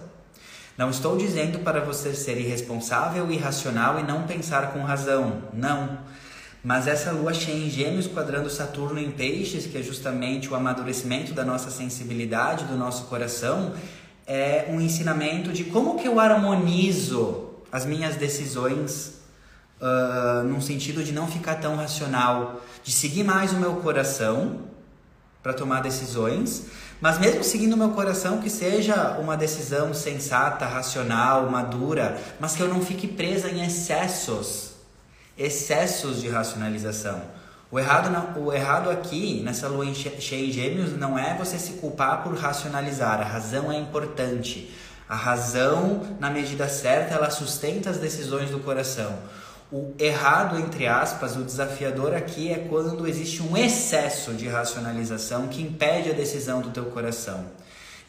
Não 0.74 0.88
estou 0.88 1.18
dizendo 1.18 1.58
para 1.58 1.80
você 1.80 2.14
ser 2.14 2.38
irresponsável, 2.38 3.30
irracional 3.30 4.00
e 4.00 4.02
não 4.02 4.22
pensar 4.22 4.72
com 4.72 4.82
razão. 4.82 5.42
Não. 5.52 5.98
Mas 6.64 6.86
essa 6.86 7.12
lua 7.12 7.34
cheia 7.34 7.66
em 7.66 7.68
Gêmeos 7.68 8.06
quadrando 8.06 8.48
Saturno 8.48 8.98
em 8.98 9.10
Peixes, 9.10 9.66
que 9.66 9.76
é 9.76 9.82
justamente 9.82 10.48
o 10.48 10.54
amadurecimento 10.54 11.34
da 11.34 11.44
nossa 11.44 11.70
sensibilidade, 11.70 12.64
do 12.64 12.76
nosso 12.78 13.04
coração, 13.04 13.74
é 14.32 14.68
um 14.70 14.80
ensinamento 14.80 15.52
de 15.52 15.64
como 15.64 15.98
que 15.98 16.06
eu 16.06 16.20
harmonizo 16.20 17.50
as 17.72 17.84
minhas 17.84 18.14
decisões 18.14 19.14
uh, 19.80 20.44
num 20.44 20.60
sentido 20.60 21.02
de 21.02 21.10
não 21.10 21.26
ficar 21.26 21.56
tão 21.56 21.74
racional, 21.74 22.60
de 22.84 22.92
seguir 22.92 23.24
mais 23.24 23.52
o 23.52 23.56
meu 23.56 23.74
coração 23.76 24.60
para 25.42 25.52
tomar 25.52 25.82
decisões, 25.82 26.66
mas 27.00 27.18
mesmo 27.18 27.42
seguindo 27.42 27.72
o 27.72 27.76
meu 27.76 27.88
coração 27.90 28.38
que 28.38 28.48
seja 28.48 29.18
uma 29.18 29.36
decisão 29.36 29.92
sensata, 29.92 30.64
racional, 30.64 31.50
madura, 31.50 32.16
mas 32.38 32.54
que 32.54 32.62
eu 32.62 32.68
não 32.68 32.80
fique 32.80 33.08
presa 33.08 33.50
em 33.50 33.66
excessos, 33.66 34.74
excessos 35.36 36.22
de 36.22 36.28
racionalização. 36.28 37.20
O 37.70 37.78
errado, 37.78 38.10
não, 38.10 38.44
o 38.44 38.52
errado 38.52 38.90
aqui, 38.90 39.42
nessa 39.44 39.68
lua 39.68 39.86
cheia 39.94 40.46
em 40.46 40.50
gêmeos, 40.50 40.96
não 40.98 41.16
é 41.16 41.36
você 41.36 41.56
se 41.56 41.74
culpar 41.74 42.22
por 42.24 42.34
racionalizar. 42.34 43.20
A 43.20 43.24
razão 43.24 43.70
é 43.70 43.78
importante. 43.78 44.74
A 45.08 45.14
razão, 45.14 46.02
na 46.18 46.30
medida 46.30 46.68
certa, 46.68 47.14
ela 47.14 47.30
sustenta 47.30 47.90
as 47.90 47.98
decisões 47.98 48.50
do 48.50 48.58
coração. 48.58 49.16
O 49.70 49.94
errado, 50.00 50.58
entre 50.58 50.88
aspas, 50.88 51.36
o 51.36 51.44
desafiador 51.44 52.12
aqui 52.12 52.50
é 52.52 52.58
quando 52.68 53.06
existe 53.06 53.40
um 53.40 53.56
excesso 53.56 54.34
de 54.34 54.48
racionalização 54.48 55.46
que 55.46 55.62
impede 55.62 56.10
a 56.10 56.14
decisão 56.14 56.60
do 56.60 56.70
teu 56.70 56.86
coração. 56.86 57.44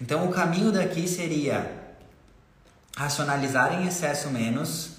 Então, 0.01 0.25
o 0.25 0.31
caminho 0.31 0.71
daqui 0.71 1.07
seria 1.07 1.71
racionalizar 2.97 3.79
em 3.79 3.87
excesso 3.87 4.29
menos, 4.29 4.93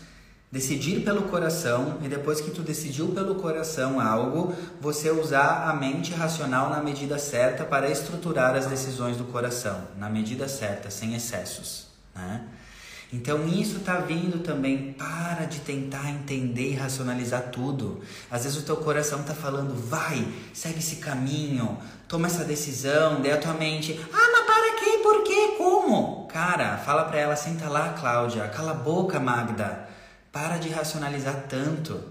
Decidir 0.53 1.01
pelo 1.01 1.23
coração 1.23 1.97
e 2.03 2.09
depois 2.09 2.39
que 2.43 2.51
tu 2.51 2.61
decidiu 2.61 3.09
pelo 3.09 3.37
coração 3.37 3.99
algo, 3.99 4.55
você 4.79 5.11
usar 5.11 5.67
a 5.67 5.73
mente 5.73 6.13
racional 6.13 6.69
na 6.69 6.83
medida 6.83 7.19
certa 7.19 7.65
para 7.65 7.89
estruturar 7.89 8.55
as 8.55 8.67
decisões 8.67 9.17
do 9.17 9.25
coração, 9.25 9.81
na 9.97 10.11
medida 10.11 10.47
certa, 10.47 10.91
sem 10.91 11.15
excessos, 11.15 11.87
né? 12.15 12.43
Então 13.11 13.49
isso 13.49 13.81
tá 13.81 13.97
vindo 13.97 14.43
também, 14.43 14.93
para 14.93 15.47
de 15.47 15.61
tentar 15.61 16.11
entender 16.11 16.73
e 16.73 16.75
racionalizar 16.75 17.45
tudo. 17.51 18.03
Às 18.31 18.45
vezes 18.45 18.59
o 18.59 18.63
teu 18.63 18.77
coração 18.77 19.23
tá 19.23 19.33
falando, 19.33 19.75
vai, 19.75 20.27
segue 20.53 20.81
esse 20.81 20.97
caminho, 20.97 21.79
toma 22.07 22.27
essa 22.27 22.45
decisão, 22.45 23.23
daí 23.23 23.33
a 23.33 23.39
tua 23.39 23.55
mente, 23.55 23.99
ah, 24.13 24.31
mas 24.33 24.47
para 24.47 24.77
quê? 24.79 25.01
Por 25.03 25.25
quê? 25.25 25.55
Como? 25.57 26.27
Cara, 26.27 26.77
fala 26.77 27.05
pra 27.05 27.19
ela, 27.19 27.37
senta 27.37 27.71
lá, 27.71 27.95
Cláudia, 27.95 28.49
cala 28.49 28.73
a 28.73 28.75
boca, 28.75 29.19
Magda. 29.19 29.89
Para 30.33 30.57
de 30.57 30.71
racionalizar 30.71 31.45
tanto. 31.49 32.03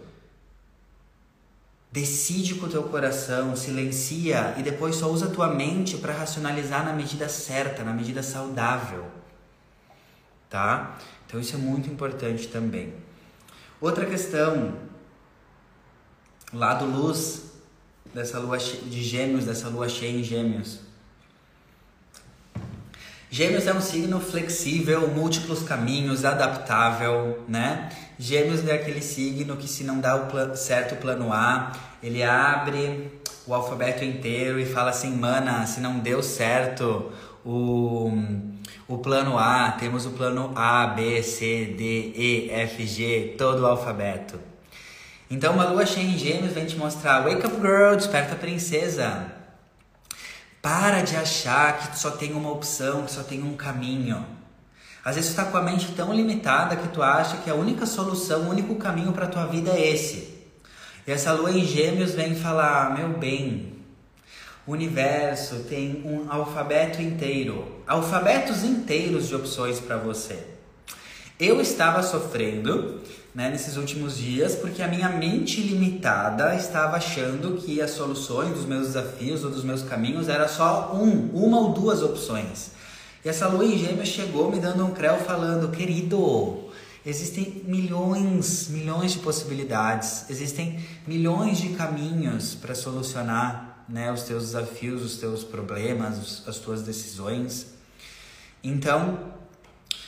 Decide 1.92 2.56
com 2.56 2.68
o 2.68 2.70
teu 2.70 2.84
coração, 2.84 3.56
silencia 3.56 4.54
e 4.58 4.64
depois 4.64 4.96
só 4.96 5.10
usa 5.10 5.26
a 5.26 5.30
tua 5.30 5.50
mente 5.50 5.98
para 5.98 6.14
racionalizar 6.14 6.86
na 6.86 6.94
medida 6.94 7.28
certa, 7.28 7.84
na 7.84 7.92
medida 7.92 8.24
saudável. 8.24 9.06
Tá? 10.50 10.98
Então 11.26 11.40
isso 11.40 11.56
é 11.56 11.60
muito 11.60 11.90
importante 11.90 12.48
também. 12.48 12.94
Outra 13.82 14.06
questão, 14.06 14.78
lado 16.54 16.86
luz 16.86 17.52
dessa 18.14 18.40
lua 18.40 18.58
de 18.58 19.04
Gêmeos, 19.04 19.46
dessa 19.46 19.68
lua 19.68 19.90
cheia 19.90 20.18
em 20.18 20.24
Gêmeos. 20.24 20.91
Gêmeos 23.34 23.65
é 23.65 23.74
um 23.74 23.80
signo 23.80 24.20
flexível, 24.20 25.08
múltiplos 25.08 25.63
caminhos, 25.63 26.26
adaptável, 26.26 27.46
né? 27.48 27.88
Gêmeos 28.20 28.67
é 28.67 28.74
aquele 28.74 29.02
signo 29.02 29.56
que 29.56 29.70
se 29.70 29.86
não 29.86 30.02
dá 30.02 30.17
o 30.17 30.56
certo 30.58 30.98
plano 30.98 31.32
A, 31.32 31.72
ele 32.04 32.22
abre 32.24 33.10
o 33.48 33.54
alfabeto 33.54 34.04
inteiro 34.04 34.60
e 34.60 34.65
fala 34.65 34.89
assim, 34.89 35.15
mana, 35.15 35.65
se 35.65 35.80
não 35.80 36.00
deu 36.00 36.22
certo 36.22 37.10
o, 37.46 38.12
o 38.86 38.98
plano 38.98 39.38
A, 39.38 39.78
temos 39.80 40.06
o 40.06 40.12
plano 40.12 40.52
A, 40.54 40.88
B, 40.88 41.24
C, 41.24 41.74
D, 41.78 42.12
E, 42.13 42.52
F, 42.52 42.86
G, 42.86 43.36
todo 43.38 43.62
o 43.62 43.65
alfabeto. 43.65 44.38
Então 45.30 45.54
uma 45.54 45.70
lua 45.70 45.86
cheia 45.86 46.04
em 46.04 46.17
gêmeos 46.17 46.52
vem 46.52 46.65
te 46.65 46.76
mostrar, 46.76 47.22
wake 47.22 47.48
up 47.48 47.56
girl, 47.62 47.96
desperta 47.96 48.36
princesa. 48.36 49.39
Para 50.62 51.02
de 51.02 51.15
achar 51.15 51.80
que 51.80 52.00
só 52.00 52.12
tem 52.12 52.34
uma 52.34 52.52
opção, 52.52 53.06
que 53.06 53.12
só 53.12 53.24
tem 53.24 53.41
um 53.41 53.56
caminho. 53.56 54.24
Às 55.04 55.15
vezes 55.15 55.32
tu 55.32 55.39
está 55.39 55.52
com 55.52 55.58
a 55.58 55.63
mente 55.63 55.91
tão 55.93 56.13
limitada 56.13 56.76
que 56.76 56.89
tu 56.89 57.02
acha 57.02 57.38
que 57.38 57.50
a 57.50 57.56
única 57.56 57.88
solução, 57.88 58.43
o 58.43 58.50
único 58.50 58.76
caminho 58.76 59.12
para 59.12 59.26
tua 59.26 59.47
vida 59.47 59.71
é 59.71 59.89
esse. 59.89 60.38
E 61.08 61.12
essa 61.12 61.32
lua 61.32 61.52
em 61.52 61.65
gêmeos 61.65 62.12
vem 62.12 62.36
falar, 62.36 62.95
meu 62.95 63.10
bem, 63.17 63.74
o 64.67 64.74
universo 64.74 65.65
tem 65.67 66.04
um 66.06 66.32
alfabeto 66.32 67.02
inteiro, 67.02 67.82
alfabetos 67.88 68.63
inteiros 68.63 69.28
de 69.28 69.36
opções 69.36 69.80
para 69.80 69.97
você. 69.97 70.38
Eu 71.39 71.60
estava 71.60 72.04
sofrendo 72.04 73.02
né, 73.34 73.50
nesses 73.50 73.78
últimos 73.78 74.17
dias, 74.17 74.56
porque 74.56 74.82
a 74.82 74.88
minha 74.88 75.08
mente 75.10 75.62
limitada 75.62 76.54
estava 76.56 76.98
achando 76.98 77.58
que 77.58 77.82
as 77.82 77.91
soluções 77.91 78.54
dos 78.54 78.65
meus 78.65 78.88
desafios 78.88 79.44
ou 79.44 79.50
dos 79.50 79.63
meus 79.63 79.84
caminhos 79.84 80.28
era 80.28 80.48
só 80.48 80.94
um, 80.94 81.30
uma 81.34 81.60
ou 81.60 81.74
duas 81.74 82.02
opções. 82.02 82.72
E 83.24 83.30
essa 83.30 83.48
lua 83.48 83.65
em 83.65 83.78
gêmeos 83.78 84.10
chegou 84.10 84.52
me 84.52 84.60
dando 84.60 84.86
um 84.86 84.91
creu 84.91 85.17
falando, 85.17 85.72
querido, 85.72 86.70
existem 87.06 87.63
milhões, 87.65 88.67
milhões 88.67 89.13
de 89.13 89.20
possibilidades, 89.20 90.30
existem 90.30 90.80
milhões 91.08 91.60
de 91.60 91.70
caminhos 91.70 92.56
para 92.56 92.76
solucionar 92.76 93.86
né, 93.88 94.12
os 94.12 94.24
teus 94.24 94.46
desafios, 94.46 95.04
os 95.04 95.17
teus 95.17 95.44
problemas, 95.44 96.44
as 96.48 96.58
tuas 96.58 96.82
decisões. 96.82 97.67
Então, 98.63 99.20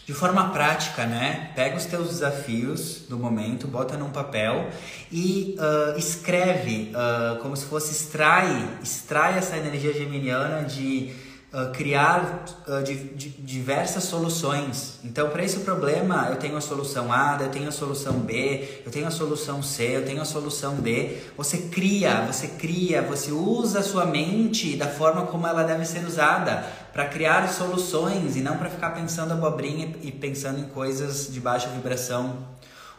de 0.06 0.13
forma 0.13 0.50
prática, 0.50 1.06
né? 1.06 1.52
Pega 1.56 1.78
os 1.78 1.86
teus 1.86 2.10
desafios 2.10 3.04
do 3.08 3.17
momento, 3.17 3.67
bota 3.67 3.96
num 3.96 4.10
papel 4.10 4.69
e 5.12 5.56
uh, 5.58 5.98
escreve 5.98 6.91
uh, 6.93 7.39
como 7.39 7.56
se 7.56 7.65
fosse 7.65 7.91
extrai, 7.91 8.67
extrai 8.84 9.38
essa 9.38 9.56
energia 9.56 9.93
geminiana 9.93 10.63
de 10.63 11.13
uh, 11.53 11.71
criar 11.71 12.45
de, 12.83 12.95
de 12.95 13.29
diversas 13.29 14.05
soluções. 14.05 14.99
Então, 15.03 15.29
para 15.29 15.43
esse 15.43 15.59
problema, 15.59 16.27
eu 16.29 16.37
tenho 16.37 16.57
a 16.57 16.61
solução 16.61 17.13
A, 17.13 17.37
eu 17.39 17.49
tenho 17.49 17.69
a 17.69 17.71
solução 17.71 18.13
B, 18.13 18.81
eu 18.85 18.91
tenho 18.91 19.07
a 19.07 19.11
solução 19.11 19.61
C, 19.61 19.97
eu 19.97 20.05
tenho 20.05 20.21
a 20.21 20.25
solução 20.25 20.75
D. 20.75 21.17
Você 21.37 21.57
cria, 21.57 22.25
você 22.25 22.47
cria, 22.47 23.01
você 23.01 23.31
usa 23.31 23.79
a 23.79 23.83
sua 23.83 24.05
mente 24.05 24.75
da 24.75 24.87
forma 24.87 25.27
como 25.27 25.45
ela 25.45 25.63
deve 25.63 25.85
ser 25.85 26.05
usada 26.05 26.65
para 26.91 27.05
criar 27.05 27.47
soluções 27.49 28.35
e 28.35 28.41
não 28.41 28.57
para 28.57 28.69
ficar 28.69 28.91
pensando 28.91 29.33
abobrinha 29.33 29.93
e 30.01 30.11
pensando 30.11 30.59
em 30.59 30.65
coisas 30.65 31.31
de 31.31 31.39
baixa 31.39 31.67
vibração. 31.69 32.37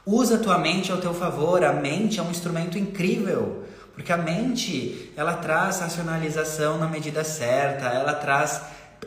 Usa 0.06 0.34
a 0.34 0.38
tua 0.38 0.58
mente 0.58 0.92
ao 0.92 0.98
teu 0.98 1.14
favor. 1.14 1.64
A 1.64 1.72
mente 1.72 2.20
é 2.20 2.22
um 2.22 2.30
instrumento 2.30 2.78
incrível, 2.78 3.63
porque 3.94 4.12
a 4.12 4.16
mente, 4.16 5.12
ela 5.16 5.34
traz 5.34 5.80
racionalização 5.80 6.78
na 6.78 6.86
medida 6.86 7.22
certa, 7.22 7.86
ela 7.86 8.12
traz 8.14 8.60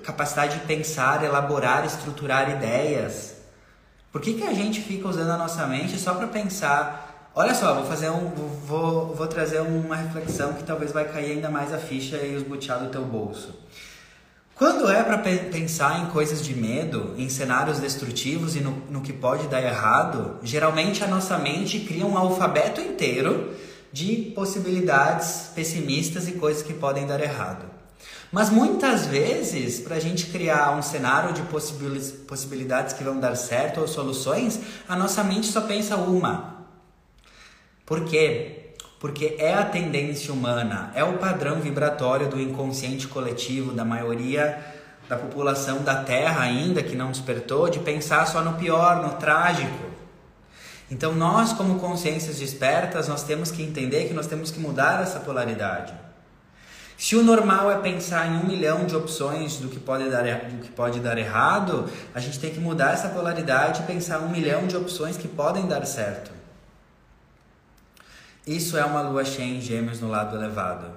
capacidade 0.04 0.60
de 0.60 0.66
pensar, 0.66 1.24
elaborar, 1.24 1.86
estruturar 1.86 2.50
ideias. 2.50 3.36
Por 4.12 4.22
que, 4.22 4.34
que 4.34 4.44
a 4.44 4.54
gente 4.54 4.82
fica 4.82 5.08
usando 5.08 5.32
a 5.32 5.38
nossa 5.38 5.68
mente 5.68 6.00
só 6.00 6.14
para 6.14 6.28
pensar? 6.28 7.32
Olha 7.36 7.54
só, 7.54 7.74
vou 7.74 7.86
fazer 7.86 8.10
um, 8.10 8.30
vou, 8.66 9.14
vou 9.14 9.28
trazer 9.28 9.60
uma 9.60 9.96
reflexão 9.96 10.54
que 10.54 10.64
talvez 10.64 10.92
vai 10.92 11.06
cair 11.06 11.34
ainda 11.34 11.50
mais 11.50 11.74
a 11.74 11.78
ficha 11.78 12.18
e 12.18 12.36
os 12.36 12.44
butear 12.44 12.80
do 12.80 12.90
teu 12.90 13.04
bolso. 13.04 13.54
Quando 14.56 14.90
é 14.90 15.04
para 15.04 15.20
pensar 15.20 16.00
em 16.02 16.08
coisas 16.08 16.44
de 16.44 16.56
medo, 16.56 17.14
em 17.16 17.30
cenários 17.30 17.78
destrutivos 17.78 18.56
e 18.56 18.60
no, 18.60 18.72
no, 18.90 19.02
que 19.02 19.14
pode 19.14 19.48
dar 19.48 19.62
errado, 19.62 20.40
geralmente 20.42 21.04
a 21.04 21.08
nossa 21.08 21.38
mente 21.38 21.82
cria 21.82 22.08
um 22.08 22.18
alfabeto 22.18 22.82
inteiro 22.82 23.54
de 23.98 24.32
possibilidades 24.36 25.50
pessimistas 25.56 26.28
e 26.28 26.34
coisas 26.34 26.62
que 26.62 26.74
podem 26.74 27.08
dar 27.08 27.20
errado. 27.20 27.66
Mas 28.32 28.50
muitas 28.50 29.08
vezes, 29.08 29.80
para 29.80 29.96
a 29.96 30.00
gente 30.00 30.28
criar 30.28 30.78
um 30.78 30.82
cenário 30.82 31.34
de 31.34 31.42
possibilidades 32.28 32.94
que 32.94 33.04
vão 33.04 33.20
dar 33.20 33.36
certo 33.36 33.80
ou 33.80 33.88
soluções, 33.88 34.60
a 34.88 34.96
nossa 34.96 35.24
mente 35.24 35.48
só 35.48 35.62
pensa 35.62 35.96
uma. 35.96 36.68
Por 37.86 38.04
quê? 38.04 38.68
porque 39.00 39.36
é 39.38 39.54
a 39.54 39.64
tendência 39.64 40.34
humana, 40.34 40.92
é 40.96 41.04
o 41.04 41.20
padrão 41.20 41.60
vibratório 41.60 42.28
do 42.28 42.42
inconsciente 42.42 43.08
coletivo 43.08 43.72
da 43.72 43.86
maioria 43.86 44.58
da 45.08 45.16
população 45.16 45.84
da 45.84 46.04
Terra 46.04 46.42
ainda 46.42 46.84
que 46.84 46.96
não 46.96 47.12
despertou 47.12 47.70
de 47.70 47.80
pensar 47.80 48.26
só 48.26 48.42
no 48.42 48.54
pior, 48.54 49.02
no 49.02 49.14
trágico. 49.14 49.87
Então 50.90 51.14
nós, 51.14 51.54
como 51.54 51.80
consciências 51.80 52.38
despertas, 52.38 53.08
nós 53.08 53.24
temos 53.24 53.52
que 53.52 53.62
entender 53.62 54.08
que 54.08 54.14
nós 54.14 54.28
temos 54.28 54.52
que 54.52 54.60
mudar 54.60 55.04
essa 55.04 55.20
polaridade. 55.20 55.94
Se 56.98 57.16
o 57.16 57.24
normal 57.24 57.70
é 57.72 57.78
pensar 57.78 58.28
em 58.28 58.38
um 58.38 58.46
milhão 58.46 58.86
de 58.86 58.96
opções 58.96 59.58
do 59.58 59.70
que 59.70 59.80
pode 59.80 60.10
dar, 60.10 60.24
do 60.24 60.64
que 60.64 60.72
pode 60.72 61.00
dar 61.00 61.18
errado, 61.18 61.88
a 62.16 62.20
gente 62.20 62.40
tem 62.40 62.52
que 62.52 62.60
mudar 62.60 62.94
essa 62.94 63.10
polaridade 63.10 63.84
e 63.84 63.86
pensar 63.86 64.20
um 64.20 64.30
milhão 64.30 64.66
de 64.66 64.76
opções 64.76 65.16
que 65.16 65.28
podem 65.28 65.68
dar 65.68 65.86
certo. 65.86 66.32
Isso 68.48 68.78
é 68.78 68.84
uma 68.84 69.02
lua 69.02 69.24
cheia 69.26 69.58
em 69.58 69.62
gêmeos 69.62 70.00
no 70.00 70.08
lado 70.08 70.36
elevado. 70.36 70.90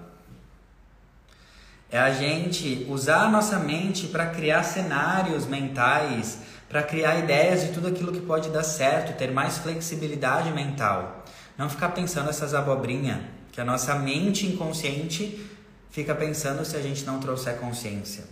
É 1.91 1.99
a 1.99 2.13
gente 2.13 2.87
usar 2.89 3.25
a 3.25 3.29
nossa 3.29 3.59
mente 3.59 4.07
para 4.07 4.27
criar 4.27 4.63
cenários 4.63 5.47
mentais, 5.47 6.39
para 6.71 6.85
criar 6.85 7.19
ideias 7.19 7.63
de 7.63 7.73
tudo 7.73 7.89
aquilo 7.89 8.13
que 8.13 8.21
pode 8.21 8.49
dar 8.49 8.63
certo, 8.63 9.19
ter 9.19 9.33
mais 9.33 9.59
flexibilidade 9.59 10.53
mental. 10.53 11.25
Não 11.59 11.69
ficar 11.69 11.89
pensando 11.89 12.31
essas 12.31 12.55
abobrinhas 12.55 13.19
que 13.51 13.61
a 13.61 13.65
nossa 13.65 13.97
mente 13.97 14.47
inconsciente 14.47 15.45
fica 15.91 16.15
pensando 16.15 16.65
se 16.65 16.77
a 16.77 16.81
gente 16.81 17.05
não 17.05 17.19
trouxer 17.19 17.57
consciência. 17.57 18.23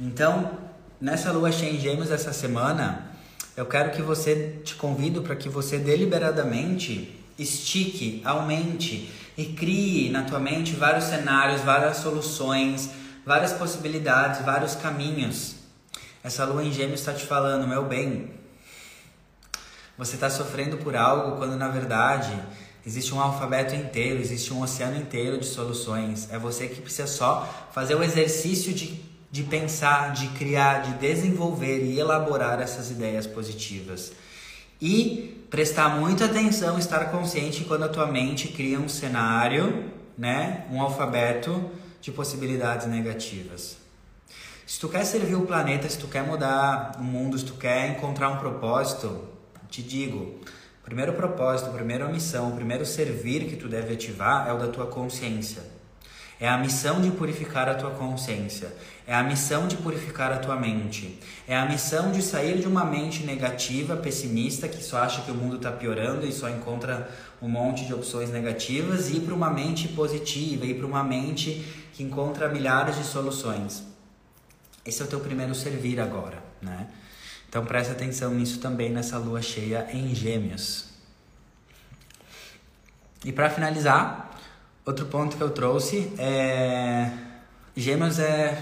Então, 0.00 0.58
nessa 0.98 1.30
lua 1.30 1.52
cheia 1.52 1.72
em 1.72 1.78
Gêmeos 1.78 2.10
essa 2.10 2.32
semana, 2.32 3.10
eu 3.54 3.66
quero 3.66 3.90
que 3.90 4.00
você 4.00 4.60
te 4.64 4.76
convido 4.76 5.20
para 5.20 5.36
que 5.36 5.50
você 5.50 5.76
deliberadamente 5.78 7.22
estique, 7.38 8.22
aumente 8.24 9.12
e 9.36 9.44
crie 9.44 10.08
na 10.08 10.22
tua 10.22 10.40
mente 10.40 10.74
vários 10.74 11.04
cenários, 11.04 11.60
várias 11.60 11.98
soluções, 11.98 12.90
várias 13.26 13.52
possibilidades, 13.52 14.44
vários 14.44 14.76
caminhos. 14.76 15.56
Essa 16.22 16.44
lua 16.44 16.62
em 16.62 16.72
Gêmeos 16.72 17.00
está 17.00 17.12
te 17.12 17.26
falando, 17.26 17.66
meu 17.66 17.84
bem, 17.84 18.30
você 19.98 20.14
está 20.14 20.30
sofrendo 20.30 20.76
por 20.76 20.94
algo 20.94 21.36
quando 21.36 21.56
na 21.56 21.68
verdade 21.68 22.32
existe 22.86 23.12
um 23.12 23.20
alfabeto 23.20 23.74
inteiro, 23.74 24.20
existe 24.20 24.54
um 24.54 24.62
oceano 24.62 24.96
inteiro 24.96 25.38
de 25.38 25.46
soluções. 25.46 26.28
É 26.30 26.38
você 26.38 26.68
que 26.68 26.80
precisa 26.80 27.08
só 27.08 27.68
fazer 27.72 27.96
o 27.96 28.02
exercício 28.04 28.72
de, 28.72 29.00
de 29.28 29.42
pensar, 29.42 30.12
de 30.12 30.28
criar, 30.28 30.82
de 30.82 30.92
desenvolver 30.94 31.84
e 31.84 31.98
elaborar 31.98 32.60
essas 32.60 32.92
ideias 32.92 33.26
positivas. 33.26 34.12
E 34.80 35.44
prestar 35.50 35.88
muita 35.98 36.26
atenção, 36.26 36.78
estar 36.78 37.06
consciente 37.10 37.64
quando 37.64 37.84
a 37.84 37.88
tua 37.88 38.06
mente 38.06 38.48
cria 38.48 38.78
um 38.78 38.88
cenário, 38.88 39.90
né, 40.16 40.66
um 40.70 40.80
alfabeto 40.80 41.72
de 42.06 42.12
possibilidades 42.12 42.86
negativas. 42.86 43.78
Se 44.64 44.78
tu 44.78 44.88
quer 44.88 45.04
servir 45.04 45.34
o 45.34 45.44
planeta, 45.44 45.88
se 45.88 45.98
tu 45.98 46.06
quer 46.06 46.22
mudar 46.22 46.92
o 47.00 47.02
mundo, 47.02 47.36
se 47.36 47.44
tu 47.44 47.54
quer 47.54 47.90
encontrar 47.90 48.28
um 48.28 48.36
propósito, 48.36 49.24
te 49.68 49.82
digo, 49.82 50.38
o 50.80 50.84
primeiro 50.84 51.14
propósito, 51.14 51.68
a 51.68 51.72
primeira 51.72 52.06
missão, 52.06 52.52
o 52.52 52.54
primeiro 52.54 52.86
servir 52.86 53.46
que 53.46 53.56
tu 53.56 53.66
deve 53.66 53.94
ativar 53.94 54.46
é 54.48 54.52
o 54.52 54.58
da 54.58 54.68
tua 54.68 54.86
consciência. 54.86 55.64
É 56.38 56.48
a 56.48 56.56
missão 56.56 57.00
de 57.00 57.10
purificar 57.10 57.68
a 57.68 57.74
tua 57.74 57.90
consciência. 57.90 58.72
É 59.04 59.14
a 59.14 59.24
missão 59.24 59.66
de 59.66 59.76
purificar 59.76 60.30
a 60.30 60.38
tua 60.38 60.54
mente. 60.54 61.18
É 61.48 61.56
a 61.56 61.66
missão 61.66 62.12
de 62.12 62.22
sair 62.22 62.60
de 62.60 62.68
uma 62.68 62.84
mente 62.84 63.24
negativa, 63.24 63.96
pessimista, 63.96 64.68
que 64.68 64.80
só 64.80 64.98
acha 64.98 65.22
que 65.22 65.30
o 65.32 65.34
mundo 65.34 65.56
está 65.56 65.72
piorando 65.72 66.24
e 66.24 66.30
só 66.30 66.48
encontra 66.48 67.10
um 67.40 67.48
monte 67.48 67.84
de 67.84 67.94
opções 67.94 68.30
negativas, 68.30 69.10
e 69.10 69.20
para 69.20 69.34
uma 69.34 69.50
mente 69.50 69.88
positiva, 69.88 70.64
ir 70.64 70.74
para 70.74 70.86
uma 70.86 71.04
mente 71.04 71.64
que 71.92 72.02
encontra 72.02 72.48
milhares 72.48 72.96
de 72.96 73.04
soluções. 73.04 73.84
Esse 74.84 75.02
é 75.02 75.04
o 75.04 75.08
teu 75.08 75.20
primeiro 75.20 75.54
servir 75.54 76.00
agora, 76.00 76.42
né? 76.62 76.88
Então 77.48 77.64
presta 77.64 77.92
atenção 77.92 78.34
nisso 78.34 78.60
também 78.60 78.90
nessa 78.90 79.18
lua 79.18 79.42
cheia 79.42 79.88
em 79.92 80.14
Gêmeos. 80.14 80.86
E 83.24 83.32
para 83.32 83.50
finalizar, 83.50 84.26
Outro 84.86 85.06
ponto 85.06 85.36
que 85.36 85.42
eu 85.42 85.50
trouxe 85.50 86.12
é. 86.16 87.10
Gêmeos 87.76 88.20
é 88.20 88.56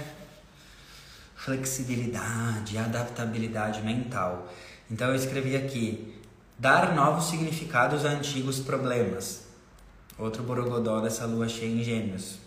flexibilidade, 1.36 2.78
adaptabilidade 2.78 3.82
mental. 3.82 4.50
Então 4.90 5.08
eu 5.08 5.16
escrevi 5.16 5.54
aqui: 5.54 6.13
dar 6.58 6.94
novos 6.94 7.26
significados 7.26 8.04
a 8.04 8.10
antigos 8.10 8.60
problemas. 8.60 9.44
Outro 10.18 10.42
borogodó 10.42 11.00
dessa 11.00 11.26
lua 11.26 11.48
cheia 11.48 11.70
em 11.70 11.82
Gêmeos. 11.82 12.38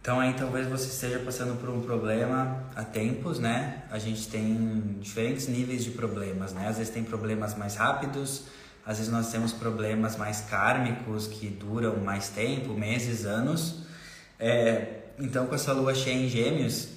Então 0.00 0.20
aí 0.20 0.32
talvez 0.32 0.66
você 0.66 0.86
esteja 0.86 1.18
passando 1.18 1.60
por 1.60 1.68
um 1.68 1.82
problema 1.82 2.64
há 2.74 2.82
tempos, 2.82 3.38
né? 3.38 3.82
A 3.90 3.98
gente 3.98 4.26
tem 4.28 4.96
diferentes 5.00 5.48
níveis 5.48 5.84
de 5.84 5.90
problemas, 5.90 6.54
né? 6.54 6.66
Às 6.66 6.78
vezes 6.78 6.92
tem 6.92 7.04
problemas 7.04 7.54
mais 7.54 7.76
rápidos, 7.76 8.44
às 8.86 8.96
vezes 8.96 9.12
nós 9.12 9.30
temos 9.30 9.52
problemas 9.52 10.16
mais 10.16 10.40
kármicos 10.40 11.26
que 11.26 11.48
duram 11.48 11.98
mais 11.98 12.30
tempo, 12.30 12.72
meses, 12.72 13.26
anos. 13.26 13.82
É, 14.40 15.00
então, 15.18 15.46
com 15.46 15.54
essa 15.54 15.74
lua 15.74 15.94
cheia 15.94 16.14
em 16.14 16.26
Gêmeos, 16.26 16.88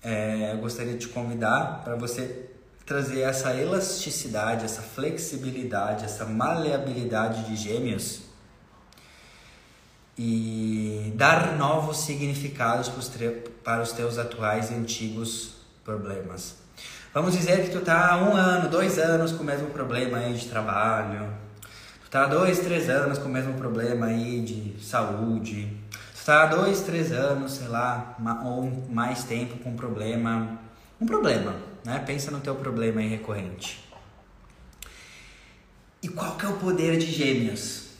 é, 0.00 0.52
eu 0.52 0.58
gostaria 0.58 0.92
de 0.92 1.00
te 1.00 1.08
convidar 1.08 1.82
para 1.82 1.96
você 1.96 2.50
trazer 2.86 3.20
essa 3.20 3.54
elasticidade, 3.54 4.64
essa 4.64 4.82
flexibilidade, 4.82 6.04
essa 6.04 6.24
maleabilidade 6.24 7.44
de 7.44 7.56
Gêmeos 7.56 8.22
e 10.16 11.12
dar 11.16 11.56
novos 11.56 11.98
significados 11.98 12.90
para 13.64 13.82
os 13.82 13.92
teus 13.92 14.18
atuais 14.18 14.70
e 14.70 14.74
antigos 14.74 15.54
problemas. 15.84 16.56
Vamos 17.12 17.34
dizer 17.36 17.64
que 17.64 17.70
tu 17.70 17.80
tá 17.80 18.12
há 18.12 18.16
um 18.18 18.34
ano, 18.34 18.68
dois 18.68 18.98
anos 18.98 19.32
com 19.32 19.42
o 19.42 19.46
mesmo 19.46 19.70
problema 19.70 20.18
aí 20.18 20.34
de 20.34 20.46
trabalho. 20.48 21.32
Tu 22.04 22.10
tá 22.10 22.24
há 22.24 22.26
dois, 22.26 22.60
três 22.60 22.88
anos 22.90 23.18
com 23.18 23.28
o 23.28 23.32
mesmo 23.32 23.54
problema 23.54 24.06
aí 24.06 24.40
de 24.40 24.84
saúde. 24.84 25.76
Tu 25.90 26.24
tá 26.24 26.42
há 26.42 26.46
dois, 26.46 26.82
três 26.82 27.12
anos, 27.12 27.52
sei 27.52 27.68
lá, 27.68 28.16
ou 28.44 28.84
mais 28.90 29.24
tempo 29.24 29.58
com 29.58 29.70
um 29.70 29.76
problema. 29.76 30.58
Um 31.00 31.06
problema, 31.06 31.54
né? 31.84 32.02
Pensa 32.06 32.30
no 32.30 32.40
teu 32.40 32.54
problema 32.54 33.00
aí 33.00 33.08
recorrente. 33.08 33.84
E 36.02 36.08
qual 36.08 36.36
que 36.36 36.44
é 36.44 36.48
o 36.48 36.56
poder 36.56 36.98
de 36.98 37.06
gêmeos? 37.06 37.90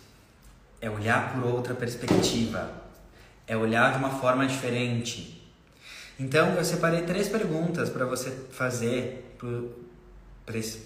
É 0.81 0.91
olhar 0.91 1.33
por 1.33 1.45
outra 1.45 1.75
perspectiva. 1.75 2.71
É 3.47 3.57
olhar 3.57 3.93
de 3.93 3.99
uma 3.99 4.11
forma 4.11 4.47
diferente 4.47 5.35
então, 6.19 6.55
eu 6.55 6.65
separei 6.65 7.03
três 7.03 7.29
perguntas 7.29 7.91
para 7.91 8.05
você 8.05 8.31
fazer 8.53 9.37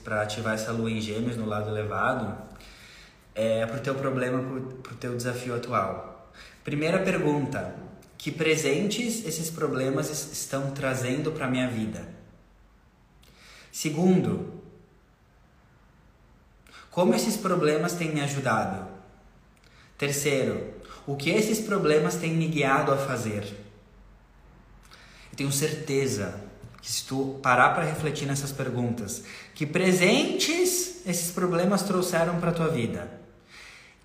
para 0.03 0.23
ativar 0.23 0.55
essa 0.55 0.73
lua 0.73 0.91
em 0.91 1.01
gêmeos 1.01 1.37
no 1.37 1.45
lado 1.45 1.69
elevado 1.69 2.35
é, 3.35 3.67
para 3.67 3.77
o 3.77 3.81
teu 3.81 3.95
problema, 3.95 4.43
para 4.83 4.93
o 4.93 4.97
teu 4.97 5.15
desafio 5.15 5.55
atual. 5.55 6.33
Primeira 6.65 6.99
pergunta: 7.01 7.75
que 8.17 8.31
presentes 8.31 9.25
esses 9.27 9.51
problemas 9.51 10.11
estão 10.33 10.71
trazendo 10.71 11.31
para 11.31 11.47
minha 11.47 11.69
vida? 11.69 12.18
Segundo, 13.73 14.63
como 16.91 17.15
esses 17.15 17.37
problemas 17.37 17.93
têm 17.93 18.13
me 18.13 18.21
ajudado? 18.21 18.89
Terceiro, 19.97 20.75
o 21.07 21.17
que 21.17 21.31
esses 21.31 21.61
problemas 21.61 22.17
têm 22.17 22.35
me 22.35 22.49
guiado 22.49 22.93
a 22.93 22.97
fazer? 22.97 23.69
tenho 25.39 25.53
certeza 25.53 26.35
que 26.83 26.91
se 26.91 27.05
tu 27.05 27.39
parar 27.41 27.73
para 27.73 27.85
refletir 27.85 28.27
nessas 28.27 28.51
perguntas, 28.51 29.23
que 29.55 29.65
presentes 29.65 31.07
esses 31.07 31.31
problemas 31.31 31.83
trouxeram 31.83 32.41
para 32.41 32.51
tua 32.51 32.67
vida? 32.67 33.09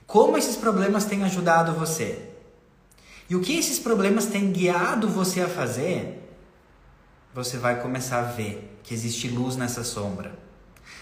Como 0.05 0.37
esses 0.37 0.55
problemas 0.55 1.05
têm 1.05 1.23
ajudado 1.23 1.73
você? 1.73 2.29
E 3.27 3.35
o 3.35 3.41
que 3.41 3.57
esses 3.57 3.79
problemas 3.79 4.27
têm 4.27 4.51
guiado 4.51 5.09
você 5.09 5.41
a 5.41 5.47
fazer? 5.47 6.22
Você 7.33 7.57
vai 7.57 7.81
começar 7.81 8.19
a 8.19 8.23
ver 8.23 8.79
que 8.83 8.93
existe 8.93 9.27
luz 9.27 9.55
nessa 9.55 9.83
sombra. 9.83 10.31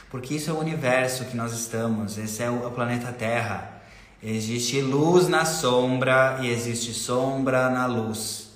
Porque 0.09 0.35
isso 0.35 0.49
é 0.49 0.53
o 0.53 0.59
universo 0.59 1.25
que 1.25 1.35
nós 1.35 1.51
estamos, 1.51 2.17
esse 2.17 2.41
é 2.41 2.49
o 2.49 2.71
planeta 2.71 3.11
Terra. 3.11 3.81
Existe 4.23 4.81
luz 4.81 5.27
na 5.27 5.43
sombra 5.43 6.37
e 6.41 6.49
existe 6.49 6.93
sombra 6.93 7.69
na 7.69 7.85
luz. 7.85 8.49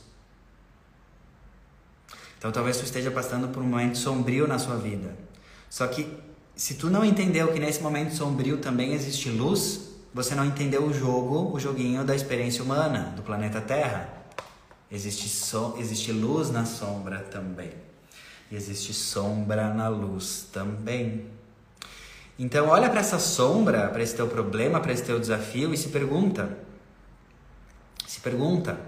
Então 2.38 2.50
talvez 2.52 2.78
tu 2.78 2.86
esteja 2.86 3.12
passando 3.12 3.50
por 3.50 3.62
um 3.62 3.68
momento 3.68 3.98
sombrio 3.98 4.48
na 4.48 4.58
sua 4.60 4.78
vida. 4.78 5.14
Só 5.70 5.86
que 5.88 6.08
se 6.56 6.76
tu 6.76 6.90
não 6.90 7.04
entendeu 7.04 7.52
que 7.52 7.60
nesse 7.60 7.82
momento 7.82 8.16
sombrio 8.16 8.60
também 8.60 8.94
existe 8.94 9.30
luz, 9.30 9.90
você 10.14 10.34
não 10.34 10.46
entendeu 10.46 10.86
o 10.86 10.94
jogo, 10.94 11.54
o 11.54 11.60
joguinho 11.60 12.06
da 12.06 12.16
experiência 12.16 12.64
humana, 12.64 13.14
do 13.18 13.22
planeta 13.22 13.60
Terra. 13.60 14.15
Existe, 14.96 15.28
so, 15.28 15.76
existe 15.78 16.14
luz 16.14 16.50
na 16.50 16.64
sombra 16.64 17.20
também. 17.20 17.74
E 18.50 18.56
existe 18.56 18.94
sombra 18.94 19.74
na 19.74 19.90
luz 19.90 20.48
também. 20.54 21.26
Então 22.40 22.70
olha 22.70 22.90
para 22.90 23.02
essa 23.02 23.20
sombra, 23.20 23.90
para 23.90 24.02
esse 24.02 24.16
teu 24.16 24.26
problema, 24.26 24.80
para 24.80 24.94
esse 24.94 25.04
teu 25.04 25.20
desafio 25.20 25.74
e 25.74 25.78
se 25.78 25.90
pergunta. 25.90 26.58
Se 28.08 28.22
pergunta: 28.22 28.80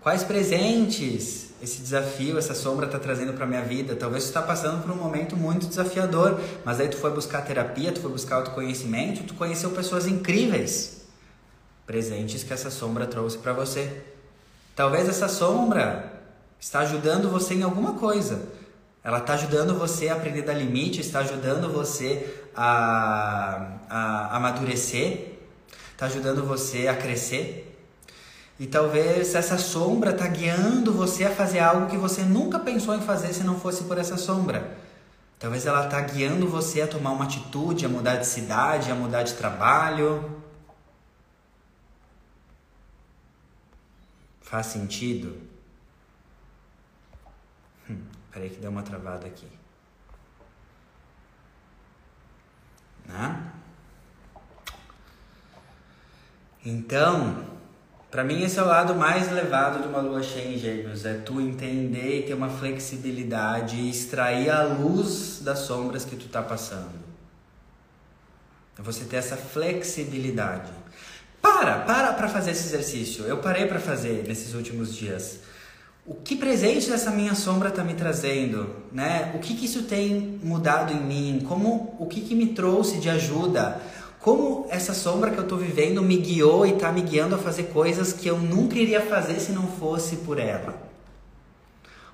Quais 0.00 0.24
presentes 0.24 1.50
esse 1.62 1.80
desafio, 1.80 2.36
essa 2.36 2.54
sombra 2.54 2.86
está 2.86 2.98
trazendo 2.98 3.32
para 3.34 3.46
minha 3.46 3.62
vida? 3.62 3.94
Talvez 3.94 4.24
você 4.24 4.30
está 4.30 4.42
passando 4.42 4.82
por 4.82 4.90
um 4.90 4.96
momento 4.96 5.36
muito 5.36 5.68
desafiador, 5.68 6.40
mas 6.64 6.80
aí 6.80 6.88
tu 6.88 6.96
foi 6.96 7.12
buscar 7.12 7.42
terapia, 7.42 7.92
tu 7.92 8.00
foi 8.00 8.10
buscar 8.10 8.36
autoconhecimento, 8.36 9.22
tu 9.22 9.34
conheceu 9.34 9.70
pessoas 9.70 10.08
incríveis, 10.08 11.02
presentes 11.86 12.42
que 12.42 12.52
essa 12.52 12.68
sombra 12.68 13.06
trouxe 13.06 13.38
para 13.38 13.52
você. 13.52 14.09
Talvez 14.80 15.10
essa 15.10 15.28
sombra 15.28 16.10
está 16.58 16.78
ajudando 16.78 17.28
você 17.28 17.52
em 17.52 17.62
alguma 17.62 17.98
coisa. 17.98 18.48
Ela 19.04 19.18
está 19.18 19.34
ajudando 19.34 19.78
você 19.78 20.08
a 20.08 20.14
aprender 20.14 20.40
a 20.40 20.46
dar 20.46 20.52
limite, 20.54 21.02
está 21.02 21.18
ajudando 21.18 21.70
você 21.70 22.34
a, 22.56 23.72
a 23.90 24.36
amadurecer, 24.38 25.34
está 25.92 26.06
ajudando 26.06 26.46
você 26.46 26.88
a 26.88 26.96
crescer. 26.96 27.78
E 28.58 28.66
talvez 28.66 29.34
essa 29.34 29.58
sombra 29.58 30.12
está 30.12 30.26
guiando 30.26 30.94
você 30.94 31.24
a 31.24 31.30
fazer 31.30 31.58
algo 31.58 31.88
que 31.88 31.98
você 31.98 32.22
nunca 32.22 32.58
pensou 32.58 32.94
em 32.94 33.02
fazer 33.02 33.34
se 33.34 33.44
não 33.44 33.60
fosse 33.60 33.84
por 33.84 33.98
essa 33.98 34.16
sombra. 34.16 34.78
Talvez 35.38 35.66
ela 35.66 35.84
está 35.84 36.00
guiando 36.00 36.48
você 36.48 36.80
a 36.80 36.86
tomar 36.86 37.10
uma 37.10 37.24
atitude, 37.24 37.84
a 37.84 37.88
mudar 37.90 38.16
de 38.16 38.26
cidade, 38.26 38.90
a 38.90 38.94
mudar 38.94 39.24
de 39.24 39.34
trabalho. 39.34 40.39
Faz 44.50 44.66
sentido? 44.66 45.40
Hum, 47.88 48.02
peraí 48.32 48.50
que 48.50 48.56
deu 48.56 48.68
uma 48.68 48.82
travada 48.82 49.24
aqui. 49.28 49.46
Né? 53.06 53.52
Então, 56.66 57.44
para 58.10 58.24
mim 58.24 58.42
esse 58.42 58.58
é 58.58 58.62
o 58.64 58.66
lado 58.66 58.92
mais 58.92 59.30
elevado 59.30 59.82
de 59.82 59.86
uma 59.86 60.00
lua 60.00 60.20
cheia 60.20 60.52
em 60.52 60.58
gêmeos, 60.58 61.04
é 61.04 61.14
tu 61.14 61.40
entender 61.40 62.18
e 62.18 62.26
ter 62.26 62.34
uma 62.34 62.48
flexibilidade 62.48 63.76
e 63.76 63.88
extrair 63.88 64.50
a 64.50 64.64
luz 64.64 65.42
das 65.44 65.60
sombras 65.60 66.04
que 66.04 66.16
tu 66.16 66.28
tá 66.28 66.42
passando. 66.42 66.98
É 68.76 68.82
você 68.82 69.04
ter 69.04 69.18
essa 69.18 69.36
flexibilidade. 69.36 70.79
Para, 71.40 71.80
para 71.80 72.12
para 72.12 72.28
fazer 72.28 72.50
esse 72.52 72.66
exercício. 72.66 73.24
Eu 73.24 73.38
parei 73.38 73.66
para 73.66 73.80
fazer 73.80 74.24
nesses 74.26 74.54
últimos 74.54 74.94
dias. 74.94 75.40
O 76.06 76.14
que 76.14 76.34
presente 76.34 76.88
dessa 76.88 77.10
minha 77.10 77.34
sombra 77.34 77.68
está 77.68 77.84
me 77.84 77.94
trazendo, 77.94 78.74
né? 78.90 79.32
O 79.34 79.38
que, 79.38 79.54
que 79.54 79.66
isso 79.66 79.84
tem 79.84 80.40
mudado 80.42 80.92
em 80.92 81.00
mim? 81.00 81.44
Como 81.46 81.94
o 81.98 82.06
que, 82.06 82.20
que 82.22 82.34
me 82.34 82.48
trouxe 82.48 82.98
de 82.98 83.08
ajuda? 83.08 83.80
Como 84.18 84.66
essa 84.70 84.92
sombra 84.92 85.30
que 85.30 85.38
eu 85.38 85.44
estou 85.44 85.56
vivendo 85.56 86.02
me 86.02 86.16
guiou 86.16 86.66
e 86.66 86.72
está 86.72 86.92
me 86.92 87.00
guiando 87.00 87.34
a 87.34 87.38
fazer 87.38 87.64
coisas 87.64 88.12
que 88.12 88.28
eu 88.28 88.38
nunca 88.38 88.78
iria 88.78 89.00
fazer 89.00 89.40
se 89.40 89.52
não 89.52 89.66
fosse 89.66 90.16
por 90.16 90.38
ela? 90.38 90.74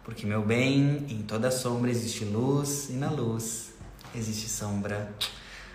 Porque, 0.05 0.24
meu 0.24 0.43
bem, 0.43 1.05
em 1.09 1.22
toda 1.22 1.51
sombra 1.51 1.91
existe 1.91 2.24
luz 2.24 2.89
e 2.91 2.93
na 2.93 3.11
luz 3.11 3.72
existe 4.14 4.49
sombra. 4.49 5.11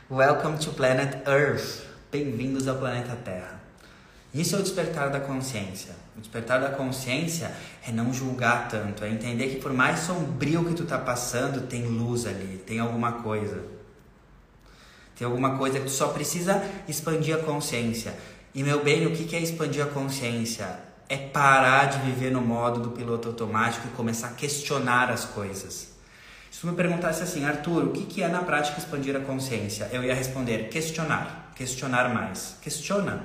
Welcome 0.09 0.57
to 0.59 0.71
Planet 0.71 1.27
Earth. 1.27 1.90
Bem-vindos 2.11 2.67
ao 2.67 2.75
planeta 2.75 3.15
Terra. 3.23 3.61
Isso 4.33 4.53
é 4.57 4.59
o 4.59 4.61
despertar 4.61 5.09
da 5.09 5.21
consciência. 5.21 5.95
O 6.17 6.19
despertar 6.19 6.59
da 6.59 6.67
consciência 6.71 7.49
é 7.87 7.89
não 7.89 8.13
julgar 8.13 8.67
tanto, 8.67 9.05
é 9.05 9.09
entender 9.09 9.47
que 9.47 9.61
por 9.61 9.71
mais 9.71 9.99
sombrio 9.99 10.65
que 10.65 10.73
tu 10.73 10.83
tá 10.83 10.97
passando, 10.97 11.67
tem 11.67 11.87
luz 11.87 12.25
ali, 12.25 12.61
tem 12.67 12.81
alguma 12.81 13.13
coisa. 13.13 13.63
Tem 15.17 15.25
alguma 15.25 15.57
coisa 15.57 15.79
que 15.79 15.85
tu 15.85 15.91
só 15.91 16.09
precisa 16.09 16.61
expandir 16.85 17.33
a 17.33 17.39
consciência. 17.39 18.13
E 18.53 18.61
meu 18.61 18.83
bem, 18.83 19.07
o 19.07 19.13
que 19.13 19.33
é 19.33 19.39
expandir 19.39 19.81
a 19.81 19.87
consciência? 19.87 20.67
É 21.07 21.15
parar 21.15 21.85
de 21.85 21.99
viver 21.99 22.29
no 22.29 22.41
modo 22.41 22.81
do 22.81 22.91
piloto 22.91 23.29
automático 23.29 23.87
e 23.87 23.91
começar 23.91 24.27
a 24.27 24.31
questionar 24.31 25.09
as 25.09 25.23
coisas. 25.23 25.93
Se 26.51 26.59
tu 26.59 26.67
me 26.67 26.75
perguntasse 26.75 27.23
assim, 27.23 27.45
Arthur, 27.45 27.85
o 27.85 27.91
que 27.93 28.21
é 28.21 28.27
na 28.27 28.43
prática 28.43 28.77
expandir 28.77 29.15
a 29.15 29.21
consciência? 29.21 29.89
Eu 29.93 30.03
ia 30.03 30.13
responder, 30.13 30.67
questionar. 30.67 31.40
Questionar 31.55 32.13
mais. 32.13 32.57
Questiona. 32.61 33.23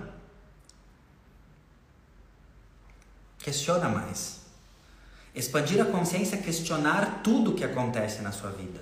Questiona 3.38 3.88
mais. 3.88 4.40
Expandir 5.34 5.80
a 5.80 5.84
consciência 5.84 6.36
é 6.36 6.38
questionar 6.40 7.20
tudo 7.22 7.52
o 7.52 7.54
que 7.54 7.62
acontece 7.62 8.22
na 8.22 8.32
sua 8.32 8.50
vida. 8.50 8.80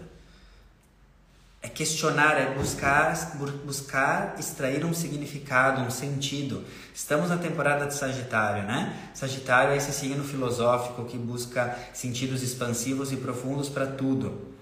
É 1.61 1.69
questionar, 1.69 2.39
é 2.39 2.55
buscar, 2.55 3.37
buscar 3.65 4.37
extrair 4.39 4.85
um 4.85 4.95
significado, 4.95 5.81
um 5.81 5.91
sentido. 5.91 6.65
Estamos 6.95 7.31
na 7.31 7.39
temporada 7.39 7.87
de 7.87 7.95
Sagitário, 7.95 8.65
né? 8.65 9.11
Sagitário 9.15 9.73
é 9.73 9.77
esse 9.77 9.93
signo 9.93 10.23
filosófico 10.23 11.05
que 11.07 11.19
busca 11.19 11.77
sentidos 11.93 12.43
expansivos 12.43 13.13
e 13.13 13.17
profundos 13.17 13.69
para 13.69 13.87
tudo. 13.87 14.54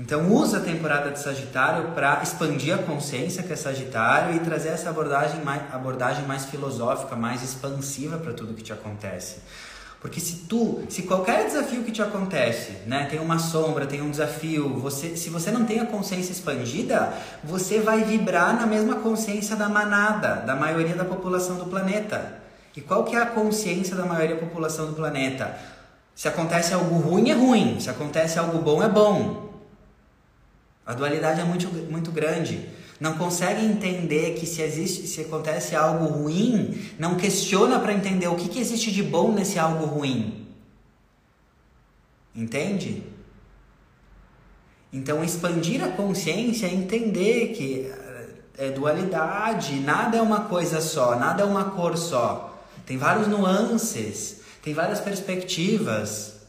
Então 0.00 0.32
usa 0.32 0.56
a 0.56 0.60
temporada 0.60 1.10
de 1.10 1.20
Sagitário 1.20 1.90
para 1.90 2.22
expandir 2.22 2.74
a 2.74 2.78
consciência 2.78 3.42
que 3.42 3.52
é 3.52 3.56
Sagitário 3.56 4.34
e 4.34 4.40
trazer 4.40 4.70
essa 4.70 4.88
abordagem 4.88 5.44
mais, 5.44 5.62
abordagem 5.74 6.24
mais 6.24 6.46
filosófica, 6.46 7.14
mais 7.14 7.42
expansiva 7.42 8.16
para 8.16 8.32
tudo 8.32 8.54
que 8.54 8.62
te 8.62 8.72
acontece. 8.72 9.40
Porque 10.00 10.18
se 10.18 10.46
tu, 10.48 10.82
se 10.88 11.02
qualquer 11.02 11.44
desafio 11.44 11.84
que 11.84 11.92
te 11.92 12.00
acontece, 12.00 12.78
né, 12.86 13.08
tem 13.10 13.20
uma 13.20 13.38
sombra, 13.38 13.86
tem 13.86 14.00
um 14.00 14.10
desafio, 14.10 14.70
você, 14.78 15.18
se 15.18 15.28
você 15.28 15.50
não 15.50 15.66
tem 15.66 15.80
a 15.80 15.84
consciência 15.84 16.32
expandida, 16.32 17.12
você 17.44 17.78
vai 17.78 18.02
vibrar 18.02 18.56
na 18.58 18.66
mesma 18.66 18.94
consciência 18.94 19.54
da 19.54 19.68
manada, 19.68 20.36
da 20.36 20.56
maioria 20.56 20.96
da 20.96 21.04
população 21.04 21.56
do 21.56 21.66
planeta. 21.66 22.40
E 22.74 22.80
qual 22.80 23.04
que 23.04 23.14
é 23.14 23.20
a 23.20 23.26
consciência 23.26 23.94
da 23.94 24.06
maioria 24.06 24.36
da 24.36 24.40
população 24.40 24.86
do 24.86 24.94
planeta? 24.94 25.54
Se 26.14 26.26
acontece 26.26 26.72
algo 26.72 26.96
ruim 26.96 27.28
é 27.28 27.34
ruim, 27.34 27.78
se 27.78 27.90
acontece 27.90 28.38
algo 28.38 28.60
bom 28.60 28.82
é 28.82 28.88
bom. 28.88 29.49
A 30.90 30.94
dualidade 30.94 31.40
é 31.40 31.44
muito, 31.44 31.68
muito 31.88 32.10
grande 32.10 32.68
não 32.98 33.14
consegue 33.14 33.64
entender 33.64 34.34
que 34.34 34.44
se 34.44 34.60
existe, 34.60 35.06
se 35.06 35.20
acontece 35.20 35.76
algo 35.76 36.04
ruim, 36.04 36.92
não 36.98 37.14
questiona 37.14 37.78
para 37.78 37.94
entender 37.94 38.26
o 38.26 38.34
que, 38.34 38.48
que 38.48 38.58
existe 38.58 38.90
de 38.90 39.02
bom 39.02 39.32
nesse 39.32 39.56
algo 39.56 39.86
ruim. 39.86 40.46
Entende? 42.34 43.04
Então, 44.92 45.22
expandir 45.22 45.82
a 45.82 45.92
consciência 45.92 46.66
é 46.66 46.74
entender 46.74 47.52
que 47.54 47.90
é 48.58 48.70
dualidade, 48.70 49.76
nada 49.76 50.18
é 50.18 50.20
uma 50.20 50.40
coisa 50.40 50.80
só, 50.80 51.16
nada 51.16 51.42
é 51.42 51.46
uma 51.46 51.70
cor 51.70 51.96
só. 51.96 52.60
Tem 52.84 52.98
vários 52.98 53.28
nuances, 53.28 54.42
tem 54.60 54.74
várias 54.74 55.00
perspectivas. 55.00 56.39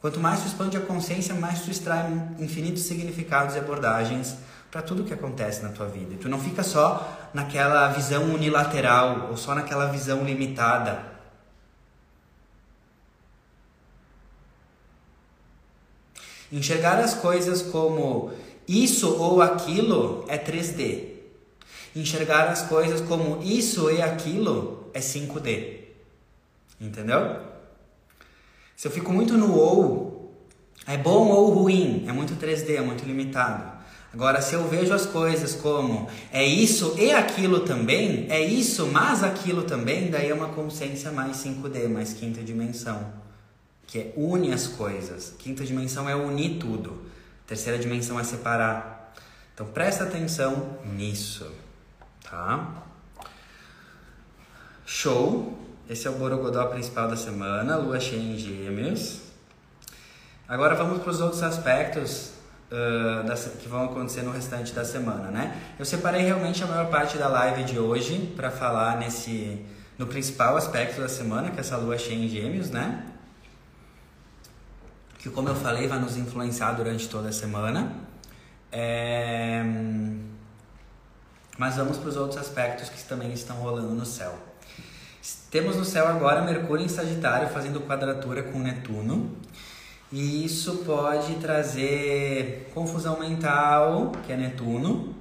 Quanto 0.00 0.20
mais 0.20 0.40
tu 0.40 0.46
expande 0.46 0.76
a 0.76 0.80
consciência, 0.80 1.34
mais 1.34 1.62
tu 1.62 1.70
extrai 1.70 2.06
infinitos 2.38 2.84
significados 2.84 3.56
e 3.56 3.58
abordagens 3.58 4.36
para 4.70 4.80
tudo 4.82 5.04
que 5.04 5.12
acontece 5.12 5.62
na 5.62 5.70
tua 5.70 5.86
vida. 5.86 6.14
E 6.14 6.16
tu 6.18 6.28
não 6.28 6.38
fica 6.38 6.62
só 6.62 7.30
naquela 7.34 7.88
visão 7.88 8.24
unilateral 8.34 9.28
ou 9.30 9.36
só 9.36 9.54
naquela 9.54 9.86
visão 9.86 10.24
limitada. 10.24 11.02
Enxergar 16.52 16.98
as 16.98 17.14
coisas 17.14 17.60
como 17.60 18.32
isso 18.66 19.16
ou 19.16 19.42
aquilo 19.42 20.24
é 20.28 20.38
3D. 20.38 21.16
Enxergar 21.96 22.48
as 22.48 22.62
coisas 22.62 23.00
como 23.00 23.42
isso 23.42 23.90
e 23.90 24.00
aquilo 24.00 24.90
é 24.94 25.00
5D. 25.00 25.80
Entendeu? 26.80 27.57
Se 28.78 28.86
eu 28.86 28.92
fico 28.92 29.12
muito 29.12 29.36
no 29.36 29.56
ou, 29.56 30.32
é 30.86 30.96
bom 30.96 31.30
ou 31.30 31.50
ruim, 31.50 32.04
é 32.06 32.12
muito 32.12 32.36
3D, 32.36 32.76
é 32.76 32.80
muito 32.80 33.04
limitado. 33.04 33.76
Agora, 34.14 34.40
se 34.40 34.54
eu 34.54 34.68
vejo 34.68 34.94
as 34.94 35.04
coisas 35.04 35.52
como 35.52 36.08
é 36.30 36.44
isso 36.44 36.94
e 36.96 37.10
aquilo 37.10 37.58
também, 37.58 38.28
é 38.30 38.40
isso, 38.40 38.86
mas 38.86 39.24
aquilo 39.24 39.64
também, 39.64 40.12
daí 40.12 40.30
é 40.30 40.32
uma 40.32 40.50
consciência 40.50 41.10
mais 41.10 41.38
5D, 41.38 41.88
mais 41.88 42.12
quinta 42.12 42.40
dimensão, 42.40 43.12
que 43.84 43.98
é 43.98 44.12
une 44.16 44.52
as 44.52 44.68
coisas. 44.68 45.34
Quinta 45.36 45.64
dimensão 45.64 46.08
é 46.08 46.14
unir 46.14 46.60
tudo. 46.60 47.02
Terceira 47.48 47.80
dimensão 47.80 48.20
é 48.20 48.22
separar. 48.22 49.12
Então 49.54 49.66
presta 49.66 50.04
atenção 50.04 50.78
nisso, 50.84 51.50
tá? 52.22 52.84
Show. 54.86 55.57
Esse 55.88 56.06
é 56.06 56.10
o 56.10 56.14
Borogodó 56.14 56.66
principal 56.66 57.08
da 57.08 57.16
semana, 57.16 57.76
lua 57.76 57.98
cheia 57.98 58.20
em 58.20 58.36
Gêmeos. 58.36 59.20
Agora 60.46 60.74
vamos 60.74 61.02
para 61.02 61.10
os 61.10 61.18
outros 61.18 61.42
aspectos 61.42 62.32
uh, 62.70 63.26
das, 63.26 63.46
que 63.58 63.66
vão 63.66 63.86
acontecer 63.86 64.20
no 64.20 64.30
restante 64.30 64.74
da 64.74 64.84
semana, 64.84 65.30
né? 65.30 65.58
Eu 65.78 65.86
separei 65.86 66.20
realmente 66.20 66.62
a 66.62 66.66
maior 66.66 66.90
parte 66.90 67.16
da 67.16 67.26
live 67.28 67.64
de 67.64 67.78
hoje 67.78 68.34
para 68.36 68.50
falar 68.50 68.98
nesse 68.98 69.64
no 69.96 70.06
principal 70.06 70.58
aspecto 70.58 71.00
da 71.00 71.08
semana, 71.08 71.50
que 71.50 71.56
é 71.56 71.60
essa 71.60 71.78
lua 71.78 71.96
cheia 71.96 72.22
em 72.22 72.28
Gêmeos, 72.28 72.68
né? 72.68 73.06
Que 75.18 75.30
como 75.30 75.48
eu 75.48 75.56
falei 75.56 75.88
vai 75.88 75.98
nos 75.98 76.18
influenciar 76.18 76.72
durante 76.72 77.08
toda 77.08 77.30
a 77.30 77.32
semana. 77.32 77.94
É... 78.70 79.64
Mas 81.56 81.76
vamos 81.76 81.96
para 81.96 82.10
os 82.10 82.16
outros 82.16 82.38
aspectos 82.38 82.90
que 82.90 83.02
também 83.04 83.32
estão 83.32 83.56
rolando 83.56 83.94
no 83.94 84.04
céu. 84.04 84.47
Temos 85.50 85.76
no 85.76 85.84
céu 85.84 86.06
agora 86.06 86.42
Mercúrio 86.42 86.84
em 86.84 86.88
Sagitário 86.88 87.48
fazendo 87.48 87.80
quadratura 87.80 88.42
com 88.42 88.58
Netuno. 88.58 89.34
E 90.12 90.44
isso 90.44 90.78
pode 90.84 91.34
trazer 91.36 92.70
confusão 92.74 93.18
mental, 93.18 94.12
que 94.26 94.32
é 94.32 94.36
Netuno, 94.36 95.14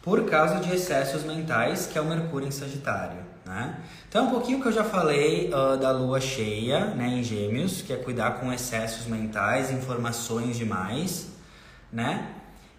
por 0.00 0.24
causa 0.24 0.56
de 0.56 0.72
excessos 0.72 1.22
mentais, 1.22 1.86
que 1.86 1.96
é 1.96 2.00
o 2.00 2.04
Mercúrio 2.04 2.48
em 2.48 2.50
Sagitário. 2.50 3.18
Né? 3.44 3.76
Então, 4.08 4.26
um 4.26 4.30
pouquinho 4.30 4.60
que 4.60 4.66
eu 4.66 4.72
já 4.72 4.84
falei 4.84 5.48
uh, 5.48 5.76
da 5.76 5.92
lua 5.92 6.20
cheia 6.20 6.86
né, 6.86 7.08
em 7.08 7.22
Gêmeos, 7.22 7.82
que 7.82 7.92
é 7.92 7.96
cuidar 7.96 8.40
com 8.40 8.52
excessos 8.52 9.06
mentais, 9.06 9.70
informações 9.70 10.56
demais, 10.56 11.28
né? 11.92 12.28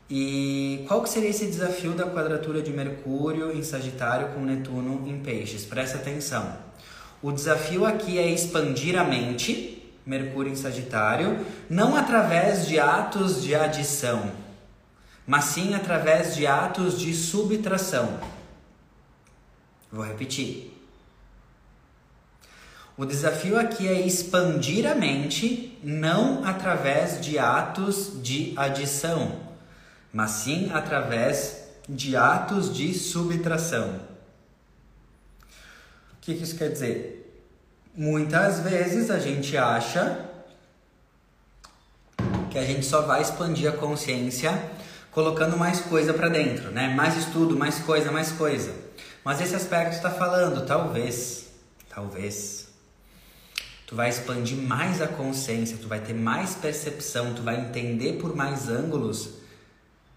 E 0.09 0.84
qual 0.88 1.01
que 1.01 1.09
seria 1.09 1.29
esse 1.29 1.45
desafio 1.45 1.93
da 1.93 2.05
quadratura 2.05 2.61
de 2.61 2.71
Mercúrio 2.71 3.51
em 3.51 3.63
Sagitário 3.63 4.29
com 4.34 4.41
Netuno 4.41 5.07
em 5.07 5.19
Peixes? 5.19 5.65
Presta 5.65 5.97
atenção. 5.97 6.72
O 7.24 7.32
desafio 7.32 7.86
aqui 7.86 8.19
é 8.19 8.30
expandir 8.30 8.99
a 8.99 9.03
mente 9.03 9.74
Mercúrio 10.05 10.51
em 10.51 10.55
Sagitário, 10.55 11.45
não 11.69 11.95
através 11.95 12.67
de 12.67 12.78
atos 12.80 13.41
de 13.41 13.55
adição, 13.55 14.32
mas 15.26 15.45
sim 15.45 15.74
através 15.74 16.36
de 16.36 16.45
atos 16.45 16.99
de 16.99 17.13
subtração. 17.13 18.19
Vou 19.89 20.03
repetir. 20.03 20.71
O 22.97 23.05
desafio 23.05 23.57
aqui 23.57 23.88
é 23.88 24.05
expandir 24.05 24.86
a 24.86 24.93
mente, 24.93 25.80
não 25.82 26.43
através 26.43 27.21
de 27.21 27.39
atos 27.39 28.21
de 28.21 28.53
adição, 28.57 29.39
mas 30.11 30.32
sim 30.32 30.69
através 30.74 31.69
de 31.88 32.15
atos 32.15 32.76
de 32.76 32.93
subtração. 32.93 34.12
O 36.24 36.26
que, 36.26 36.36
que 36.36 36.43
isso 36.43 36.55
quer 36.55 36.69
dizer? 36.69 37.38
Muitas 37.93 38.61
vezes 38.61 39.11
a 39.11 39.19
gente 39.19 39.57
acha 39.57 40.26
que 42.49 42.57
a 42.57 42.63
gente 42.63 42.86
só 42.86 43.01
vai 43.01 43.21
expandir 43.21 43.69
a 43.69 43.76
consciência 43.76 44.57
colocando 45.11 45.57
mais 45.57 45.82
coisa 45.82 46.13
para 46.13 46.30
dentro, 46.30 46.71
né? 46.71 46.88
Mais 46.95 47.17
estudo, 47.17 47.57
mais 47.57 47.80
coisa, 47.80 48.09
mais 48.09 48.32
coisa. 48.32 48.74
Mas 49.21 49.41
esse 49.41 49.53
aspecto 49.53 49.97
está 49.97 50.09
falando, 50.09 50.65
talvez, 50.65 51.47
talvez, 51.89 52.69
tu 53.86 53.93
vai 53.93 54.07
expandir 54.07 54.57
mais 54.57 55.01
a 55.01 55.07
consciência, 55.09 55.76
tu 55.76 55.89
vai 55.89 55.99
ter 55.99 56.13
mais 56.13 56.55
percepção, 56.55 57.34
tu 57.34 57.41
vai 57.41 57.59
entender 57.59 58.13
por 58.13 58.34
mais 58.34 58.69
ângulos, 58.69 59.42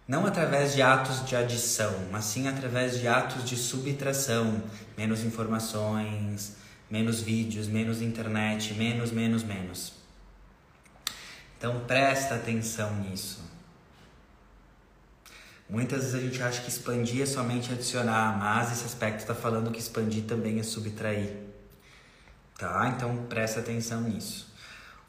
não 0.07 0.24
através 0.24 0.74
de 0.74 0.82
atos 0.82 1.26
de 1.26 1.34
adição, 1.34 2.07
mas 2.12 2.24
sim 2.24 2.46
através 2.46 2.98
de 2.98 3.09
atos 3.09 3.44
de 3.44 3.57
subtração, 3.57 4.62
menos 4.96 5.24
informações, 5.24 6.57
menos 6.90 7.20
vídeos, 7.20 7.66
menos 7.66 8.00
internet, 8.00 8.74
menos, 8.74 9.11
menos, 9.11 9.42
menos. 9.42 9.92
Então 11.59 11.80
presta 11.86 12.36
atenção 12.36 12.94
nisso. 13.00 13.44
Muitas 15.68 16.04
vezes 16.04 16.14
a 16.14 16.20
gente 16.20 16.40
acha 16.40 16.62
que 16.62 16.68
expandir 16.68 17.22
é 17.22 17.26
somente 17.26 17.72
adicionar, 17.72 18.38
mas 18.38 18.70
esse 18.70 18.84
aspecto 18.84 19.20
está 19.20 19.34
falando 19.34 19.72
que 19.72 19.80
expandir 19.80 20.22
também 20.22 20.61
é 20.61 20.62
subtrair. 20.62 21.36
Tá? 22.57 22.92
Então 22.94 23.26
presta 23.28 23.59
atenção 23.59 24.02
nisso. 24.02 24.45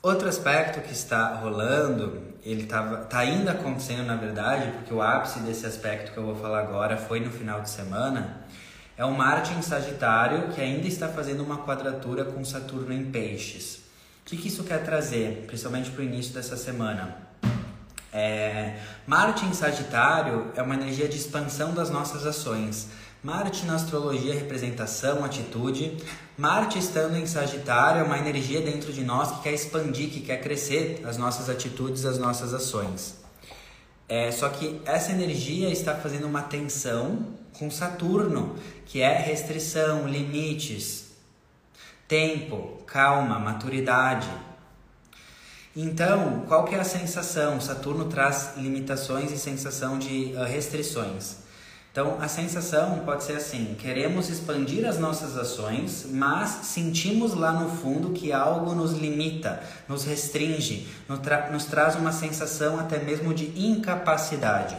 Outro 0.07 0.29
aspecto 0.29 0.79
que 0.79 0.93
está 0.93 1.35
rolando, 1.35 2.21
ele 2.41 2.63
está 2.63 2.81
tá 2.81 3.19
ainda 3.19 3.51
acontecendo 3.51 4.05
na 4.05 4.15
verdade, 4.15 4.71
porque 4.71 4.93
o 4.93 5.01
ápice 5.01 5.39
desse 5.39 5.65
aspecto 5.65 6.13
que 6.13 6.17
eu 6.17 6.23
vou 6.23 6.37
falar 6.37 6.61
agora 6.61 6.95
foi 6.95 7.19
no 7.19 7.29
final 7.29 7.59
de 7.59 7.69
semana 7.69 8.37
é 8.97 9.03
o 9.03 9.11
Marte 9.11 9.53
em 9.53 9.61
Sagitário 9.61 10.47
que 10.53 10.61
ainda 10.61 10.87
está 10.87 11.09
fazendo 11.09 11.43
uma 11.43 11.57
quadratura 11.57 12.23
com 12.23 12.41
Saturno 12.45 12.93
em 12.93 13.11
Peixes. 13.11 13.81
O 14.21 14.29
que, 14.29 14.37
que 14.37 14.47
isso 14.47 14.63
quer 14.63 14.81
trazer, 14.81 15.43
principalmente 15.45 15.89
para 15.89 15.99
o 15.99 16.05
início 16.05 16.33
dessa 16.33 16.55
semana? 16.55 17.17
É, 18.13 18.77
Marte 19.05 19.45
em 19.45 19.53
Sagitário 19.53 20.53
é 20.55 20.61
uma 20.61 20.75
energia 20.75 21.09
de 21.09 21.17
expansão 21.17 21.73
das 21.73 21.89
nossas 21.89 22.25
ações. 22.25 22.87
Marte 23.27 23.65
na 23.65 23.75
astrologia 23.75 24.33
representação, 24.33 25.25
atitude. 25.25 25.97
Marte 26.37 26.79
estando 26.79 27.17
em 27.17 27.27
Sagitário 27.27 27.99
é 27.99 28.03
uma 28.05 28.17
energia 28.17 28.61
dentro 28.61 28.93
de 28.93 29.03
nós 29.03 29.29
que 29.31 29.43
quer 29.43 29.53
expandir, 29.53 30.09
que 30.09 30.21
quer 30.21 30.37
crescer 30.37 31.01
as 31.05 31.17
nossas 31.17 31.49
atitudes, 31.49 32.05
as 32.05 32.17
nossas 32.17 32.53
ações. 32.53 33.17
É, 34.07 34.31
só 34.31 34.47
que 34.47 34.79
essa 34.85 35.11
energia 35.11 35.69
está 35.69 35.93
fazendo 35.93 36.25
uma 36.25 36.41
tensão 36.41 37.33
com 37.59 37.69
Saturno, 37.69 38.55
que 38.85 39.01
é 39.01 39.17
restrição, 39.17 40.07
limites, 40.07 41.07
tempo, 42.07 42.81
calma, 42.85 43.37
maturidade. 43.37 44.29
Então, 45.75 46.45
qual 46.47 46.63
que 46.63 46.75
é 46.75 46.79
a 46.79 46.85
sensação? 46.85 47.59
Saturno 47.59 48.05
traz 48.05 48.53
limitações 48.55 49.33
e 49.33 49.37
sensação 49.37 49.99
de 49.99 50.33
uh, 50.33 50.45
restrições. 50.45 51.45
Então, 51.97 52.21
a 52.21 52.27
sensação 52.27 52.99
pode 52.99 53.23
ser 53.23 53.37
assim: 53.37 53.73
queremos 53.73 54.29
expandir 54.29 54.87
as 54.87 54.99
nossas 54.99 55.35
ações, 55.35 56.05
mas 56.07 56.67
sentimos 56.67 57.33
lá 57.33 57.51
no 57.51 57.75
fundo 57.75 58.11
que 58.11 58.31
algo 58.31 58.75
nos 58.75 58.91
limita, 58.91 59.63
nos 59.89 60.03
restringe, 60.03 60.87
nos, 61.09 61.17
tra 61.17 61.49
nos 61.49 61.65
traz 61.65 61.95
uma 61.95 62.11
sensação 62.11 62.79
até 62.79 62.99
mesmo 62.99 63.33
de 63.33 63.45
incapacidade. 63.59 64.77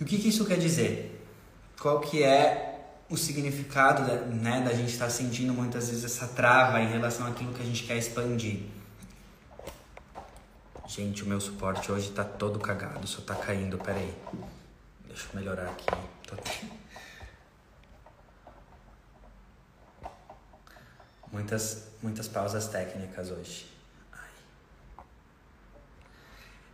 E 0.00 0.02
o 0.02 0.06
que, 0.06 0.18
que 0.18 0.30
isso 0.30 0.44
quer 0.44 0.58
dizer? 0.58 1.24
Qual 1.80 2.00
que 2.00 2.24
é 2.24 2.88
o 3.08 3.16
significado 3.16 4.04
da, 4.04 4.16
né, 4.22 4.60
da 4.62 4.74
gente 4.74 4.92
estar 4.92 5.04
tá 5.04 5.10
sentindo 5.12 5.54
muitas 5.54 5.88
vezes 5.88 6.02
essa 6.02 6.26
trava 6.26 6.80
em 6.80 6.88
relação 6.88 7.28
àquilo 7.28 7.52
que 7.54 7.62
a 7.62 7.66
gente 7.66 7.84
quer 7.84 7.96
expandir? 7.96 8.62
Gente, 10.88 11.22
o 11.22 11.26
meu 11.26 11.40
suporte 11.40 11.92
hoje 11.92 12.10
tá 12.10 12.24
todo 12.24 12.58
cagado, 12.58 13.06
só 13.06 13.20
tá 13.22 13.36
caindo, 13.36 13.78
peraí. 13.78 14.12
Deixa 15.16 15.30
eu 15.32 15.40
melhorar 15.40 15.70
aqui. 15.70 15.86
Muitas, 21.32 21.88
muitas 22.02 22.28
pausas 22.28 22.68
técnicas 22.68 23.30
hoje. 23.30 23.66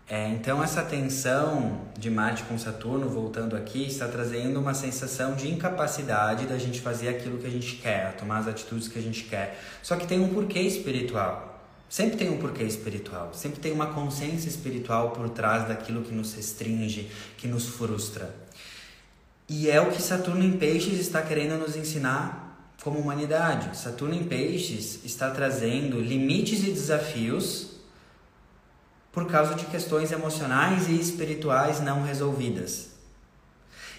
É, 0.09 0.29
então, 0.31 0.63
essa 0.63 0.83
tensão 0.83 1.87
de 1.97 2.11
Marte 2.11 2.43
com 2.43 2.59
Saturno, 2.59 3.09
voltando 3.09 3.57
aqui, 3.57 3.87
está 3.87 4.09
trazendo 4.09 4.59
uma 4.59 4.75
sensação 4.75 5.37
de 5.37 5.49
incapacidade 5.49 6.47
da 6.47 6.59
gente 6.59 6.81
fazer 6.81 7.11
aquilo 7.11 7.39
que 7.39 7.47
a 7.47 7.51
gente 7.51 7.77
quer, 7.77 8.17
tomar 8.17 8.39
as 8.39 8.49
atitudes 8.49 8.89
que 8.89 8.99
a 8.99 9.03
gente 9.03 9.23
quer. 9.23 9.57
Só 9.85 9.95
que 9.95 10.05
tem 10.05 10.21
um 10.21 10.35
porquê 10.35 10.59
espiritual. 10.59 11.52
Sempre 11.93 12.17
tem 12.17 12.31
um 12.31 12.39
porquê 12.39 12.63
espiritual, 12.65 13.35
sempre 13.35 13.61
tem 13.61 13.71
uma 13.71 13.89
consciência 13.89 14.49
espiritual 14.49 15.11
por 15.11 15.29
trás 15.29 15.69
daquilo 15.69 16.03
que 16.03 16.15
nos 16.15 16.33
restringe, 16.33 17.11
que 17.37 17.47
nos 17.47 17.69
frustra. 17.69 18.35
E 19.47 19.69
é 19.69 19.79
o 19.79 19.91
que 19.91 20.01
Saturno 20.01 20.43
em 20.43 20.57
Peixes 20.57 20.99
está 20.99 21.21
querendo 21.21 21.59
nos 21.59 21.77
ensinar 21.77 22.73
como 22.83 22.99
humanidade. 22.99 23.77
Saturno 23.77 24.15
em 24.15 24.25
Peixes 24.25 25.05
está 25.05 25.31
trazendo 25.33 26.01
limites 26.01 26.61
e 26.67 26.71
desafios 26.71 27.73
por 29.13 29.27
causa 29.27 29.55
de 29.55 29.67
questões 29.67 30.13
emocionais 30.13 30.89
e 30.89 30.99
espirituais 30.99 31.83
não 31.83 32.03
resolvidas. 32.05 32.89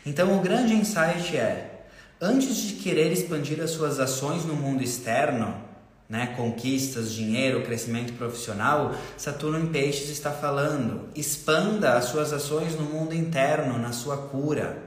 Então, 0.04 0.36
o 0.36 0.42
grande 0.42 0.74
insight 0.74 1.38
é: 1.38 1.86
antes 2.20 2.56
de 2.56 2.74
querer 2.74 3.12
expandir 3.12 3.62
as 3.62 3.70
suas 3.70 4.00
ações 4.00 4.46
no 4.46 4.56
mundo 4.56 4.82
externo, 4.82 5.73
né, 6.10 6.34
conquistas, 6.38 7.12
dinheiro, 7.12 7.64
crescimento 7.64 8.14
profissional, 8.14 8.94
Saturno 9.18 9.60
em 9.60 9.68
Peixes 9.68 10.10
está 10.10 10.32
falando: 10.32 11.10
expanda 11.16 11.94
as 11.94 12.06
suas 12.06 12.34
ações 12.34 12.76
no 12.76 12.84
mundo 12.84 13.14
interno, 13.14 13.78
na 13.78 13.92
sua 13.92 14.18
cura. 14.18 14.78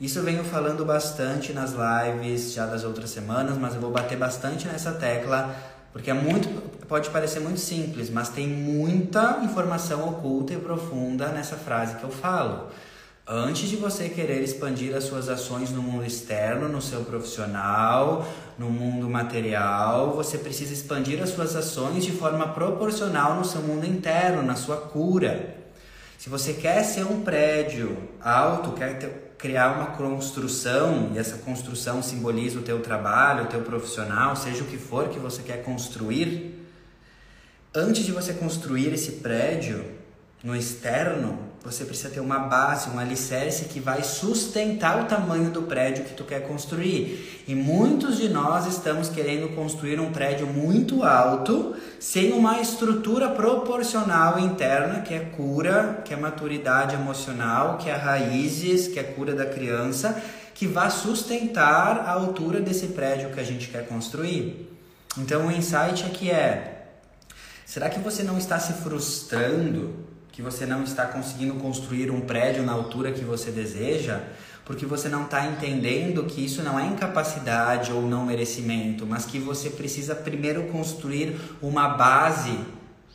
Isso 0.00 0.18
eu 0.18 0.24
venho 0.24 0.44
falando 0.44 0.84
bastante 0.84 1.52
nas 1.52 1.72
lives 1.72 2.52
já 2.52 2.66
das 2.66 2.84
outras 2.84 3.10
semanas, 3.10 3.56
mas 3.56 3.74
eu 3.74 3.80
vou 3.80 3.90
bater 3.90 4.18
bastante 4.18 4.66
nessa 4.66 4.92
tecla 4.92 5.54
porque 5.94 6.10
é 6.10 6.14
muito 6.14 6.48
pode 6.88 7.08
parecer 7.10 7.40
muito 7.40 7.60
simples, 7.60 8.10
mas 8.10 8.28
tem 8.28 8.46
muita 8.48 9.40
informação 9.42 10.08
oculta 10.08 10.52
e 10.52 10.56
profunda 10.58 11.28
nessa 11.28 11.56
frase 11.56 11.94
que 11.96 12.04
eu 12.04 12.10
falo. 12.10 12.68
Antes 13.26 13.70
de 13.70 13.76
você 13.76 14.08
querer 14.08 14.42
expandir 14.42 14.94
as 14.94 15.04
suas 15.04 15.28
ações 15.28 15.70
no 15.70 15.80
mundo 15.80 16.04
externo, 16.04 16.68
no 16.68 16.82
seu 16.82 17.04
profissional, 17.04 18.26
no 18.58 18.70
mundo 18.70 19.08
material, 19.08 20.12
você 20.14 20.38
precisa 20.38 20.72
expandir 20.72 21.22
as 21.22 21.30
suas 21.30 21.56
ações 21.56 22.04
de 22.04 22.12
forma 22.12 22.48
proporcional 22.48 23.34
no 23.34 23.44
seu 23.44 23.60
mundo 23.60 23.86
interno, 23.86 24.42
na 24.42 24.54
sua 24.54 24.76
cura. 24.76 25.56
Se 26.18 26.30
você 26.30 26.52
quer 26.52 26.82
ser 26.84 27.04
um 27.04 27.22
prédio 27.22 27.96
alto, 28.20 28.72
quer 28.72 28.98
ter, 28.98 29.34
criar 29.36 29.72
uma 29.72 29.86
construção, 29.86 31.10
e 31.14 31.18
essa 31.18 31.36
construção 31.38 32.02
simboliza 32.02 32.58
o 32.58 32.62
teu 32.62 32.80
trabalho, 32.80 33.44
o 33.44 33.48
teu 33.48 33.60
profissional, 33.60 34.34
seja 34.36 34.62
o 34.62 34.66
que 34.66 34.78
for 34.78 35.08
que 35.08 35.18
você 35.18 35.42
quer 35.42 35.62
construir, 35.62 36.66
antes 37.74 38.06
de 38.06 38.12
você 38.12 38.32
construir 38.32 38.94
esse 38.94 39.12
prédio 39.12 39.84
no 40.42 40.56
externo, 40.56 41.43
você 41.64 41.86
precisa 41.86 42.10
ter 42.10 42.20
uma 42.20 42.40
base, 42.40 42.90
um 42.90 42.98
alicerce 42.98 43.64
que 43.64 43.80
vai 43.80 44.02
sustentar 44.02 45.02
o 45.02 45.06
tamanho 45.06 45.50
do 45.50 45.62
prédio 45.62 46.04
que 46.04 46.12
tu 46.12 46.22
quer 46.22 46.46
construir. 46.46 47.42
E 47.48 47.54
muitos 47.54 48.18
de 48.18 48.28
nós 48.28 48.66
estamos 48.66 49.08
querendo 49.08 49.48
construir 49.54 49.98
um 49.98 50.12
prédio 50.12 50.46
muito 50.46 51.02
alto, 51.02 51.74
sem 51.98 52.32
uma 52.32 52.60
estrutura 52.60 53.30
proporcional 53.30 54.38
interna, 54.38 55.00
que 55.00 55.14
é 55.14 55.20
cura, 55.20 56.02
que 56.04 56.12
é 56.12 56.16
maturidade 56.18 56.96
emocional, 56.96 57.78
que 57.78 57.88
é 57.88 57.94
raízes, 57.94 58.86
que 58.86 59.00
é 59.00 59.02
cura 59.02 59.34
da 59.34 59.46
criança, 59.46 60.22
que 60.54 60.66
vai 60.66 60.90
sustentar 60.90 62.00
a 62.00 62.10
altura 62.10 62.60
desse 62.60 62.88
prédio 62.88 63.30
que 63.30 63.40
a 63.40 63.44
gente 63.44 63.68
quer 63.68 63.86
construir. 63.86 64.70
Então 65.16 65.46
o 65.46 65.50
insight 65.50 66.04
aqui 66.04 66.30
é: 66.30 66.88
será 67.64 67.88
que 67.88 68.00
você 68.00 68.22
não 68.22 68.36
está 68.36 68.58
se 68.58 68.74
frustrando 68.74 70.12
que 70.34 70.42
você 70.42 70.66
não 70.66 70.82
está 70.82 71.06
conseguindo 71.06 71.54
construir 71.54 72.10
um 72.10 72.20
prédio 72.20 72.64
na 72.64 72.72
altura 72.72 73.12
que 73.12 73.24
você 73.24 73.52
deseja, 73.52 74.18
porque 74.64 74.84
você 74.84 75.08
não 75.08 75.22
está 75.22 75.46
entendendo 75.46 76.24
que 76.24 76.44
isso 76.44 76.60
não 76.60 76.76
é 76.78 76.84
incapacidade 76.84 77.92
ou 77.92 78.02
não 78.02 78.26
merecimento, 78.26 79.06
mas 79.06 79.24
que 79.24 79.38
você 79.38 79.70
precisa 79.70 80.12
primeiro 80.12 80.64
construir 80.64 81.40
uma 81.62 81.90
base 81.90 82.58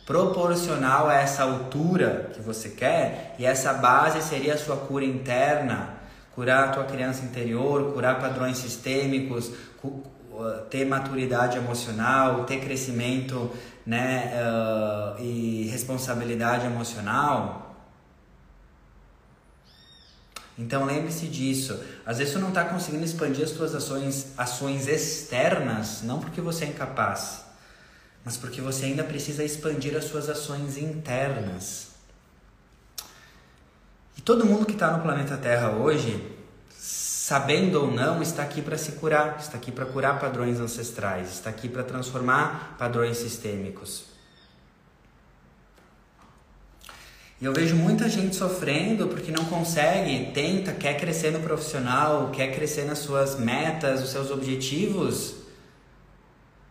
proporcional 0.06 1.10
a 1.10 1.14
essa 1.16 1.42
altura 1.42 2.30
que 2.32 2.40
você 2.40 2.70
quer, 2.70 3.36
e 3.38 3.44
essa 3.44 3.74
base 3.74 4.22
seria 4.22 4.54
a 4.54 4.58
sua 4.58 4.78
cura 4.78 5.04
interna, 5.04 5.90
curar 6.34 6.70
a 6.70 6.72
tua 6.72 6.84
criança 6.84 7.22
interior, 7.22 7.92
curar 7.92 8.18
padrões 8.18 8.56
sistêmicos, 8.56 9.52
ter 10.70 10.86
maturidade 10.86 11.58
emocional, 11.58 12.44
ter 12.44 12.60
crescimento 12.60 13.50
né, 13.86 14.32
uh, 14.34 15.22
e 15.22 15.68
responsabilidade 15.70 16.66
emocional. 16.66 17.76
Então 20.58 20.84
lembre-se 20.84 21.26
disso. 21.26 21.82
Às 22.04 22.18
vezes 22.18 22.34
você 22.34 22.38
não 22.38 22.48
está 22.48 22.64
conseguindo 22.64 23.04
expandir 23.04 23.44
as 23.44 23.50
suas 23.50 23.74
ações, 23.74 24.34
ações 24.36 24.86
externas, 24.86 26.02
não 26.02 26.20
porque 26.20 26.40
você 26.40 26.66
é 26.66 26.68
incapaz, 26.68 27.44
mas 28.24 28.36
porque 28.36 28.60
você 28.60 28.86
ainda 28.86 29.02
precisa 29.02 29.42
expandir 29.42 29.96
as 29.96 30.04
suas 30.04 30.28
ações 30.28 30.76
internas. 30.76 31.88
E 34.18 34.20
todo 34.20 34.44
mundo 34.44 34.66
que 34.66 34.72
está 34.72 34.90
no 34.90 35.02
planeta 35.02 35.36
Terra 35.38 35.70
hoje 35.70 36.38
sabendo 37.30 37.82
ou 37.82 37.92
não, 37.92 38.20
está 38.20 38.42
aqui 38.42 38.60
para 38.60 38.76
se 38.76 38.90
curar, 38.90 39.38
está 39.38 39.56
aqui 39.56 39.70
para 39.70 39.86
curar 39.86 40.18
padrões 40.18 40.58
ancestrais, 40.58 41.30
está 41.30 41.48
aqui 41.48 41.68
para 41.68 41.84
transformar 41.84 42.74
padrões 42.76 43.18
sistêmicos. 43.18 44.02
E 47.40 47.44
eu 47.44 47.52
vejo 47.52 47.76
muita 47.76 48.08
gente 48.08 48.34
sofrendo 48.34 49.06
porque 49.06 49.30
não 49.30 49.44
consegue, 49.44 50.32
tenta, 50.32 50.72
quer 50.72 50.98
crescer 50.98 51.30
no 51.30 51.38
profissional, 51.38 52.30
quer 52.32 52.52
crescer 52.52 52.84
nas 52.84 52.98
suas 52.98 53.38
metas, 53.38 54.02
os 54.02 54.10
seus 54.10 54.28
objetivos 54.32 55.36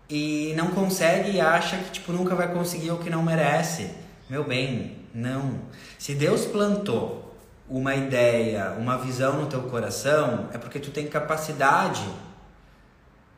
e 0.09 0.53
não 0.57 0.71
consegue 0.71 1.37
e 1.37 1.39
acha 1.39 1.77
que 1.77 1.91
tipo 1.91 2.11
nunca 2.11 2.35
vai 2.35 2.51
conseguir 2.51 2.91
o 2.91 2.97
que 2.97 3.09
não 3.09 3.23
merece. 3.23 3.91
Meu 4.29 4.43
bem, 4.43 4.97
não. 5.13 5.61
Se 5.97 6.13
Deus 6.13 6.43
plantou 6.43 7.18
uma 7.69 7.95
ideia, 7.95 8.71
uma 8.77 8.97
visão 8.97 9.39
no 9.39 9.47
teu 9.47 9.61
coração, 9.63 10.49
é 10.51 10.57
porque 10.57 10.79
tu 10.79 10.89
tem 10.89 11.07
capacidade 11.07 12.03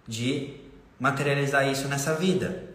de 0.08 0.54
materializar 1.00 1.68
isso 1.68 1.88
nessa 1.88 2.16
vida. 2.16 2.72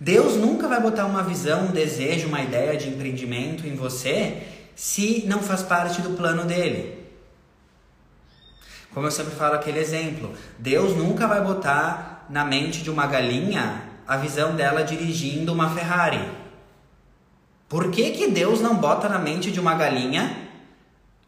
Deus 0.00 0.36
nunca 0.36 0.66
vai 0.66 0.80
botar 0.80 1.06
uma 1.06 1.22
visão, 1.22 1.66
um 1.66 1.72
desejo, 1.72 2.28
uma 2.28 2.40
ideia 2.40 2.76
de 2.76 2.88
empreendimento 2.88 3.66
em 3.66 3.76
você 3.76 4.42
se 4.74 5.24
não 5.26 5.40
faz 5.40 5.62
parte 5.62 6.00
do 6.02 6.10
plano 6.10 6.44
dele. 6.44 7.04
Como 8.92 9.06
eu 9.06 9.10
sempre 9.10 9.34
falo 9.34 9.54
aquele 9.54 9.78
exemplo, 9.78 10.32
Deus 10.58 10.96
nunca 10.96 11.26
vai 11.26 11.42
botar 11.42 12.26
na 12.30 12.44
mente 12.44 12.82
de 12.82 12.90
uma 12.90 13.06
galinha 13.06 13.82
a 14.06 14.16
visão 14.16 14.54
dela 14.54 14.82
dirigindo 14.82 15.52
uma 15.52 15.70
Ferrari. 15.70 16.20
Por 17.68 17.90
que, 17.90 18.10
que 18.12 18.28
Deus 18.28 18.60
não 18.60 18.76
bota 18.76 19.08
na 19.08 19.18
mente 19.18 19.50
de 19.50 19.58
uma 19.58 19.74
galinha 19.74 20.43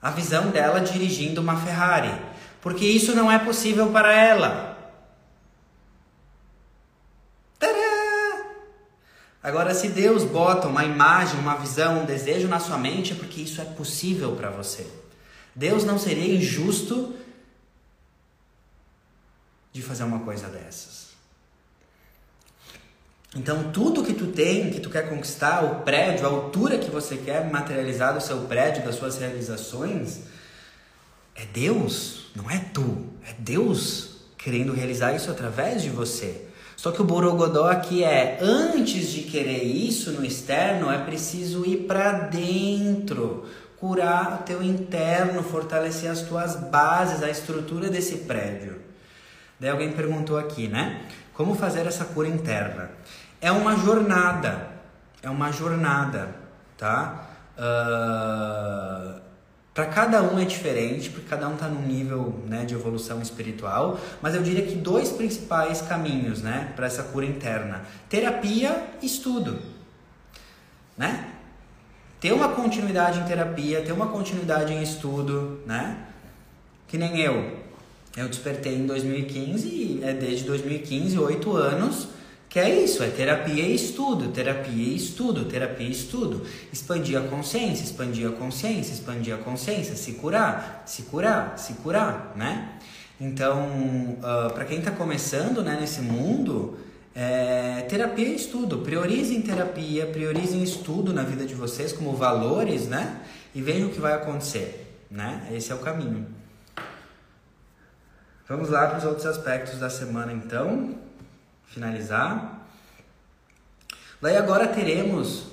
a 0.07 0.11
visão 0.11 0.51
dela 0.51 0.81
dirigindo 0.81 1.41
uma 1.41 1.57
Ferrari, 1.57 2.15
porque 2.63 2.85
isso 2.85 3.13
não 3.13 3.29
é 3.29 3.41
possível 3.41 3.91
para 3.91 4.15
ela. 4.15 4.95
Tadá! 7.59 8.45
Agora, 9.43 9.75
se 9.75 9.89
Deus 9.89 10.23
bota 10.23 10.69
uma 10.69 10.85
imagem, 10.85 11.41
uma 11.41 11.57
visão, 11.57 12.03
um 12.03 12.05
desejo 12.05 12.47
na 12.47 12.61
sua 12.61 12.79
mente, 12.79 13.15
é 13.15 13.17
porque 13.17 13.41
isso 13.41 13.61
é 13.61 13.65
possível 13.65 14.37
para 14.37 14.49
você. 14.49 14.87
Deus 15.53 15.85
não 15.85 15.99
seria 15.99 16.37
injusto 16.37 17.17
de 19.73 19.83
fazer 19.83 20.05
uma 20.05 20.21
coisa 20.21 20.47
dessas. 20.47 21.06
Então, 23.37 23.70
tudo 23.70 24.03
que 24.03 24.14
tu 24.14 24.28
tem, 24.28 24.70
que 24.70 24.80
tu 24.80 24.89
quer 24.89 25.11
conquistar, 25.11 25.62
o 25.62 25.82
prédio, 25.82 26.24
a 26.24 26.30
altura 26.30 26.78
que 26.78 26.91
você 26.91 27.18
quer 27.18 27.51
materializar 27.51 28.14
do 28.14 28.20
seu 28.20 28.39
prédio, 28.39 28.82
das 28.82 28.95
suas 28.95 29.18
realizações, 29.18 30.20
é 31.34 31.45
Deus, 31.45 32.30
não 32.34 32.51
é 32.51 32.59
tu. 32.72 33.05
É 33.28 33.34
Deus 33.39 34.22
querendo 34.39 34.72
realizar 34.72 35.14
isso 35.14 35.30
através 35.30 35.82
de 35.82 35.91
você. 35.91 36.47
Só 36.76 36.91
que 36.91 37.03
o 37.03 37.05
Borogodó 37.05 37.68
aqui 37.68 38.03
é, 38.03 38.39
antes 38.41 39.12
de 39.12 39.22
querer 39.22 39.64
isso 39.64 40.12
no 40.12 40.24
externo, 40.24 40.91
é 40.91 40.97
preciso 40.97 41.66
ir 41.66 41.87
para 41.87 42.12
dentro, 42.12 43.45
curar 43.78 44.41
o 44.41 44.45
teu 44.45 44.62
interno, 44.62 45.43
fortalecer 45.43 46.11
as 46.11 46.22
tuas 46.22 46.57
bases, 46.57 47.22
a 47.22 47.28
estrutura 47.28 47.91
desse 47.91 48.18
prédio. 48.18 48.76
Daí 49.61 49.68
alguém 49.68 49.93
perguntou 49.93 50.39
aqui, 50.39 50.68
né? 50.68 51.03
Como 51.34 51.55
fazer 51.55 51.87
essa 51.87 52.07
cura 52.07 52.28
interna? 52.28 52.91
É 53.41 53.51
uma 53.51 53.76
jornada, 53.76 54.68
é 55.22 55.30
uma 55.30 55.53
jornada, 55.53 56.34
tá? 56.76 57.26
Uh, 57.57 57.61
ah, 57.61 59.20
para 59.76 59.84
cada 59.84 60.22
um 60.22 60.39
é 60.39 60.45
diferente, 60.47 61.11
porque 61.11 61.28
cada 61.28 61.47
um 61.47 61.53
está 61.53 61.68
num 61.68 61.87
nível 61.87 62.43
né, 62.47 62.64
de 62.64 62.72
evolução 62.72 63.20
espiritual, 63.20 64.01
mas 64.22 64.34
eu 64.34 64.43
diria 64.43 64.66
que 64.66 64.74
dois 64.74 65.11
principais 65.11 65.82
caminhos 65.82 66.41
né, 66.41 66.72
para 66.74 66.87
essa 66.87 67.03
cura 67.03 67.26
interna: 67.26 67.82
terapia 68.09 68.87
e 69.03 69.07
estudo. 69.07 69.59
Né? 70.97 71.30
Ter 72.18 72.32
uma 72.32 72.49
continuidade 72.49 73.20
em 73.20 73.24
terapia, 73.24 73.82
ter 73.82 73.93
uma 73.93 74.07
continuidade 74.07 74.72
em 74.72 74.82
estudo, 74.82 75.61
né? 75.66 76.07
Que 76.89 76.97
nem 76.97 77.20
eu. 77.20 77.59
Eu 78.16 78.28
despertei 78.28 78.74
em 78.74 78.87
2015 78.87 79.68
e 79.68 80.01
é 80.03 80.14
desde 80.14 80.47
2015, 80.47 81.18
oito 81.18 81.55
anos, 81.55 82.09
que 82.57 82.61
é 82.61 82.75
isso, 82.75 83.03
é 83.03 83.11
terapia 83.11 83.65
e 83.65 83.75
estudo, 83.75 84.29
terapia 84.29 84.83
e 84.83 84.97
estudo, 84.97 85.45
terapia 85.45 85.87
e 85.87 85.91
estudo. 85.91 86.47
Expandir 86.73 87.19
a 87.19 87.29
consciência, 87.29 87.85
expandir 87.85 88.27
a 88.27 88.33
consciência, 88.33 88.95
expandir 88.95 89.35
a 89.35 89.37
consciência, 89.37 89.95
se 89.95 90.13
curar, 90.15 90.83
se 90.87 91.03
curar, 91.03 91.59
se 91.59 91.75
curar, 91.75 92.33
né? 92.35 92.79
Então, 93.21 93.59
uh, 93.59 94.19
ah, 94.23 94.51
para 94.55 94.65
quem 94.65 94.79
está 94.79 94.91
começando 94.91 95.63
né, 95.63 95.77
nesse 95.79 96.01
mundo, 96.01 96.79
é, 97.15 97.83
terapia 97.91 98.27
e 98.27 98.37
estudo. 98.37 98.79
Priorizem 98.79 99.43
terapia, 99.43 100.07
priorizem 100.07 100.63
estudo 100.63 101.13
na 101.13 101.25
vida 101.25 101.45
de 101.45 101.55
vocês 101.55 101.93
como 101.93 102.17
valores, 102.17 102.89
né? 102.89 103.21
E 103.55 103.61
vejam 103.61 103.89
o 103.89 103.93
que 103.93 104.01
vai 104.01 104.15
acontecer, 104.15 104.97
né? 105.11 105.47
Esse 105.53 105.73
é 105.73 105.75
o 105.75 105.79
caminho. 105.81 106.27
Vamos 108.49 108.71
lá 108.71 108.87
para 108.87 108.97
os 108.97 109.05
outros 109.05 109.27
aspectos 109.27 109.79
da 109.79 109.91
semana, 109.91 110.33
então 110.33 111.05
finalizar. 111.67 112.67
Daí 114.21 114.37
agora 114.37 114.69
teremos 114.69 115.45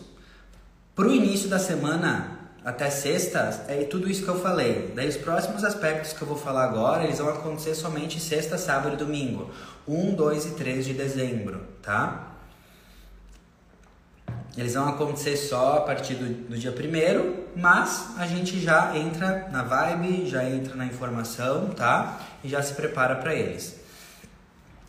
para 0.95 1.07
o 1.07 1.11
início 1.11 1.49
da 1.49 1.59
semana 1.59 2.39
até 2.63 2.89
sexta, 2.89 3.65
é 3.67 3.83
tudo 3.83 4.09
isso 4.09 4.23
que 4.23 4.29
eu 4.29 4.39
falei. 4.39 4.91
Daí 4.95 5.09
os 5.09 5.17
próximos 5.17 5.63
aspectos 5.63 6.13
que 6.13 6.21
eu 6.21 6.27
vou 6.27 6.37
falar 6.37 6.63
agora, 6.63 7.03
eles 7.03 7.17
vão 7.17 7.29
acontecer 7.29 7.75
somente 7.75 8.19
sexta, 8.19 8.57
sábado 8.57 8.93
e 8.93 8.97
domingo. 8.97 9.51
1, 9.87 10.15
2 10.15 10.45
e 10.45 10.49
3 10.51 10.85
de 10.85 10.93
dezembro, 10.93 11.61
tá? 11.81 12.29
Eles 14.55 14.75
vão 14.75 14.87
acontecer 14.87 15.35
só 15.35 15.77
a 15.77 15.81
partir 15.81 16.13
do, 16.13 16.49
do 16.49 16.57
dia 16.57 16.71
primeiro, 16.71 17.47
mas 17.55 18.11
a 18.17 18.27
gente 18.27 18.59
já 18.61 18.95
entra 18.95 19.49
na 19.51 19.63
vibe, 19.63 20.29
já 20.29 20.47
entra 20.47 20.75
na 20.75 20.85
informação, 20.85 21.69
tá? 21.69 22.21
E 22.43 22.49
já 22.49 22.61
se 22.61 22.75
prepara 22.75 23.15
para 23.15 23.33
eles. 23.33 23.82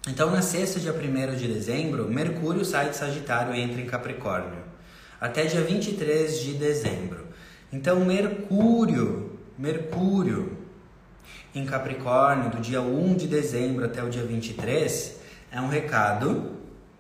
Então, 0.07 0.31
na 0.31 0.43
sexta, 0.43 0.79
dia 0.79 0.93
1 0.93 1.35
de 1.35 1.49
dezembro, 1.49 2.11
Mercúrio 2.11 2.63
sai 2.63 2.91
de 2.91 2.97
Sagitário 2.97 3.55
e 3.55 3.61
entra 3.61 3.81
em 3.81 3.87
Capricórnio. 3.87 4.63
Até 5.19 5.47
dia 5.47 5.63
23 5.63 6.41
de 6.41 6.53
dezembro. 6.55 7.27
Então, 7.73 8.05
Mercúrio, 8.05 9.39
Mercúrio 9.57 10.59
em 11.55 11.65
Capricórnio, 11.65 12.51
do 12.51 12.59
dia 12.61 12.83
1 12.83 13.15
de 13.15 13.27
dezembro 13.27 13.87
até 13.87 14.05
o 14.05 14.11
dia 14.11 14.25
23, 14.25 15.21
é 15.51 15.59
um 15.59 15.69
recado, 15.69 16.53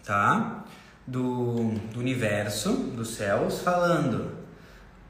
tá? 0.03 0.65
Do, 1.07 1.73
do 1.93 2.01
universo, 2.01 2.73
dos 2.73 3.17
céus, 3.17 3.61
falando: 3.61 4.33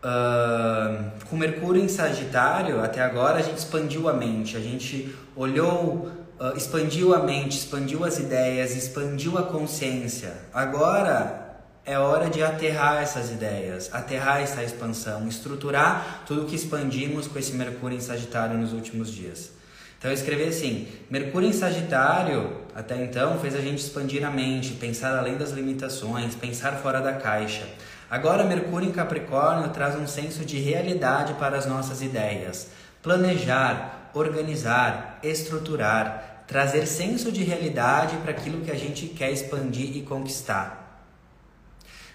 Uh, 0.04 1.12
com 1.30 1.36
Mercúrio 1.36 1.82
em 1.82 1.88
Sagitário, 1.88 2.82
até 2.82 3.00
agora 3.00 3.38
a 3.38 3.42
gente 3.42 3.56
expandiu 3.56 4.06
a 4.06 4.12
mente, 4.12 4.54
a 4.54 4.60
gente 4.60 5.14
olhou, 5.34 6.10
uh, 6.40 6.56
expandiu 6.56 7.14
a 7.14 7.18
mente, 7.18 7.58
expandiu 7.58 8.04
as 8.04 8.18
ideias, 8.18 8.76
expandiu 8.76 9.38
a 9.38 9.42
consciência. 9.42 10.32
Agora 10.52 11.44
é 11.84 11.98
hora 11.98 12.30
de 12.30 12.42
aterrar 12.42 13.02
essas 13.02 13.30
ideias, 13.30 13.90
aterrar 13.92 14.40
essa 14.40 14.62
expansão, 14.62 15.28
estruturar 15.28 16.24
tudo 16.26 16.46
que 16.46 16.56
expandimos 16.56 17.26
com 17.26 17.38
esse 17.38 17.52
Mercúrio 17.52 17.98
em 17.98 18.00
Sagitário 18.00 18.56
nos 18.56 18.72
últimos 18.72 19.10
dias. 19.12 19.50
Então 19.98 20.10
eu 20.10 20.14
escrevi 20.14 20.44
assim: 20.44 20.88
Mercúrio 21.10 21.48
em 21.48 21.52
Sagitário, 21.52 22.58
até 22.74 23.02
então, 23.02 23.38
fez 23.38 23.54
a 23.54 23.60
gente 23.60 23.78
expandir 23.78 24.24
a 24.26 24.30
mente, 24.30 24.72
pensar 24.72 25.16
além 25.16 25.36
das 25.36 25.50
limitações, 25.50 26.34
pensar 26.34 26.72
fora 26.72 27.00
da 27.00 27.14
caixa. 27.14 27.66
Agora, 28.10 28.44
Mercúrio 28.44 28.88
em 28.88 28.92
Capricórnio 28.92 29.70
traz 29.70 29.96
um 29.96 30.06
senso 30.06 30.44
de 30.44 30.58
realidade 30.58 31.34
para 31.34 31.56
as 31.56 31.66
nossas 31.66 32.02
ideias. 32.02 32.68
Planejar, 33.02 34.03
organizar, 34.14 35.18
estruturar, 35.22 36.44
trazer 36.46 36.86
senso 36.86 37.32
de 37.32 37.42
realidade 37.42 38.16
para 38.18 38.30
aquilo 38.30 38.64
que 38.64 38.70
a 38.70 38.76
gente 38.76 39.08
quer 39.08 39.30
expandir 39.30 39.96
e 39.96 40.02
conquistar. 40.02 40.84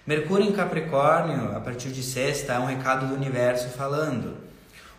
Mercúrio 0.07 0.47
em 0.47 0.53
Capricórnio, 0.53 1.55
a 1.55 1.59
partir 1.59 1.89
de 1.89 2.01
sexta, 2.01 2.53
é 2.53 2.59
um 2.59 2.65
recado 2.65 3.07
do 3.07 3.13
universo 3.13 3.69
falando. 3.69 4.37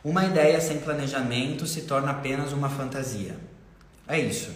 Uma 0.04 0.24
ideia 0.24 0.60
sem 0.60 0.78
planejamento 0.78 1.66
se 1.66 1.82
torna 1.82 2.12
apenas 2.12 2.52
uma 2.52 2.68
fantasia. 2.68 3.36
É 4.06 4.18
isso. 4.18 4.52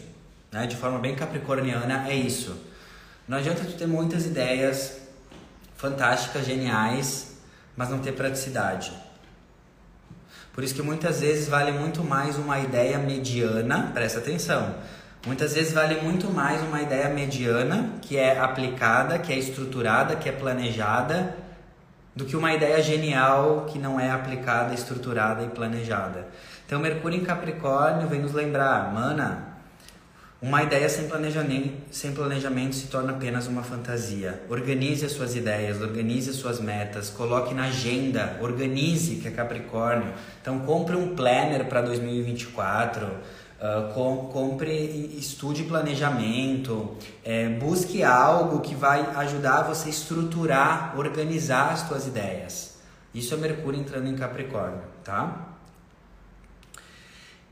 Né? 0.53 0.67
De 0.67 0.77
forma 0.77 0.99
bem 0.99 1.17
capricorniana, 1.17 2.09
é 2.09 2.15
isso. 2.15 2.57
Não 3.27 3.39
adianta 3.39 3.65
tu 3.65 3.73
ter 3.73 3.87
muitas 3.87 4.27
ideias 4.27 4.99
fantásticas, 5.77 6.47
geniais, 6.47 7.37
mas 7.77 7.91
não 7.91 7.99
ter 7.99 8.13
praticidade. 8.13 8.93
Por 10.55 10.63
isso 10.63 10.75
que 10.75 10.83
muitas 10.83 11.21
vezes 11.21 11.49
vale 11.49 11.73
muito 11.73 12.05
mais 12.05 12.37
uma 12.37 12.61
ideia 12.61 12.97
mediana, 12.97 13.91
presta 13.93 14.21
atenção. 14.21 14.73
Muitas 15.27 15.55
vezes 15.55 15.73
vale 15.73 16.01
muito 16.01 16.31
mais 16.31 16.63
uma 16.63 16.81
ideia 16.81 17.09
mediana 17.09 17.91
que 18.01 18.17
é 18.17 18.39
aplicada, 18.39 19.19
que 19.19 19.33
é 19.33 19.37
estruturada, 19.37 20.15
que 20.15 20.29
é 20.29 20.33
planejada 20.33 21.35
do 22.15 22.25
que 22.25 22.37
uma 22.37 22.53
ideia 22.55 22.81
genial 22.81 23.67
que 23.69 23.81
não 23.81 23.99
é 23.99 24.13
aplicada, 24.13 24.73
estruturada 24.73 25.43
e 25.43 25.49
planejada. 25.49 26.29
Então, 26.65 26.79
Mercúrio 26.79 27.19
em 27.19 27.25
Capricórnio 27.25 28.07
vem 28.07 28.21
nos 28.21 28.33
lembrar, 28.33 28.93
mana, 28.93 29.54
uma 30.45 30.63
ideia 30.63 30.91
sem 30.91 31.09
planejamento, 31.09 31.73
sem 31.91 32.13
planejamento 32.13 32.75
se 32.75 32.89
torna 32.89 33.13
apenas 33.13 33.47
uma 33.47 33.63
fantasia. 33.63 34.43
Organize 34.51 35.03
as 35.07 35.13
suas 35.13 35.35
ideias, 35.35 35.81
organize 35.81 36.29
as 36.29 36.37
suas 36.37 36.61
metas, 36.61 37.09
coloque 37.09 37.55
na 37.55 37.65
agenda, 37.65 38.37
organize, 38.43 39.17
que 39.17 39.29
é 39.29 39.31
Capricórnio. 39.31 40.13
Então, 40.43 40.59
compre 40.61 40.97
um 40.97 41.17
planner 41.17 41.65
para 41.65 41.81
2024 41.81 43.09
Uh, 43.55 43.95
com, 43.95 44.17
compre, 44.31 45.17
estude 45.17 45.63
planejamento, 45.63 46.99
é, 47.25 47.49
busque 47.49 48.03
algo 48.03 48.61
que 48.61 48.75
vai 48.75 49.01
ajudar 49.17 49.63
você 49.63 49.87
a 49.87 49.91
estruturar, 49.91 50.99
organizar 50.99 51.73
as 51.73 51.81
suas 51.89 52.07
ideias. 52.07 52.75
Isso 53.15 53.33
é 53.33 53.37
Mercúrio 53.39 53.81
entrando 53.81 54.09
em 54.09 54.17
Capricórnio, 54.17 54.83
tá? 55.03 55.54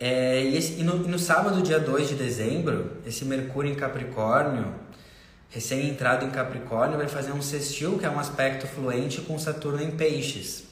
É, 0.05 0.42
e, 0.42 0.57
esse, 0.57 0.80
e, 0.80 0.82
no, 0.82 0.96
e 1.05 1.09
no 1.09 1.16
sábado, 1.16 1.62
dia 1.62 1.78
2 1.78 2.09
de 2.09 2.14
dezembro, 2.16 2.96
esse 3.07 3.24
Mercúrio 3.24 3.70
em 3.70 3.76
Capricórnio, 3.76 4.74
recém-entrado 5.48 6.24
em 6.24 6.30
Capricórnio, 6.30 6.98
vai 6.98 7.07
fazer 7.07 7.30
um 7.30 7.40
sextil, 7.40 7.96
que 8.00 8.05
é 8.05 8.11
um 8.11 8.18
aspecto 8.18 8.66
fluente 8.66 9.20
com 9.20 9.38
Saturno 9.38 9.80
em 9.80 9.92
Peixes. 9.92 10.64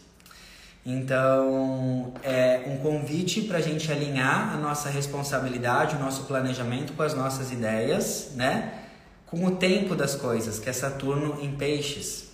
Então, 0.85 2.13
é 2.25 2.63
um 2.67 2.79
convite 2.79 3.43
para 3.43 3.59
a 3.59 3.61
gente 3.61 3.93
alinhar 3.93 4.53
a 4.53 4.57
nossa 4.57 4.91
responsabilidade, 4.91 5.95
o 5.95 6.01
nosso 6.01 6.25
planejamento 6.25 6.93
com 6.95 7.05
as 7.05 7.15
nossas 7.15 7.53
ideias, 7.53 8.33
né? 8.35 8.81
Com 9.27 9.45
o 9.45 9.53
tempo 9.53 9.95
das 9.95 10.17
coisas, 10.17 10.59
que 10.59 10.69
é 10.69 10.73
Saturno 10.73 11.39
em 11.41 11.53
Peixes. 11.53 12.30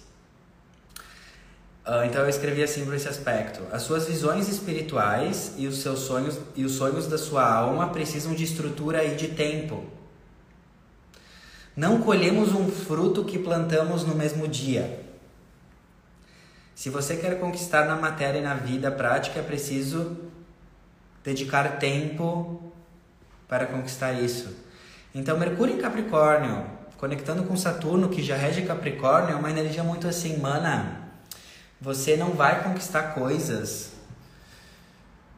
Uh, 1.86 2.04
então 2.04 2.22
eu 2.22 2.28
escrevi 2.28 2.64
assim 2.64 2.84
por 2.84 2.94
esse 2.94 3.08
aspecto: 3.08 3.62
as 3.70 3.82
suas 3.82 4.06
visões 4.08 4.48
espirituais 4.48 5.52
e 5.56 5.68
os 5.68 5.82
seus 5.82 6.00
sonhos 6.00 6.36
e 6.56 6.64
os 6.64 6.72
sonhos 6.72 7.06
da 7.06 7.16
sua 7.16 7.48
alma 7.48 7.90
precisam 7.90 8.34
de 8.34 8.42
estrutura 8.42 9.04
e 9.04 9.14
de 9.14 9.28
tempo. 9.28 9.84
Não 11.76 12.00
colhemos 12.02 12.52
um 12.52 12.68
fruto 12.68 13.22
que 13.22 13.38
plantamos 13.38 14.02
no 14.02 14.16
mesmo 14.16 14.48
dia. 14.48 15.04
Se 16.74 16.90
você 16.90 17.16
quer 17.16 17.38
conquistar 17.38 17.86
na 17.86 17.94
matéria 17.94 18.40
e 18.40 18.42
na 18.42 18.54
vida 18.54 18.90
prática, 18.90 19.38
é 19.38 19.42
preciso 19.42 20.16
dedicar 21.22 21.78
tempo 21.78 22.72
para 23.46 23.64
conquistar 23.66 24.12
isso. 24.12 24.56
Então, 25.14 25.38
Mercúrio 25.38 25.74
em 25.74 25.78
Capricórnio, 25.78 26.66
conectando 26.96 27.44
com 27.44 27.56
Saturno, 27.56 28.08
que 28.08 28.22
já 28.22 28.36
rege 28.36 28.62
Capricórnio, 28.62 29.34
é 29.34 29.36
uma 29.36 29.50
energia 29.50 29.84
muito 29.84 30.08
assim, 30.08 30.38
mana. 30.38 31.05
Você 31.80 32.16
não 32.16 32.30
vai 32.30 32.62
conquistar 32.62 33.14
coisas 33.14 33.92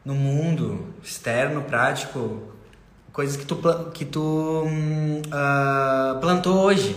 no 0.05 0.15
mundo 0.15 0.93
externo, 1.03 1.61
prático, 1.63 2.53
coisas 3.11 3.35
que 3.35 3.45
tu, 3.45 3.57
que 3.91 4.05
tu 4.05 4.63
uh, 4.65 6.19
plantou 6.21 6.59
hoje, 6.59 6.95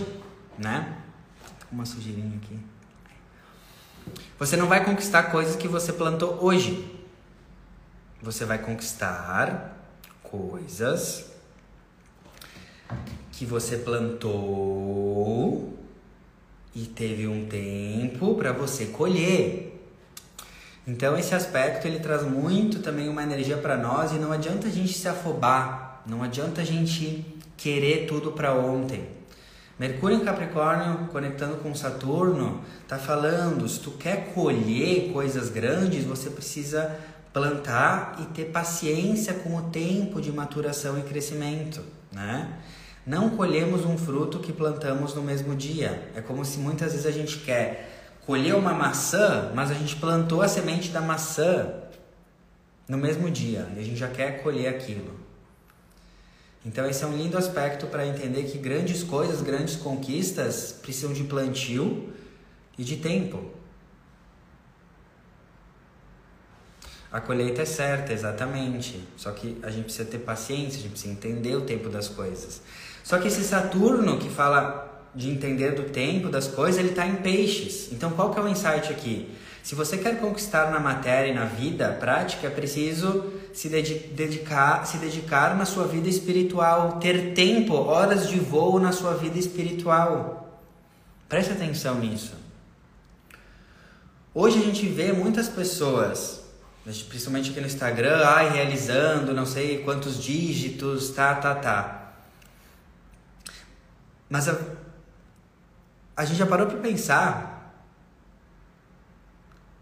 né? 0.57 0.97
Uma 1.69 1.85
sujeirinha 1.85 2.37
aqui. 2.37 2.59
Você 4.39 4.55
não 4.55 4.67
vai 4.67 4.83
conquistar 4.83 5.23
coisas 5.23 5.55
que 5.55 5.67
você 5.67 5.91
plantou 5.91 6.41
hoje. 6.41 6.89
Você 8.21 8.45
vai 8.45 8.57
conquistar 8.57 9.77
coisas 10.23 11.31
que 13.33 13.45
você 13.45 13.77
plantou 13.77 15.73
e 16.75 16.81
teve 16.81 17.27
um 17.27 17.45
tempo 17.45 18.35
para 18.35 18.51
você 18.51 18.85
colher. 18.87 19.69
Então 20.85 21.17
esse 21.17 21.33
aspecto 21.33 21.87
ele 21.87 21.99
traz 21.99 22.23
muito 22.23 22.79
também 22.79 23.07
uma 23.07 23.23
energia 23.23 23.57
para 23.57 23.77
nós 23.77 24.11
e 24.11 24.15
não 24.15 24.31
adianta 24.31 24.67
a 24.67 24.71
gente 24.71 24.93
se 24.93 25.07
afobar, 25.07 26.01
não 26.05 26.21
adianta 26.21 26.61
a 26.61 26.65
gente 26.65 27.25
querer 27.55 28.05
tudo 28.07 28.31
para 28.33 28.53
ontem. 28.53 29.07
Mercúrio 29.79 30.17
em 30.17 30.25
Capricórnio, 30.25 31.07
conectando 31.07 31.57
com 31.57 31.73
Saturno, 31.73 32.61
está 32.83 32.97
falando: 32.97 33.67
se 33.67 33.79
tu 33.79 33.91
quer 33.91 34.33
colher 34.33 35.11
coisas 35.11 35.49
grandes, 35.49 36.03
você 36.03 36.29
precisa 36.29 36.95
plantar 37.31 38.17
e 38.21 38.25
ter 38.25 38.45
paciência 38.45 39.33
com 39.33 39.55
o 39.55 39.63
tempo 39.63 40.21
de 40.21 40.31
maturação 40.31 40.99
e 40.99 41.01
crescimento, 41.01 41.81
né? 42.11 42.59
Não 43.05 43.31
colhemos 43.31 43.85
um 43.85 43.97
fruto 43.97 44.39
que 44.39 44.53
plantamos 44.53 45.13
no 45.13 45.21
mesmo 45.21 45.55
dia. 45.55 46.09
É 46.15 46.21
como 46.21 46.45
se 46.45 46.57
muitas 46.57 46.93
vezes 46.93 47.05
a 47.05 47.11
gente 47.11 47.39
quer 47.39 48.17
colher 48.25 48.55
uma 48.55 48.73
maçã, 48.73 49.51
mas 49.53 49.69
a 49.69 49.73
gente 49.73 49.97
plantou 49.97 50.41
a 50.41 50.47
semente 50.47 50.89
da 50.89 51.01
maçã 51.01 51.73
no 52.87 52.97
mesmo 52.97 53.29
dia 53.29 53.67
e 53.75 53.79
a 53.79 53.83
gente 53.83 53.97
já 53.97 54.07
quer 54.07 54.41
colher 54.41 54.67
aquilo. 54.67 55.19
Então 56.65 56.85
esse 56.89 57.03
é 57.03 57.07
um 57.07 57.17
lindo 57.17 57.37
aspecto 57.37 57.87
para 57.87 58.07
entender 58.07 58.43
que 58.43 58.57
grandes 58.57 59.03
coisas, 59.03 59.41
grandes 59.41 59.75
conquistas 59.75 60.71
precisam 60.81 61.11
de 61.11 61.25
plantio 61.25 62.13
e 62.77 62.85
de 62.85 62.97
tempo. 62.97 63.51
A 67.11 67.21
colheita 67.21 67.61
é 67.61 67.65
certa, 67.65 68.11
exatamente. 68.11 68.99
Só 69.17 69.31
que 69.31 69.59
a 69.61 69.69
gente 69.69 69.83
precisa 69.83 70.05
ter 70.05 70.19
paciência, 70.19 70.79
a 70.79 70.81
gente 70.81 70.91
precisa 70.91 71.13
entender 71.13 71.55
o 71.55 71.61
tempo 71.61 71.89
das 71.89 72.07
coisas. 72.07 72.61
Só 73.03 73.19
que 73.19 73.27
esse 73.27 73.43
Saturno 73.43 74.17
que 74.17 74.29
fala 74.29 74.89
de 75.13 75.29
entender 75.29 75.71
do 75.71 75.83
tempo 75.83 76.29
das 76.29 76.47
coisas, 76.47 76.79
ele 76.79 76.89
está 76.89 77.05
em 77.05 77.17
peixes. 77.17 77.91
Então 77.91 78.11
qual 78.11 78.33
que 78.33 78.39
é 78.39 78.41
o 78.41 78.47
insight 78.47 78.91
aqui? 78.91 79.29
Se 79.61 79.75
você 79.75 79.97
quer 79.97 80.19
conquistar 80.19 80.71
na 80.71 80.79
matéria 80.79 81.31
e 81.31 81.33
na 81.33 81.45
vida 81.45 81.89
prática, 81.99 82.47
é 82.47 82.49
preciso 82.49 83.31
se 83.53 83.69
dedicar, 83.69 84.85
se 84.85 84.97
dedicar 84.97 85.55
na 85.55 85.65
sua 85.65 85.85
vida 85.85 86.09
espiritual, 86.09 86.93
ter 86.99 87.33
tempo, 87.33 87.73
horas 87.73 88.27
de 88.27 88.39
voo 88.39 88.79
na 88.79 88.91
sua 88.91 89.13
vida 89.13 89.39
espiritual. 89.39 90.61
Preste 91.29 91.53
atenção 91.53 91.99
nisso. 91.99 92.33
Hoje 94.33 94.59
a 94.59 94.63
gente 94.63 94.85
vê 94.87 95.13
muitas 95.13 95.47
pessoas, 95.47 96.41
principalmente 97.07 97.51
aqui 97.51 97.61
no 97.61 97.67
Instagram, 97.67 98.21
ai, 98.25 98.49
realizando 98.49 99.33
não 99.33 99.45
sei 99.45 99.77
quantos 99.83 100.21
dígitos, 100.21 101.11
tá, 101.11 101.35
tá, 101.35 101.55
tá. 101.55 102.02
Mas 104.33 104.49
a, 104.49 104.57
a 106.17 106.25
gente 106.25 106.37
já 106.37 106.47
parou 106.47 106.65
para 106.65 106.77
pensar 106.77 107.71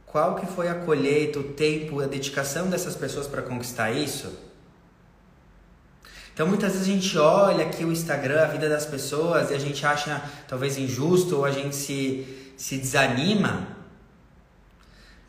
qual 0.05 0.35
que 0.35 0.45
foi 0.45 0.67
a 0.67 0.75
colheita, 0.75 1.39
o 1.39 1.43
tempo, 1.53 2.01
a 2.01 2.05
dedicação 2.05 2.69
dessas 2.69 2.93
pessoas 2.93 3.27
para 3.27 3.41
conquistar 3.41 3.91
isso? 3.91 4.29
Então 6.33 6.45
muitas 6.45 6.73
vezes 6.73 6.89
a 6.89 6.91
gente 6.91 7.17
olha 7.17 7.65
aqui 7.65 7.85
o 7.85 7.93
Instagram, 7.93 8.43
a 8.43 8.47
vida 8.47 8.67
das 8.67 8.85
pessoas 8.85 9.51
e 9.51 9.53
a 9.53 9.57
gente 9.57 9.85
acha 9.85 10.21
talvez 10.49 10.77
injusto 10.77 11.37
ou 11.37 11.45
a 11.45 11.51
gente 11.51 11.73
se, 11.73 12.53
se 12.57 12.77
desanima. 12.77 13.69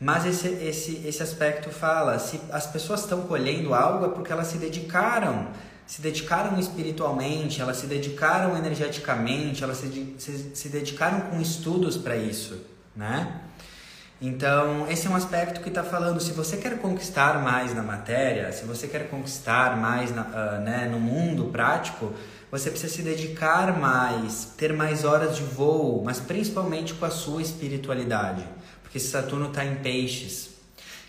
Mas 0.01 0.25
esse, 0.25 0.49
esse, 0.49 1.07
esse 1.07 1.23
aspecto 1.23 1.69
fala: 1.69 2.19
se 2.19 2.41
as 2.51 2.67
pessoas 2.67 2.99
estão 2.99 3.21
colhendo 3.21 3.73
algo 3.73 4.05
é 4.05 4.09
porque 4.09 4.33
elas 4.33 4.47
se 4.47 4.57
dedicaram. 4.57 5.47
Se 5.85 6.01
dedicaram 6.01 6.59
espiritualmente, 6.59 7.61
elas 7.61 7.77
se 7.77 7.87
dedicaram 7.87 8.57
energeticamente, 8.57 9.63
elas 9.63 9.77
se, 9.77 10.15
se, 10.17 10.51
se 10.55 10.69
dedicaram 10.69 11.21
com 11.21 11.41
estudos 11.41 11.97
para 11.97 12.15
isso, 12.15 12.61
né? 12.95 13.41
Então, 14.21 14.89
esse 14.89 15.05
é 15.05 15.09
um 15.09 15.17
aspecto 15.17 15.59
que 15.59 15.67
está 15.67 15.83
falando, 15.83 16.21
se 16.21 16.31
você 16.31 16.55
quer 16.55 16.79
conquistar 16.79 17.41
mais 17.43 17.75
na 17.75 17.83
matéria, 17.83 18.53
se 18.53 18.63
você 18.63 18.87
quer 18.87 19.09
conquistar 19.09 19.75
mais 19.75 20.15
na, 20.15 20.21
uh, 20.21 20.61
né, 20.61 20.87
no 20.89 20.97
mundo 20.97 21.51
prático, 21.51 22.13
você 22.49 22.69
precisa 22.69 22.93
se 22.93 23.01
dedicar 23.01 23.77
mais, 23.77 24.53
ter 24.55 24.71
mais 24.71 25.03
horas 25.03 25.35
de 25.35 25.43
voo, 25.43 26.01
mas 26.05 26.21
principalmente 26.21 26.93
com 26.93 27.03
a 27.03 27.09
sua 27.09 27.41
espiritualidade, 27.41 28.47
porque 28.81 28.97
Saturno 28.97 29.47
está 29.47 29.65
em 29.65 29.75
peixes. 29.75 30.52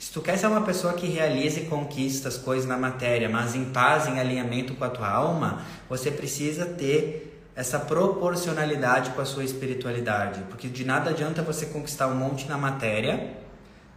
Se 0.04 0.12
tu 0.12 0.20
quer 0.20 0.36
ser 0.36 0.48
uma 0.48 0.60
pessoa 0.60 0.92
que 0.92 1.06
realiza 1.06 1.60
e 1.60 1.64
conquista 1.64 2.28
as 2.28 2.36
coisas 2.36 2.68
na 2.68 2.76
matéria, 2.76 3.26
mas 3.26 3.54
em 3.54 3.64
paz, 3.64 4.06
em 4.06 4.20
alinhamento 4.20 4.74
com 4.74 4.84
a 4.84 4.90
tua 4.90 5.08
alma, 5.08 5.62
você 5.88 6.10
precisa 6.10 6.66
ter 6.66 7.42
essa 7.56 7.78
proporcionalidade 7.78 9.12
com 9.12 9.22
a 9.22 9.24
sua 9.24 9.42
espiritualidade, 9.44 10.42
porque 10.50 10.68
de 10.68 10.84
nada 10.84 11.08
adianta 11.08 11.40
você 11.40 11.64
conquistar 11.64 12.08
um 12.08 12.14
monte 12.16 12.46
na 12.46 12.58
matéria 12.58 13.34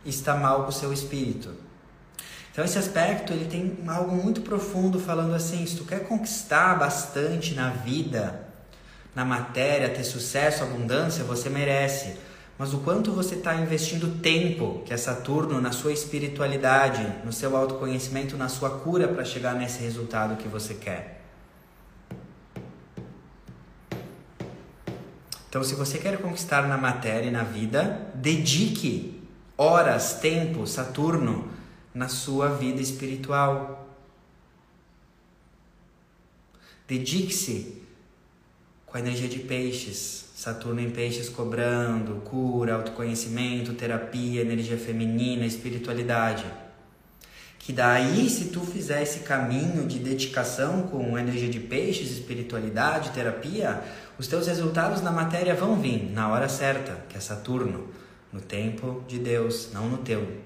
e 0.05 0.09
estar 0.09 0.35
mal 0.35 0.63
com 0.63 0.69
o 0.69 0.71
seu 0.71 0.93
espírito. 0.93 1.53
Então 2.53 2.63
esse 2.63 2.79
aspecto 2.79 3.33
ele 3.33 3.45
tem 3.45 3.77
algo 3.85 4.15
muito 4.15 4.39
profundo 4.39 5.01
falando 5.01 5.35
assim, 5.35 5.65
se 5.65 5.75
tu 5.75 5.83
quer 5.83 6.07
conquistar 6.07 6.79
bastante 6.79 7.53
na 7.53 7.71
vida, 7.71 8.47
na 9.13 9.25
matéria, 9.25 9.89
ter 9.89 10.05
sucesso, 10.05 10.63
abundância, 10.63 11.25
você 11.25 11.49
merece. 11.49 12.26
Mas 12.57 12.73
o 12.73 12.79
quanto 12.79 13.11
você 13.11 13.35
está 13.35 13.55
investindo 13.55 14.19
tempo, 14.19 14.81
que 14.83 14.91
é 14.91 14.97
Saturno, 14.97 15.61
na 15.61 15.71
sua 15.71 15.93
espiritualidade, 15.93 17.05
no 17.23 17.31
seu 17.31 17.55
autoconhecimento, 17.55 18.35
na 18.35 18.49
sua 18.49 18.79
cura 18.79 19.07
para 19.07 19.23
chegar 19.23 19.53
nesse 19.53 19.79
resultado 19.83 20.37
que 20.37 20.47
você 20.47 20.73
quer. 20.73 21.21
Então, 25.47 25.63
se 25.63 25.75
você 25.75 25.99
quer 25.99 26.19
conquistar 26.19 26.67
na 26.67 26.77
matéria 26.77 27.27
e 27.27 27.31
na 27.31 27.43
vida, 27.43 28.11
dedique 28.15 29.21
horas, 29.55 30.15
tempo, 30.19 30.65
Saturno 30.65 31.49
na 31.93 32.07
sua 32.07 32.49
vida 32.49 32.81
espiritual. 32.81 33.87
Dedique-se 36.87 37.81
com 38.85 38.97
a 38.97 38.99
energia 38.99 39.27
de 39.27 39.39
peixes, 39.39 40.26
Saturno 40.37 40.79
em 40.79 40.91
peixes 40.91 41.29
cobrando 41.29 42.21
cura, 42.23 42.75
autoconhecimento, 42.75 43.73
terapia, 43.73 44.41
energia 44.41 44.77
feminina, 44.77 45.47
espiritualidade. 45.47 46.45
Que 47.57 47.73
daí, 47.73 48.29
se 48.29 48.49
tu 48.49 48.61
fizer 48.61 49.01
esse 49.01 49.21
caminho 49.21 49.87
de 49.87 49.97
dedicação 49.97 50.83
com 50.83 51.17
energia 51.17 51.49
de 51.49 51.59
peixes, 51.59 52.11
espiritualidade, 52.11 53.09
terapia, 53.09 53.81
os 54.19 54.27
teus 54.27 54.45
resultados 54.45 55.01
na 55.01 55.09
matéria 55.09 55.55
vão 55.55 55.81
vir 55.81 56.11
na 56.11 56.29
hora 56.29 56.47
certa, 56.47 56.93
que 57.09 57.17
é 57.17 57.19
Saturno, 57.19 57.87
no 58.31 58.39
tempo 58.39 59.03
de 59.07 59.17
Deus, 59.17 59.71
não 59.73 59.89
no 59.89 59.97
teu. 59.97 60.43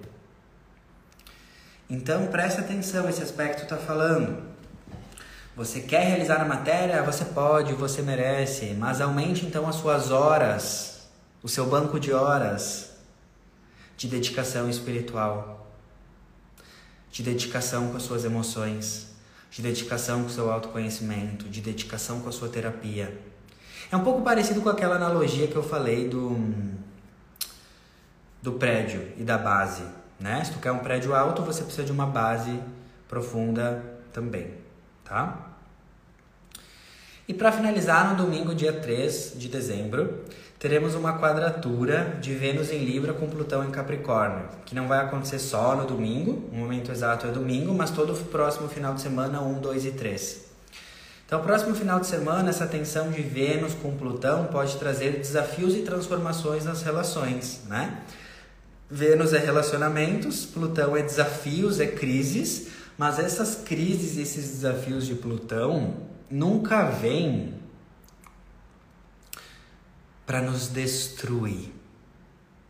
Então 1.89 2.27
preste 2.27 2.61
atenção, 2.61 3.09
esse 3.09 3.21
aspecto 3.21 3.63
está 3.63 3.75
falando. 3.75 4.50
Você 5.55 5.81
quer 5.81 6.05
realizar 6.05 6.41
a 6.41 6.45
matéria? 6.45 7.03
Você 7.03 7.25
pode, 7.25 7.73
você 7.73 8.01
merece, 8.01 8.73
mas 8.73 9.01
aumente 9.01 9.45
então 9.45 9.67
as 9.67 9.75
suas 9.75 10.09
horas, 10.11 11.07
o 11.43 11.49
seu 11.49 11.65
banco 11.65 11.99
de 11.99 12.13
horas 12.13 12.91
de 13.97 14.07
dedicação 14.07 14.69
espiritual, 14.69 15.67
de 17.11 17.21
dedicação 17.21 17.89
com 17.89 17.97
as 17.97 18.03
suas 18.03 18.25
emoções, 18.25 19.07
de 19.51 19.61
dedicação 19.61 20.21
com 20.21 20.27
o 20.27 20.31
seu 20.31 20.51
autoconhecimento, 20.51 21.49
de 21.49 21.61
dedicação 21.61 22.21
com 22.21 22.29
a 22.29 22.31
sua 22.31 22.49
terapia 22.49 23.31
é 23.91 23.97
um 23.97 24.03
pouco 24.05 24.21
parecido 24.21 24.61
com 24.61 24.69
aquela 24.69 24.95
analogia 24.95 25.47
que 25.47 25.55
eu 25.55 25.61
falei 25.61 26.07
do, 26.07 26.33
do 28.41 28.53
prédio 28.53 29.11
e 29.17 29.23
da 29.23 29.37
base. 29.37 29.83
Né? 30.17 30.41
Se 30.45 30.53
tu 30.53 30.59
quer 30.59 30.71
um 30.71 30.79
prédio 30.79 31.13
alto, 31.13 31.41
você 31.41 31.61
precisa 31.61 31.83
de 31.83 31.91
uma 31.91 32.05
base 32.05 32.57
profunda 33.09 33.83
também, 34.13 34.53
tá? 35.11 35.57
E 37.27 37.33
para 37.33 37.51
finalizar, 37.51 38.09
no 38.09 38.23
domingo, 38.23 38.55
dia 38.55 38.71
3 38.71 39.33
de 39.35 39.49
dezembro, 39.49 40.23
teremos 40.57 40.95
uma 40.95 41.19
quadratura 41.19 42.17
de 42.21 42.33
Vênus 42.33 42.71
em 42.71 42.85
Libra 42.85 43.13
com 43.13 43.29
Plutão 43.29 43.63
em 43.65 43.71
Capricórnio, 43.71 44.47
que 44.65 44.73
não 44.73 44.87
vai 44.87 44.99
acontecer 44.99 45.37
só 45.37 45.75
no 45.75 45.85
domingo, 45.85 46.49
o 46.51 46.55
momento 46.55 46.91
exato 46.91 47.27
é 47.27 47.29
domingo, 47.29 47.73
mas 47.73 47.91
todo 47.91 48.13
o 48.13 48.15
próximo 48.15 48.69
final 48.69 48.93
de 48.93 49.01
semana, 49.01 49.41
1, 49.41 49.59
2 49.59 49.85
e 49.85 49.91
3. 49.91 50.45
Então, 51.25 51.41
próximo 51.41 51.75
final 51.75 51.99
de 51.99 52.07
semana, 52.07 52.49
essa 52.49 52.65
tensão 52.65 53.11
de 53.11 53.21
Vênus 53.21 53.73
com 53.73 53.95
Plutão 53.95 54.45
pode 54.45 54.77
trazer 54.77 55.17
desafios 55.17 55.75
e 55.75 55.79
transformações 55.79 56.65
nas 56.65 56.83
relações, 56.83 57.61
né? 57.67 58.01
Vênus 58.89 59.33
é 59.33 59.39
relacionamentos, 59.39 60.45
Plutão 60.45 60.97
é 60.97 61.01
desafios, 61.01 61.79
é 61.79 61.87
crises, 61.87 62.80
mas 63.01 63.17
essas 63.17 63.55
crises, 63.55 64.15
esses 64.15 64.51
desafios 64.51 65.07
de 65.07 65.15
Plutão 65.15 65.95
nunca 66.29 66.83
vêm 66.83 67.55
para 70.23 70.39
nos 70.39 70.67
destruir 70.67 71.73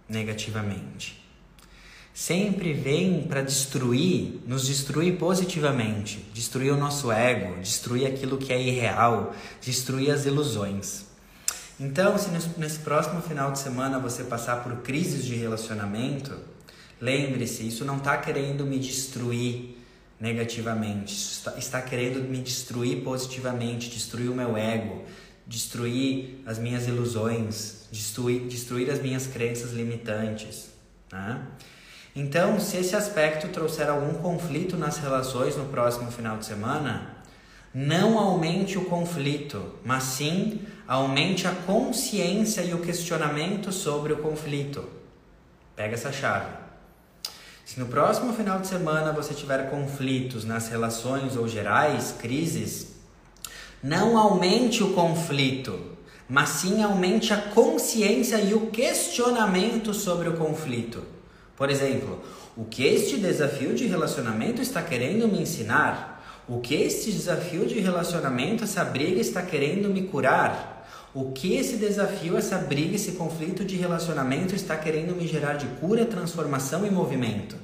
negativamente. 0.07 1.21
Sempre 2.13 2.71
vem 2.71 3.23
para 3.23 3.41
destruir, 3.41 4.39
nos 4.47 4.67
destruir 4.67 5.17
positivamente, 5.17 6.25
destruir 6.33 6.71
o 6.71 6.77
nosso 6.77 7.11
ego, 7.11 7.59
destruir 7.59 8.07
aquilo 8.07 8.37
que 8.37 8.53
é 8.53 8.61
irreal, 8.61 9.35
destruir 9.61 10.11
as 10.11 10.25
ilusões. 10.25 11.07
Então, 11.77 12.17
se 12.17 12.29
nesse 12.57 12.79
próximo 12.79 13.21
final 13.21 13.51
de 13.51 13.59
semana 13.59 13.99
você 13.99 14.23
passar 14.23 14.63
por 14.63 14.77
crises 14.77 15.25
de 15.25 15.35
relacionamento, 15.35 16.39
lembre-se, 17.01 17.67
isso 17.67 17.83
não 17.83 17.97
está 17.97 18.15
querendo 18.15 18.65
me 18.65 18.79
destruir 18.79 19.80
negativamente, 20.21 21.13
está, 21.57 21.81
querendo 21.81 22.21
me 22.21 22.37
destruir 22.37 23.03
positivamente, 23.03 23.89
destruir 23.89 24.29
o 24.29 24.35
meu 24.35 24.55
ego, 24.55 25.03
destruir 25.47 26.43
as 26.45 26.59
minhas 26.59 26.87
ilusões, 26.87 27.87
destruir, 27.91 28.41
destruir 28.41 28.91
as 28.91 29.01
minhas 29.01 29.25
crenças 29.25 29.73
limitantes. 29.73 30.69
Né? 31.11 31.41
Então, 32.15 32.59
se 32.59 32.77
esse 32.77 32.95
aspecto 32.95 33.47
trouxer 33.47 33.89
algum 33.89 34.13
conflito 34.21 34.77
nas 34.77 34.99
relações 34.99 35.57
no 35.57 35.65
próximo 35.65 36.11
final 36.11 36.37
de 36.37 36.45
semana, 36.45 37.17
não 37.73 38.19
aumente 38.19 38.77
o 38.77 38.85
conflito, 38.85 39.73
mas 39.83 40.03
sim 40.03 40.61
aumente 40.87 41.47
a 41.47 41.51
consciência 41.51 42.61
e 42.61 42.75
o 42.75 42.81
questionamento 42.81 43.71
sobre 43.71 44.13
o 44.13 44.17
conflito. 44.17 44.87
Pega 45.75 45.95
essa 45.95 46.11
chave. 46.11 46.60
Se 47.71 47.79
no 47.79 47.85
próximo 47.85 48.33
final 48.33 48.59
de 48.59 48.67
semana 48.67 49.13
você 49.13 49.33
tiver 49.33 49.69
conflitos 49.69 50.43
nas 50.43 50.67
relações 50.67 51.37
ou 51.37 51.47
gerais, 51.47 52.13
crises, 52.19 52.87
não 53.81 54.17
aumente 54.17 54.83
o 54.83 54.91
conflito, 54.91 55.79
mas 56.27 56.49
sim 56.49 56.83
aumente 56.83 57.31
a 57.31 57.37
consciência 57.37 58.41
e 58.41 58.53
o 58.53 58.67
questionamento 58.71 59.93
sobre 59.93 60.27
o 60.27 60.35
conflito. 60.35 61.01
Por 61.55 61.69
exemplo, 61.69 62.21
o 62.57 62.65
que 62.65 62.85
este 62.85 63.15
desafio 63.15 63.73
de 63.73 63.87
relacionamento 63.87 64.61
está 64.61 64.81
querendo 64.81 65.25
me 65.29 65.41
ensinar? 65.41 66.43
O 66.49 66.59
que 66.59 66.75
este 66.75 67.09
desafio 67.09 67.65
de 67.65 67.79
relacionamento, 67.79 68.65
essa 68.65 68.83
briga 68.83 69.21
está 69.21 69.41
querendo 69.43 69.87
me 69.87 70.03
curar? 70.03 70.80
O 71.13 71.31
que 71.31 71.55
esse 71.55 71.75
desafio, 71.77 72.37
essa 72.37 72.57
briga, 72.57 72.95
esse 72.95 73.13
conflito 73.13 73.65
de 73.65 73.75
relacionamento 73.75 74.55
está 74.55 74.77
querendo 74.77 75.15
me 75.15 75.27
gerar 75.27 75.53
de 75.53 75.67
cura, 75.79 76.05
transformação 76.05 76.85
e 76.85 76.89
movimento? 76.89 77.55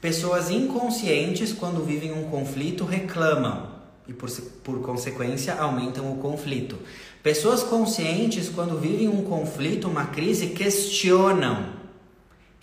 Pessoas 0.00 0.50
inconscientes, 0.50 1.52
quando 1.52 1.84
vivem 1.84 2.12
um 2.12 2.24
conflito, 2.30 2.84
reclamam 2.84 3.70
e, 4.06 4.12
por, 4.12 4.30
por 4.62 4.82
consequência, 4.82 5.54
aumentam 5.54 6.12
o 6.12 6.18
conflito. 6.18 6.78
Pessoas 7.22 7.62
conscientes, 7.62 8.50
quando 8.50 8.78
vivem 8.78 9.08
um 9.08 9.24
conflito, 9.24 9.88
uma 9.88 10.04
crise, 10.06 10.48
questionam 10.48 11.84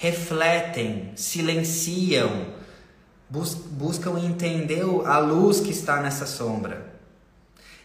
refletem, 0.01 1.11
silenciam, 1.15 2.47
bus 3.29 3.53
buscam 3.53 4.17
entender 4.17 4.83
a 5.05 5.19
luz 5.19 5.59
que 5.59 5.69
está 5.69 6.01
nessa 6.01 6.25
sombra. 6.25 6.90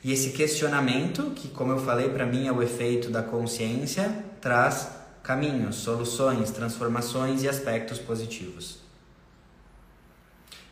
E 0.07 0.13
esse 0.13 0.31
questionamento, 0.31 1.33
que 1.35 1.49
como 1.49 1.73
eu 1.73 1.85
falei 1.85 2.09
para 2.09 2.25
mim 2.25 2.47
é 2.47 2.53
o 2.53 2.63
efeito 2.63 3.11
da 3.11 3.25
consciência, 3.25 4.09
traz 4.41 4.89
caminhos, 5.21 5.75
soluções, 5.75 6.53
transformações 6.53 7.43
e 7.43 7.49
aspectos 7.49 7.99
positivos. 7.99 8.79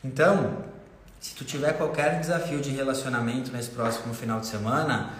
Então, 0.04 0.58
se 1.18 1.34
tu 1.34 1.44
tiver 1.44 1.72
qualquer 1.72 2.20
desafio 2.20 2.60
de 2.60 2.70
relacionamento 2.70 3.50
nesse 3.50 3.70
próximo 3.70 4.14
final 4.14 4.38
de 4.38 4.46
semana, 4.46 5.10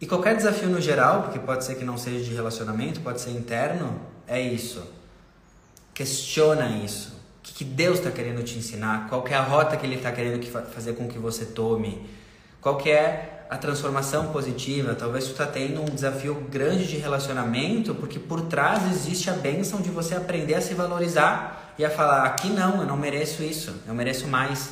e 0.00 0.06
qualquer 0.06 0.36
desafio 0.36 0.68
no 0.68 0.80
geral, 0.80 1.24
porque 1.24 1.40
pode 1.40 1.64
ser 1.64 1.74
que 1.74 1.84
não 1.84 1.98
seja 1.98 2.24
de 2.24 2.32
relacionamento, 2.32 3.00
pode 3.00 3.20
ser 3.20 3.30
interno, 3.30 4.00
é 4.28 4.40
isso 4.40 4.80
Questiona 5.92 6.68
isso. 6.68 7.20
O 7.40 7.42
que, 7.42 7.52
que 7.52 7.64
Deus 7.64 7.98
está 7.98 8.12
querendo 8.12 8.44
te 8.44 8.56
ensinar? 8.56 9.08
Qual 9.08 9.26
é 9.26 9.34
a 9.34 9.42
rota 9.42 9.76
que 9.76 9.84
Ele 9.84 9.96
está 9.96 10.12
querendo 10.12 10.38
que, 10.38 10.48
fazer 10.48 10.92
com 10.92 11.08
que 11.08 11.18
você 11.18 11.46
tome? 11.46 12.08
Qual 12.60 12.76
que 12.76 12.90
é 12.90 13.35
a 13.48 13.56
transformação 13.56 14.32
positiva? 14.32 14.94
Talvez 14.94 15.24
tu 15.24 15.32
está 15.32 15.46
tendo 15.46 15.80
um 15.82 15.84
desafio 15.86 16.34
grande 16.50 16.86
de 16.86 16.96
relacionamento, 16.96 17.94
porque 17.94 18.18
por 18.18 18.42
trás 18.42 18.90
existe 18.90 19.30
a 19.30 19.34
bênção 19.34 19.80
de 19.80 19.90
você 19.90 20.14
aprender 20.14 20.54
a 20.54 20.60
se 20.60 20.74
valorizar 20.74 21.74
e 21.78 21.84
a 21.84 21.90
falar: 21.90 22.24
aqui 22.24 22.48
não, 22.48 22.80
eu 22.80 22.86
não 22.86 22.96
mereço 22.96 23.42
isso, 23.42 23.74
eu 23.86 23.94
mereço 23.94 24.26
mais. 24.26 24.70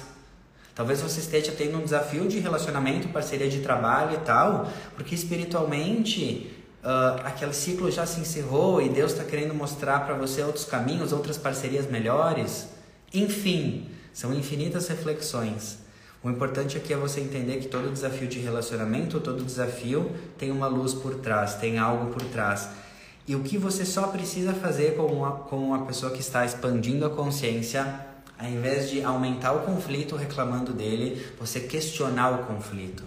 Talvez 0.74 1.00
você 1.00 1.20
esteja 1.20 1.52
tendo 1.52 1.78
um 1.78 1.84
desafio 1.84 2.26
de 2.26 2.40
relacionamento, 2.40 3.08
parceria 3.08 3.48
de 3.48 3.60
trabalho 3.60 4.14
e 4.14 4.18
tal, 4.18 4.68
porque 4.96 5.14
espiritualmente 5.14 6.52
uh, 6.82 7.20
aquele 7.24 7.54
ciclo 7.54 7.90
já 7.92 8.04
se 8.04 8.20
encerrou 8.20 8.82
e 8.82 8.88
Deus 8.88 9.12
está 9.12 9.22
querendo 9.22 9.54
mostrar 9.54 10.00
para 10.00 10.14
você 10.14 10.42
outros 10.42 10.64
caminhos, 10.64 11.12
outras 11.12 11.38
parcerias 11.38 11.88
melhores. 11.88 12.68
Enfim, 13.12 13.88
são 14.12 14.34
infinitas 14.34 14.88
reflexões. 14.88 15.83
O 16.24 16.30
importante 16.30 16.78
aqui 16.78 16.92
é 16.94 16.96
você 16.96 17.20
entender 17.20 17.58
que 17.58 17.68
todo 17.68 17.92
desafio 17.92 18.26
de 18.26 18.38
relacionamento, 18.38 19.20
todo 19.20 19.44
desafio 19.44 20.10
tem 20.38 20.50
uma 20.50 20.66
luz 20.66 20.94
por 20.94 21.16
trás, 21.16 21.56
tem 21.56 21.78
algo 21.78 22.10
por 22.12 22.22
trás. 22.22 22.70
E 23.28 23.36
o 23.36 23.40
que 23.40 23.58
você 23.58 23.84
só 23.84 24.06
precisa 24.06 24.54
fazer 24.54 24.96
com 24.96 25.04
uma, 25.04 25.32
com 25.32 25.58
uma 25.58 25.84
pessoa 25.84 26.10
que 26.10 26.20
está 26.20 26.44
expandindo 26.44 27.04
a 27.04 27.10
consciência 27.10 28.12
ao 28.38 28.48
invés 28.48 28.90
de 28.90 29.02
aumentar 29.02 29.52
o 29.52 29.60
conflito 29.60 30.16
reclamando 30.16 30.72
dele, 30.72 31.24
você 31.38 31.60
questionar 31.60 32.30
o 32.30 32.44
conflito. 32.44 33.04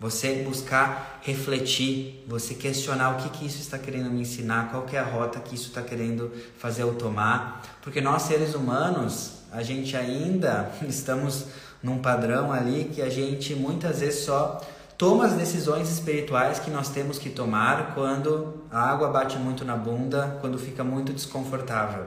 Você 0.00 0.44
buscar 0.44 1.20
refletir, 1.22 2.24
você 2.28 2.54
questionar 2.54 3.16
o 3.16 3.22
que, 3.22 3.30
que 3.30 3.46
isso 3.46 3.60
está 3.60 3.76
querendo 3.76 4.08
me 4.10 4.20
ensinar, 4.20 4.70
qual 4.70 4.84
que 4.84 4.94
é 4.94 5.00
a 5.00 5.04
rota 5.04 5.40
que 5.40 5.56
isso 5.56 5.68
está 5.68 5.82
querendo 5.82 6.32
fazer 6.56 6.82
eu 6.82 6.94
tomar. 6.94 7.62
Porque 7.82 8.00
nós 8.00 8.22
seres 8.22 8.54
humanos, 8.54 9.38
a 9.50 9.62
gente 9.64 9.96
ainda 9.96 10.70
estamos 10.86 11.46
num 11.82 11.98
padrão 11.98 12.52
ali 12.52 12.90
que 12.92 13.02
a 13.02 13.08
gente 13.08 13.54
muitas 13.54 14.00
vezes 14.00 14.24
só 14.24 14.60
toma 14.96 15.26
as 15.26 15.34
decisões 15.34 15.88
espirituais 15.90 16.58
que 16.58 16.70
nós 16.70 16.88
temos 16.88 17.18
que 17.18 17.30
tomar 17.30 17.94
quando 17.94 18.64
a 18.70 18.80
água 18.90 19.08
bate 19.08 19.38
muito 19.38 19.64
na 19.64 19.76
bunda, 19.76 20.38
quando 20.40 20.58
fica 20.58 20.82
muito 20.82 21.12
desconfortável. 21.12 22.06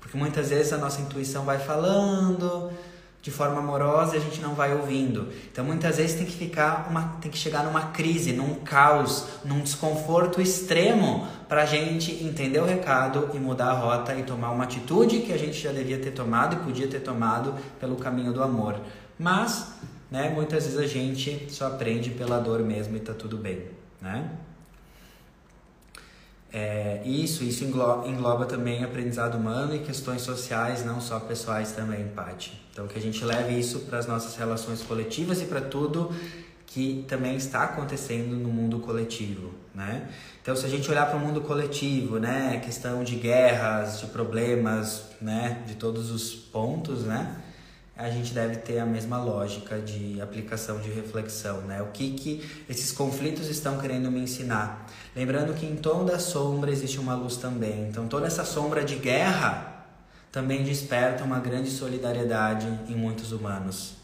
Porque 0.00 0.16
muitas 0.16 0.50
vezes 0.50 0.72
a 0.72 0.78
nossa 0.78 1.00
intuição 1.00 1.44
vai 1.44 1.58
falando 1.58 2.70
de 3.20 3.32
forma 3.32 3.58
amorosa 3.58 4.14
e 4.14 4.18
a 4.18 4.20
gente 4.20 4.40
não 4.40 4.54
vai 4.54 4.72
ouvindo. 4.72 5.28
Então 5.50 5.64
muitas 5.64 5.96
vezes 5.96 6.16
tem 6.16 6.24
que 6.24 6.36
ficar 6.36 6.86
uma, 6.88 7.16
tem 7.20 7.30
que 7.30 7.36
chegar 7.36 7.64
numa 7.64 7.86
crise, 7.88 8.32
num 8.32 8.54
caos, 8.54 9.26
num 9.44 9.60
desconforto 9.60 10.40
extremo 10.40 11.26
para 11.48 11.62
a 11.62 11.66
gente 11.66 12.24
entender 12.24 12.60
o 12.60 12.64
recado 12.64 13.30
e 13.34 13.38
mudar 13.38 13.70
a 13.70 13.72
rota 13.72 14.14
e 14.14 14.22
tomar 14.22 14.52
uma 14.52 14.64
atitude 14.64 15.20
que 15.20 15.32
a 15.32 15.36
gente 15.36 15.60
já 15.60 15.72
devia 15.72 15.98
ter 15.98 16.12
tomado 16.12 16.54
e 16.54 16.58
podia 16.60 16.86
ter 16.86 17.00
tomado 17.00 17.54
pelo 17.80 17.96
caminho 17.96 18.32
do 18.32 18.42
amor. 18.42 18.76
Mas, 19.18 19.72
né, 20.10 20.30
muitas 20.30 20.64
vezes 20.64 20.78
a 20.78 20.86
gente 20.86 21.48
só 21.50 21.66
aprende 21.66 22.10
pela 22.10 22.38
dor 22.38 22.60
mesmo 22.60 22.96
e 22.96 23.00
tá 23.00 23.12
tudo 23.12 23.36
bem, 23.36 23.66
né? 24.00 24.30
É, 26.50 27.02
isso, 27.04 27.44
isso 27.44 27.62
engloba, 27.64 28.08
engloba, 28.08 28.46
também 28.46 28.82
aprendizado 28.82 29.36
humano 29.36 29.74
e 29.74 29.80
questões 29.80 30.22
sociais, 30.22 30.84
não 30.84 30.98
só 31.00 31.20
pessoais 31.20 31.72
também, 31.72 32.08
Paty. 32.08 32.58
Então, 32.72 32.86
que 32.86 32.98
a 32.98 33.02
gente 33.02 33.22
leve 33.22 33.58
isso 33.58 33.80
para 33.80 33.98
as 33.98 34.06
nossas 34.06 34.34
relações 34.36 34.82
coletivas 34.82 35.42
e 35.42 35.44
para 35.44 35.60
tudo 35.60 36.10
que 36.66 37.04
também 37.08 37.36
está 37.36 37.64
acontecendo 37.64 38.36
no 38.36 38.48
mundo 38.48 38.78
coletivo, 38.78 39.52
né? 39.74 40.08
Então, 40.40 40.54
se 40.56 40.64
a 40.64 40.68
gente 40.68 40.90
olhar 40.90 41.06
para 41.06 41.16
o 41.16 41.20
mundo 41.20 41.40
coletivo, 41.42 42.18
né, 42.18 42.60
questão 42.64 43.04
de 43.04 43.16
guerras, 43.16 44.00
de 44.00 44.06
problemas, 44.06 45.02
né, 45.20 45.62
de 45.66 45.74
todos 45.74 46.10
os 46.10 46.34
pontos, 46.34 47.02
né, 47.02 47.36
a 47.98 48.08
gente 48.08 48.32
deve 48.32 48.54
ter 48.58 48.78
a 48.78 48.86
mesma 48.86 49.20
lógica 49.20 49.80
de 49.80 50.20
aplicação 50.20 50.78
de 50.78 50.88
reflexão, 50.88 51.62
né? 51.62 51.82
O 51.82 51.86
que 51.86 52.12
que 52.12 52.48
esses 52.68 52.92
conflitos 52.92 53.48
estão 53.48 53.76
querendo 53.78 54.08
me 54.08 54.20
ensinar? 54.20 54.86
Lembrando 55.16 55.52
que 55.52 55.66
em 55.66 55.74
tom 55.74 56.04
da 56.04 56.16
sombra 56.16 56.70
existe 56.70 57.00
uma 57.00 57.16
luz 57.16 57.36
também. 57.38 57.88
Então 57.88 58.06
toda 58.06 58.28
essa 58.28 58.44
sombra 58.44 58.84
de 58.84 58.94
guerra 58.94 59.84
também 60.30 60.62
desperta 60.62 61.24
uma 61.24 61.40
grande 61.40 61.70
solidariedade 61.70 62.68
em 62.88 62.94
muitos 62.94 63.32
humanos. 63.32 63.94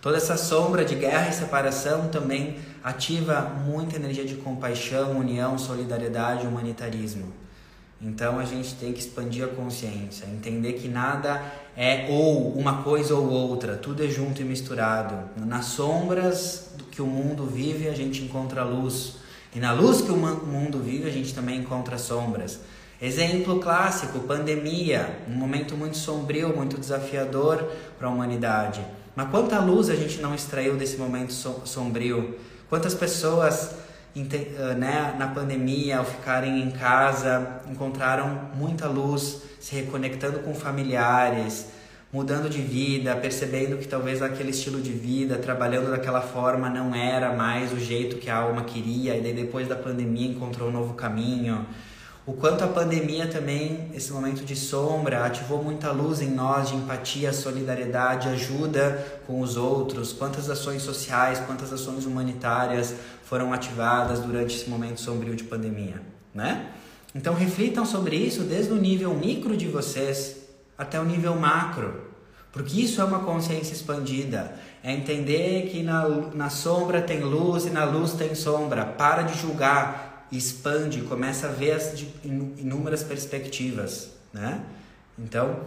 Toda 0.00 0.16
essa 0.16 0.38
sombra 0.38 0.82
de 0.82 0.94
guerra 0.94 1.28
e 1.28 1.34
separação 1.34 2.08
também 2.08 2.56
ativa 2.82 3.42
muita 3.42 3.96
energia 3.96 4.24
de 4.24 4.36
compaixão, 4.36 5.18
união, 5.18 5.58
solidariedade, 5.58 6.46
humanitarismo. 6.46 7.30
Então 8.00 8.40
a 8.40 8.44
gente 8.44 8.74
tem 8.74 8.92
que 8.92 8.98
expandir 8.98 9.44
a 9.44 9.48
consciência, 9.48 10.26
entender 10.26 10.72
que 10.72 10.88
nada 10.88 11.40
é 11.76 12.06
ou 12.10 12.52
uma 12.52 12.82
coisa 12.82 13.14
ou 13.14 13.28
outra, 13.28 13.76
tudo 13.76 14.04
é 14.04 14.08
junto 14.08 14.42
e 14.42 14.44
misturado. 14.44 15.16
Nas 15.36 15.66
sombras 15.66 16.70
que 16.90 17.00
o 17.00 17.06
mundo 17.06 17.46
vive, 17.46 17.88
a 17.88 17.94
gente 17.94 18.22
encontra 18.22 18.62
luz. 18.62 19.16
E 19.54 19.58
na 19.58 19.72
luz 19.72 20.00
que 20.00 20.10
o 20.10 20.16
mundo 20.16 20.78
vive, 20.78 21.08
a 21.08 21.12
gente 21.12 21.34
também 21.34 21.58
encontra 21.58 21.98
sombras. 21.98 22.60
Exemplo 23.00 23.58
clássico: 23.58 24.20
pandemia, 24.20 25.18
um 25.28 25.34
momento 25.34 25.76
muito 25.76 25.96
sombrio, 25.96 26.54
muito 26.54 26.78
desafiador 26.78 27.64
para 27.98 28.08
a 28.08 28.10
humanidade. 28.10 28.80
Mas 29.16 29.28
quanta 29.30 29.58
luz 29.58 29.90
a 29.90 29.94
gente 29.94 30.20
não 30.20 30.34
extraiu 30.34 30.76
desse 30.76 30.96
momento 30.96 31.32
sombrio? 31.32 32.38
Quantas 32.68 32.94
pessoas 32.94 33.74
eh, 34.14 34.74
né, 34.74 35.14
na 35.18 35.28
pandemia, 35.28 35.98
ao 35.98 36.04
ficarem 36.04 36.62
em 36.62 36.70
casa, 36.70 37.60
encontraram 37.70 38.50
muita 38.54 38.86
luz, 38.86 39.42
se 39.62 39.76
reconectando 39.76 40.40
com 40.40 40.52
familiares, 40.52 41.66
mudando 42.12 42.50
de 42.50 42.60
vida, 42.60 43.14
percebendo 43.14 43.78
que 43.78 43.86
talvez 43.86 44.20
aquele 44.20 44.50
estilo 44.50 44.80
de 44.80 44.90
vida, 44.90 45.38
trabalhando 45.38 45.92
daquela 45.92 46.20
forma, 46.20 46.68
não 46.68 46.92
era 46.92 47.32
mais 47.32 47.72
o 47.72 47.78
jeito 47.78 48.16
que 48.16 48.28
a 48.28 48.38
alma 48.38 48.64
queria, 48.64 49.16
e 49.16 49.20
daí 49.20 49.32
depois 49.32 49.68
da 49.68 49.76
pandemia 49.76 50.28
encontrou 50.28 50.68
um 50.68 50.72
novo 50.72 50.94
caminho. 50.94 51.64
O 52.26 52.32
quanto 52.32 52.64
a 52.64 52.66
pandemia 52.66 53.28
também, 53.28 53.88
esse 53.94 54.12
momento 54.12 54.44
de 54.44 54.56
sombra, 54.56 55.24
ativou 55.24 55.62
muita 55.62 55.92
luz 55.92 56.20
em 56.20 56.30
nós 56.30 56.68
de 56.68 56.74
empatia, 56.74 57.32
solidariedade, 57.32 58.28
ajuda 58.28 59.22
com 59.28 59.40
os 59.40 59.56
outros, 59.56 60.12
quantas 60.12 60.50
ações 60.50 60.82
sociais, 60.82 61.40
quantas 61.46 61.72
ações 61.72 62.04
humanitárias 62.04 62.96
foram 63.22 63.52
ativadas 63.52 64.18
durante 64.18 64.56
esse 64.56 64.68
momento 64.68 65.00
sombrio 65.00 65.36
de 65.36 65.44
pandemia, 65.44 66.02
né? 66.34 66.72
Então 67.14 67.34
reflitam 67.34 67.84
sobre 67.84 68.16
isso 68.16 68.42
desde 68.42 68.72
o 68.72 68.76
nível 68.76 69.14
micro 69.14 69.56
de 69.56 69.68
vocês 69.68 70.36
até 70.76 70.98
o 70.98 71.04
nível 71.04 71.36
macro, 71.36 72.12
porque 72.50 72.80
isso 72.80 73.00
é 73.00 73.04
uma 73.04 73.20
consciência 73.20 73.72
expandida. 73.72 74.54
É 74.82 74.92
entender 74.92 75.68
que 75.70 75.82
na, 75.82 76.08
na 76.34 76.50
sombra 76.50 77.00
tem 77.00 77.20
luz 77.20 77.66
e 77.66 77.70
na 77.70 77.84
luz 77.84 78.12
tem 78.12 78.34
sombra. 78.34 78.84
Para 78.84 79.22
de 79.22 79.38
julgar, 79.38 80.26
expande, 80.32 81.02
começa 81.02 81.48
a 81.48 81.50
ver 81.50 81.72
as 81.72 81.96
de 81.96 82.08
inúmeras 82.24 83.02
perspectivas, 83.02 84.10
né? 84.32 84.60
Então, 85.18 85.60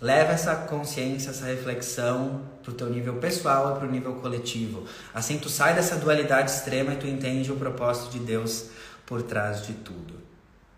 Leva 0.00 0.32
essa 0.32 0.54
consciência, 0.54 1.30
essa 1.30 1.46
reflexão 1.46 2.42
para 2.62 2.70
o 2.70 2.74
teu 2.74 2.90
nível 2.90 3.14
pessoal 3.14 3.76
para 3.76 3.88
o 3.88 3.90
nível 3.90 4.14
coletivo. 4.16 4.84
Assim 5.14 5.38
tu 5.38 5.48
sai 5.48 5.74
dessa 5.74 5.96
dualidade 5.96 6.50
extrema 6.50 6.92
e 6.92 6.96
tu 6.96 7.06
entende 7.06 7.50
o 7.50 7.56
propósito 7.56 8.10
de 8.10 8.18
Deus 8.18 8.66
por 9.06 9.22
trás 9.22 9.66
de 9.66 9.72
tudo. 9.72 10.15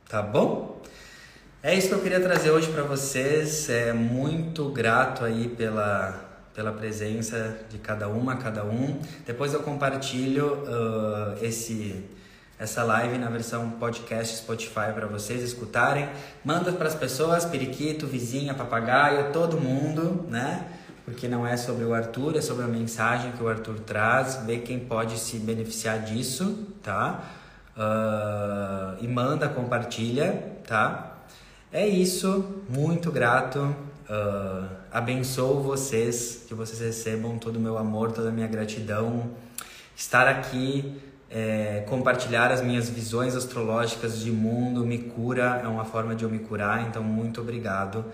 Tá 0.09 0.23
bom? 0.23 0.81
É 1.63 1.75
isso 1.75 1.89
que 1.89 1.95
eu 1.95 2.01
queria 2.01 2.19
trazer 2.19 2.51
hoje 2.51 2.73
para 2.73 2.83
vocês. 2.83 3.69
É 3.69 3.93
muito 3.93 4.71
grato 4.71 5.23
aí 5.23 5.49
pela 5.49 6.25
pela 6.55 6.73
presença 6.73 7.57
de 7.69 7.77
cada 7.77 8.09
uma, 8.09 8.37
cada 8.37 8.65
um. 8.65 8.99
Depois 9.27 9.53
eu 9.53 9.61
compartilho 9.61 10.65
uh, 10.65 11.45
esse 11.45 12.07
essa 12.59 12.83
live 12.85 13.19
na 13.19 13.29
versão 13.29 13.71
podcast 13.73 14.39
Spotify 14.39 14.93
para 14.95 15.07
vocês 15.07 15.43
escutarem. 15.43 16.09
Manda 16.43 16.73
para 16.73 16.89
as 16.89 16.95
pessoas, 16.95 17.45
periquito, 17.45 18.07
vizinha, 18.07 18.55
papagaio, 18.55 19.31
todo 19.31 19.61
mundo, 19.61 20.25
né? 20.31 20.67
Porque 21.05 21.29
não 21.29 21.47
é 21.47 21.57
sobre 21.59 21.85
o 21.85 21.93
Arthur, 21.93 22.37
é 22.37 22.41
sobre 22.41 22.65
a 22.65 22.69
mensagem 22.69 23.31
que 23.33 23.43
o 23.43 23.49
Arthur 23.49 23.79
traz, 23.81 24.37
ver 24.47 24.61
quem 24.61 24.81
pode 24.81 25.19
se 25.19 25.37
beneficiar 25.39 26.01
disso, 26.01 26.67
tá? 26.83 27.23
Uh, 27.79 28.99
e 29.01 29.07
manda, 29.07 29.49
compartilha, 29.49 30.59
tá? 30.67 31.19
É 31.73 31.87
isso, 31.87 32.63
muito 32.69 33.13
grato. 33.13 33.61
Uh, 34.11 34.69
abençoo 34.91 35.63
vocês, 35.63 36.45
que 36.49 36.55
vocês 36.55 36.81
recebam 36.81 37.39
todo 37.39 37.57
o 37.57 37.61
meu 37.61 37.79
amor, 37.79 38.11
toda 38.11 38.31
a 38.31 38.33
minha 38.33 38.49
gratidão. 38.49 39.31
Estar 39.95 40.27
aqui 40.27 41.01
é, 41.31 41.85
compartilhar 41.89 42.51
as 42.51 42.63
minhas 42.63 42.89
visões 42.89 43.37
astrológicas 43.37 44.19
de 44.21 44.31
mundo 44.31 44.85
me 44.85 44.99
cura, 44.99 45.61
é 45.63 45.69
uma 45.69 45.85
forma 45.85 46.15
de 46.15 46.25
eu 46.25 46.31
me 46.31 46.39
curar, 46.39 46.89
então 46.89 47.03
muito 47.03 47.41
obrigado 47.41 48.05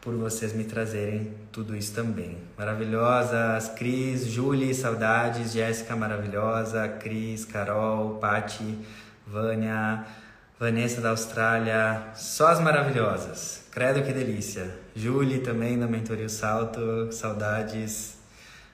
por 0.00 0.14
vocês 0.14 0.52
me 0.52 0.64
trazerem 0.64 1.32
tudo 1.50 1.74
isso 1.74 1.94
também. 1.94 2.36
Maravilhosas, 2.58 3.68
Cris, 3.70 4.26
Julie, 4.26 4.74
saudades, 4.74 5.52
Jéssica 5.52 5.96
maravilhosa, 5.96 6.86
Cris, 6.88 7.44
Carol, 7.44 8.16
Pati, 8.16 8.78
Vânia, 9.26 10.04
Vanessa 10.58 11.00
da 11.00 11.10
Austrália, 11.10 12.12
só 12.14 12.48
as 12.48 12.60
maravilhosas. 12.60 13.64
Credo 13.70 14.02
que 14.02 14.12
delícia. 14.12 14.70
Julie 14.94 15.40
também 15.40 15.78
da 15.78 15.86
Mentoria 15.86 16.28
Salto, 16.28 17.10
saudades. 17.10 18.18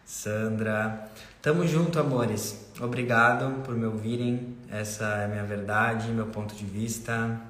Sandra. 0.04 1.08
Tamo 1.40 1.66
junto, 1.66 2.00
amores. 2.00 2.68
Obrigado 2.80 3.62
por 3.62 3.76
me 3.76 3.86
ouvirem. 3.86 4.58
Essa 4.68 5.04
é 5.04 5.24
a 5.24 5.28
minha 5.28 5.44
verdade, 5.44 6.10
meu 6.10 6.26
ponto 6.26 6.54
de 6.54 6.64
vista. 6.64 7.40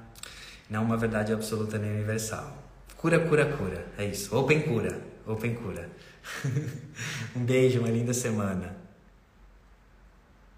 Não 0.69 0.83
uma 0.83 0.95
verdade 0.95 1.33
absoluta 1.33 1.77
nem 1.77 1.91
universal. 1.91 2.55
Cura, 2.95 3.19
cura, 3.19 3.45
cura. 3.45 3.85
É 3.97 4.05
isso. 4.05 4.37
Open 4.37 4.61
cura. 4.61 5.01
Open 5.25 5.55
cura. 5.55 5.89
um 7.35 7.43
beijo, 7.43 7.79
uma 7.79 7.89
linda 7.89 8.13
semana. 8.13 8.80